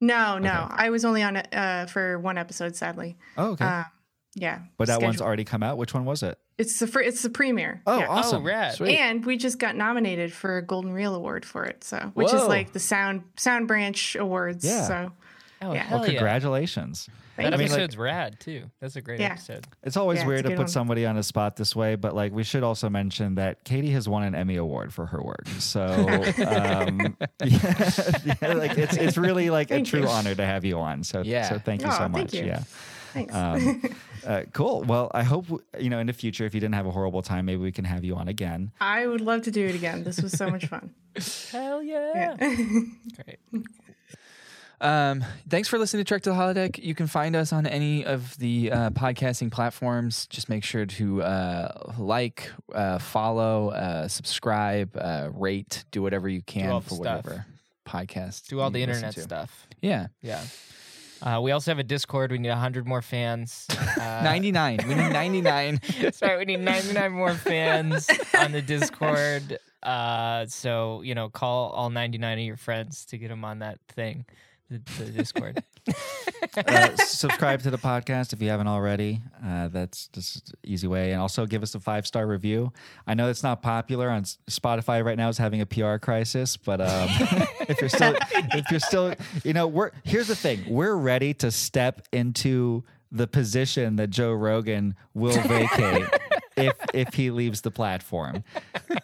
[0.00, 0.64] no, no.
[0.64, 0.74] Okay.
[0.86, 3.18] I was only on it uh, for one episode, sadly.
[3.36, 3.64] Oh, okay.
[3.64, 3.84] Uh,
[4.34, 5.76] yeah, but that one's already come out.
[5.78, 6.38] Which one was it?
[6.58, 7.80] It's the fir- it's the premiere.
[7.86, 8.08] Oh, Yeah.
[8.08, 8.42] awesome.
[8.42, 8.74] Oh, rad.
[8.74, 8.98] Sweet.
[8.98, 11.84] And we just got nominated for a Golden Reel Award for it.
[11.84, 14.64] So, which is like the sound sound branch awards.
[14.64, 14.82] Yeah.
[14.86, 15.12] So,
[15.60, 15.90] Oh, Yeah.
[15.90, 17.08] Well, congratulations.
[17.36, 17.64] thank That you.
[17.64, 18.70] mean, like- episode's rad too.
[18.80, 19.32] That's a great Yeah.
[19.32, 19.66] episode.
[19.82, 20.68] It's always Yeah, weird a to put one.
[20.68, 24.08] somebody on a spot this way, but like we should also mention that Katie has
[24.08, 25.48] won an Emmy award for her work.
[25.58, 25.82] So
[26.46, 27.90] um, yeah,
[28.24, 30.08] yeah, like it's it's really like a true you.
[30.08, 31.02] honor to have you on.
[31.02, 31.48] So Yeah.
[31.48, 32.34] so thank you Oh, so thank much.
[32.34, 32.44] you.
[32.44, 32.62] Yeah.
[33.14, 33.34] Thanks.
[33.34, 33.82] Um,
[34.26, 34.82] uh, cool.
[34.82, 35.46] Well, I hope
[35.78, 37.84] you know in the future, if you didn't have a horrible time, maybe we can
[37.84, 38.72] have you on again.
[38.80, 40.04] I would love to do it again.
[40.04, 40.94] This was so much fun.
[41.50, 42.36] Hell yeah.
[42.40, 42.54] Yeah.
[43.24, 43.38] Great.
[44.80, 46.78] Um, thanks for listening to Trek to the Holodeck.
[46.78, 50.26] You can find us on any of the uh, podcasting platforms.
[50.28, 56.42] Just make sure to uh, like, uh, follow, uh, subscribe, uh, rate, do whatever you
[56.42, 56.98] can for stuff.
[56.98, 57.46] whatever
[57.84, 58.46] podcast.
[58.46, 59.20] Do all you the internet to.
[59.22, 59.66] stuff.
[59.80, 60.44] Yeah, Yeah.
[61.22, 62.30] Uh, we also have a Discord.
[62.30, 63.66] We need 100 more fans.
[63.98, 64.78] Uh, ninety nine.
[64.86, 65.80] We need ninety nine.
[66.00, 66.38] That's right.
[66.38, 68.08] We need 99 more fans
[68.38, 69.58] on the Discord.
[69.82, 73.78] Uh, so, you know, call all 99 of your friends to get them on that
[73.88, 74.24] thing,
[74.70, 75.62] the, the Discord.
[76.56, 79.20] Uh, subscribe to the podcast if you haven't already.
[79.44, 82.72] Uh, that's just an easy way, and also give us a five star review.
[83.06, 86.56] I know it's not popular on Spotify right now; is having a PR crisis.
[86.56, 87.08] But um,
[87.68, 89.14] if you're still, if you're still,
[89.44, 92.82] you know, we're here's the thing: we're ready to step into
[93.12, 96.08] the position that Joe Rogan will vacate.
[96.66, 98.44] If, if he leaves the platform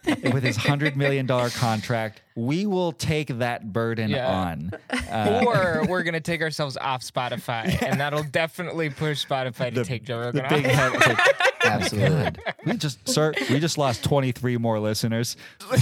[0.06, 4.28] with his hundred million dollar contract, we will take that burden Yeah.
[4.30, 4.72] on.
[5.10, 9.84] Uh, or we're going to take ourselves off Spotify, and that'll definitely push Spotify to
[9.84, 10.50] take Joe Rogan the off.
[10.50, 12.42] big head, like, Absolutely.
[12.66, 15.36] We just, sir, we just lost 23 more listeners.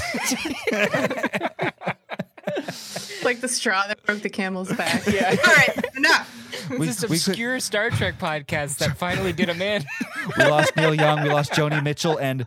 [3.24, 5.06] like the straw that broke the camel's back.
[5.06, 5.36] Yeah.
[5.44, 6.70] All right, enough.
[6.70, 9.84] We, this we, could, obscure Star Trek podcast that finally did him in.
[10.38, 12.46] we lost Neil Young, we lost Joni Mitchell, and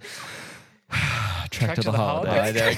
[1.49, 2.75] Trek, to, to the, the holiday.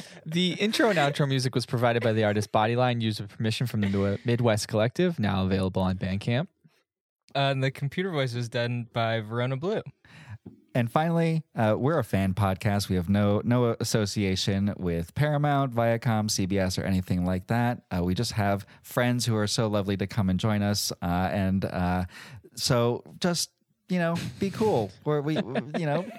[0.28, 3.80] The intro and outro music was provided by the artist Bodyline, used with permission from
[3.80, 6.48] the Midwest Collective, now available on Bandcamp.
[7.32, 9.82] Uh, and the computer voice was done by Verona Blue.
[10.76, 12.90] And finally, uh, we're a fan podcast.
[12.90, 17.80] We have no no association with Paramount, Viacom, CBS, or anything like that.
[17.90, 20.92] Uh, we just have friends who are so lovely to come and join us.
[21.00, 22.04] Uh, and uh,
[22.56, 23.52] so, just
[23.88, 24.90] you know, be cool.
[25.06, 26.04] Or we, you know.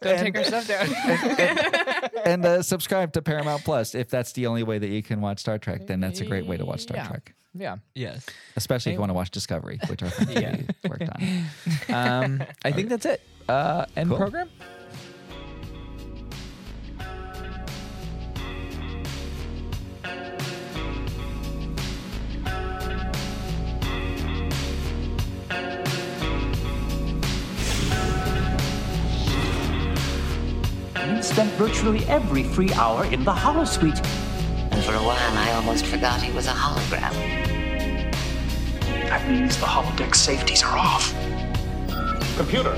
[0.00, 0.88] Don't take our stuff down.
[2.24, 5.40] and uh, subscribe to Paramount Plus if that's the only way that you can watch
[5.40, 5.86] Star Trek.
[5.86, 7.06] Then that's a great way to watch Star Yeah.
[7.06, 7.76] Trek, Yeah.
[7.94, 8.24] yes.
[8.56, 10.50] especially if you want to watch Discovery, which our friend Yeah.
[10.56, 11.44] Katie worked on.
[11.94, 13.20] Um, I think that's it.
[13.48, 14.18] Uh, end Cool.
[14.18, 14.48] program.
[31.08, 33.98] You spent virtually every free hour in the holosuite.
[34.04, 34.31] And
[34.82, 37.12] for a while, I almost forgot he was a hologram.
[39.08, 41.14] That means the holodeck safeties are off.
[42.36, 42.74] Computer,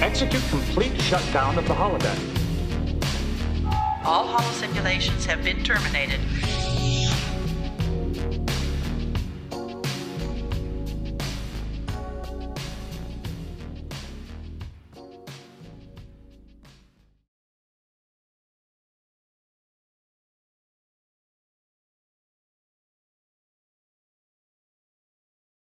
[0.00, 2.18] execute complete shutdown of the holodeck.
[4.04, 6.20] All holo simulations have been terminated.